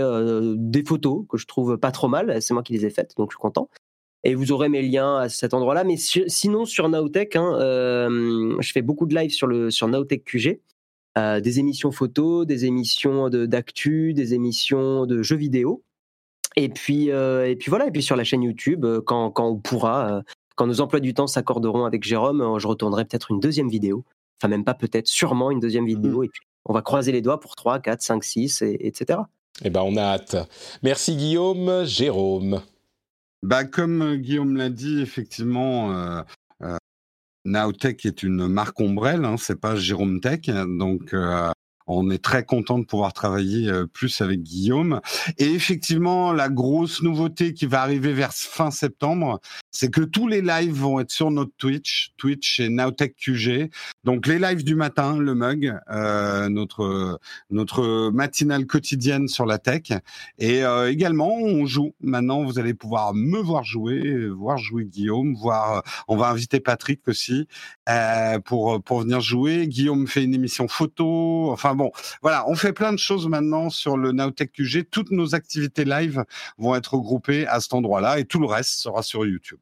[0.56, 3.32] des photos que je trouve pas trop mal, c'est moi qui les ai faites donc
[3.32, 3.68] je suis content.
[4.22, 5.82] Et vous aurez mes liens à cet endroit-là.
[5.82, 9.88] Mais si- sinon, sur Nowtech, hein, euh, je fais beaucoup de live sur, le, sur
[9.90, 10.60] QG.
[11.20, 15.82] Euh, des émissions photos, des émissions de- d'actu, des émissions de jeux vidéo.
[16.56, 19.48] Et puis, euh, et puis voilà, et puis sur la chaîne YouTube, euh, quand, quand
[19.48, 20.22] on pourra,
[20.56, 24.04] quand nos emplois du temps s'accorderont avec Jérôme, je retournerai peut-être une deuxième vidéo.
[24.40, 26.22] Enfin, même pas peut-être, sûrement une deuxième vidéo.
[26.24, 29.20] Et puis, on va croiser les doigts pour 3, 4, 5, 6, et, etc.
[29.64, 30.36] Eh ben, on a hâte.
[30.82, 32.62] Merci Guillaume, Jérôme.
[33.42, 36.22] Bah, comme Guillaume l'a dit, effectivement, euh,
[36.62, 36.76] euh,
[37.44, 41.50] Nowtech est une marque ombrelle, hein, c'est pas Jérôme Tech, donc euh,
[41.90, 45.00] on est très content de pouvoir travailler euh, plus avec Guillaume.
[45.38, 49.40] Et effectivement, la grosse nouveauté qui va arriver vers fin septembre,
[49.72, 53.70] c'est que tous les lives vont être sur notre Twitch, Twitch et Nowtech QG.
[54.04, 57.18] Donc les lives du matin, le mug, euh, notre
[57.50, 59.92] notre matinale quotidienne sur la tech.
[60.38, 61.92] Et euh, également, on joue.
[62.00, 65.82] Maintenant, vous allez pouvoir me voir jouer, voir jouer Guillaume, voir.
[66.08, 67.46] On va inviter Patrick aussi
[67.88, 69.66] euh, pour pour venir jouer.
[69.66, 71.50] Guillaume fait une émission photo.
[71.50, 71.90] Enfin bon,
[72.20, 74.88] voilà, on fait plein de choses maintenant sur le Nowtech QG.
[74.90, 76.24] Toutes nos activités live
[76.58, 79.58] vont être regroupées à cet endroit-là, et tout le reste sera sur YouTube.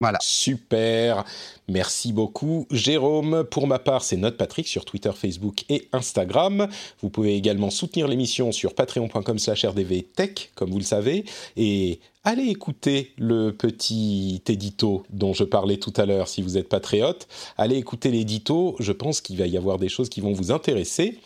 [0.00, 0.18] Voilà.
[0.20, 1.24] Super.
[1.68, 3.44] Merci beaucoup, Jérôme.
[3.44, 6.68] Pour ma part, c'est Note Patrick sur Twitter, Facebook et Instagram.
[7.00, 11.24] Vous pouvez également soutenir l'émission sur patreon.com/slash rdvtech, comme vous le savez.
[11.56, 16.68] Et allez écouter le petit édito dont je parlais tout à l'heure si vous êtes
[16.68, 17.28] patriote.
[17.56, 18.76] Allez écouter l'édito.
[18.80, 21.20] Je pense qu'il va y avoir des choses qui vont vous intéresser.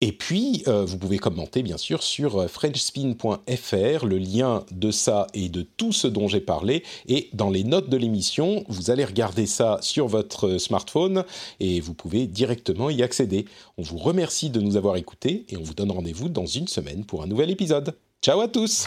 [0.00, 4.06] Et puis, euh, vous pouvez commenter, bien sûr, sur euh, frenchspin.fr.
[4.06, 7.90] Le lien de ça et de tout ce dont j'ai parlé est dans les notes
[7.90, 8.64] de l'émission.
[8.68, 11.24] Vous allez regarder ça sur votre euh, smartphone
[11.58, 13.46] et vous pouvez directement y accéder.
[13.76, 17.04] On vous remercie de nous avoir écoutés et on vous donne rendez-vous dans une semaine
[17.04, 17.96] pour un nouvel épisode.
[18.22, 18.86] Ciao à tous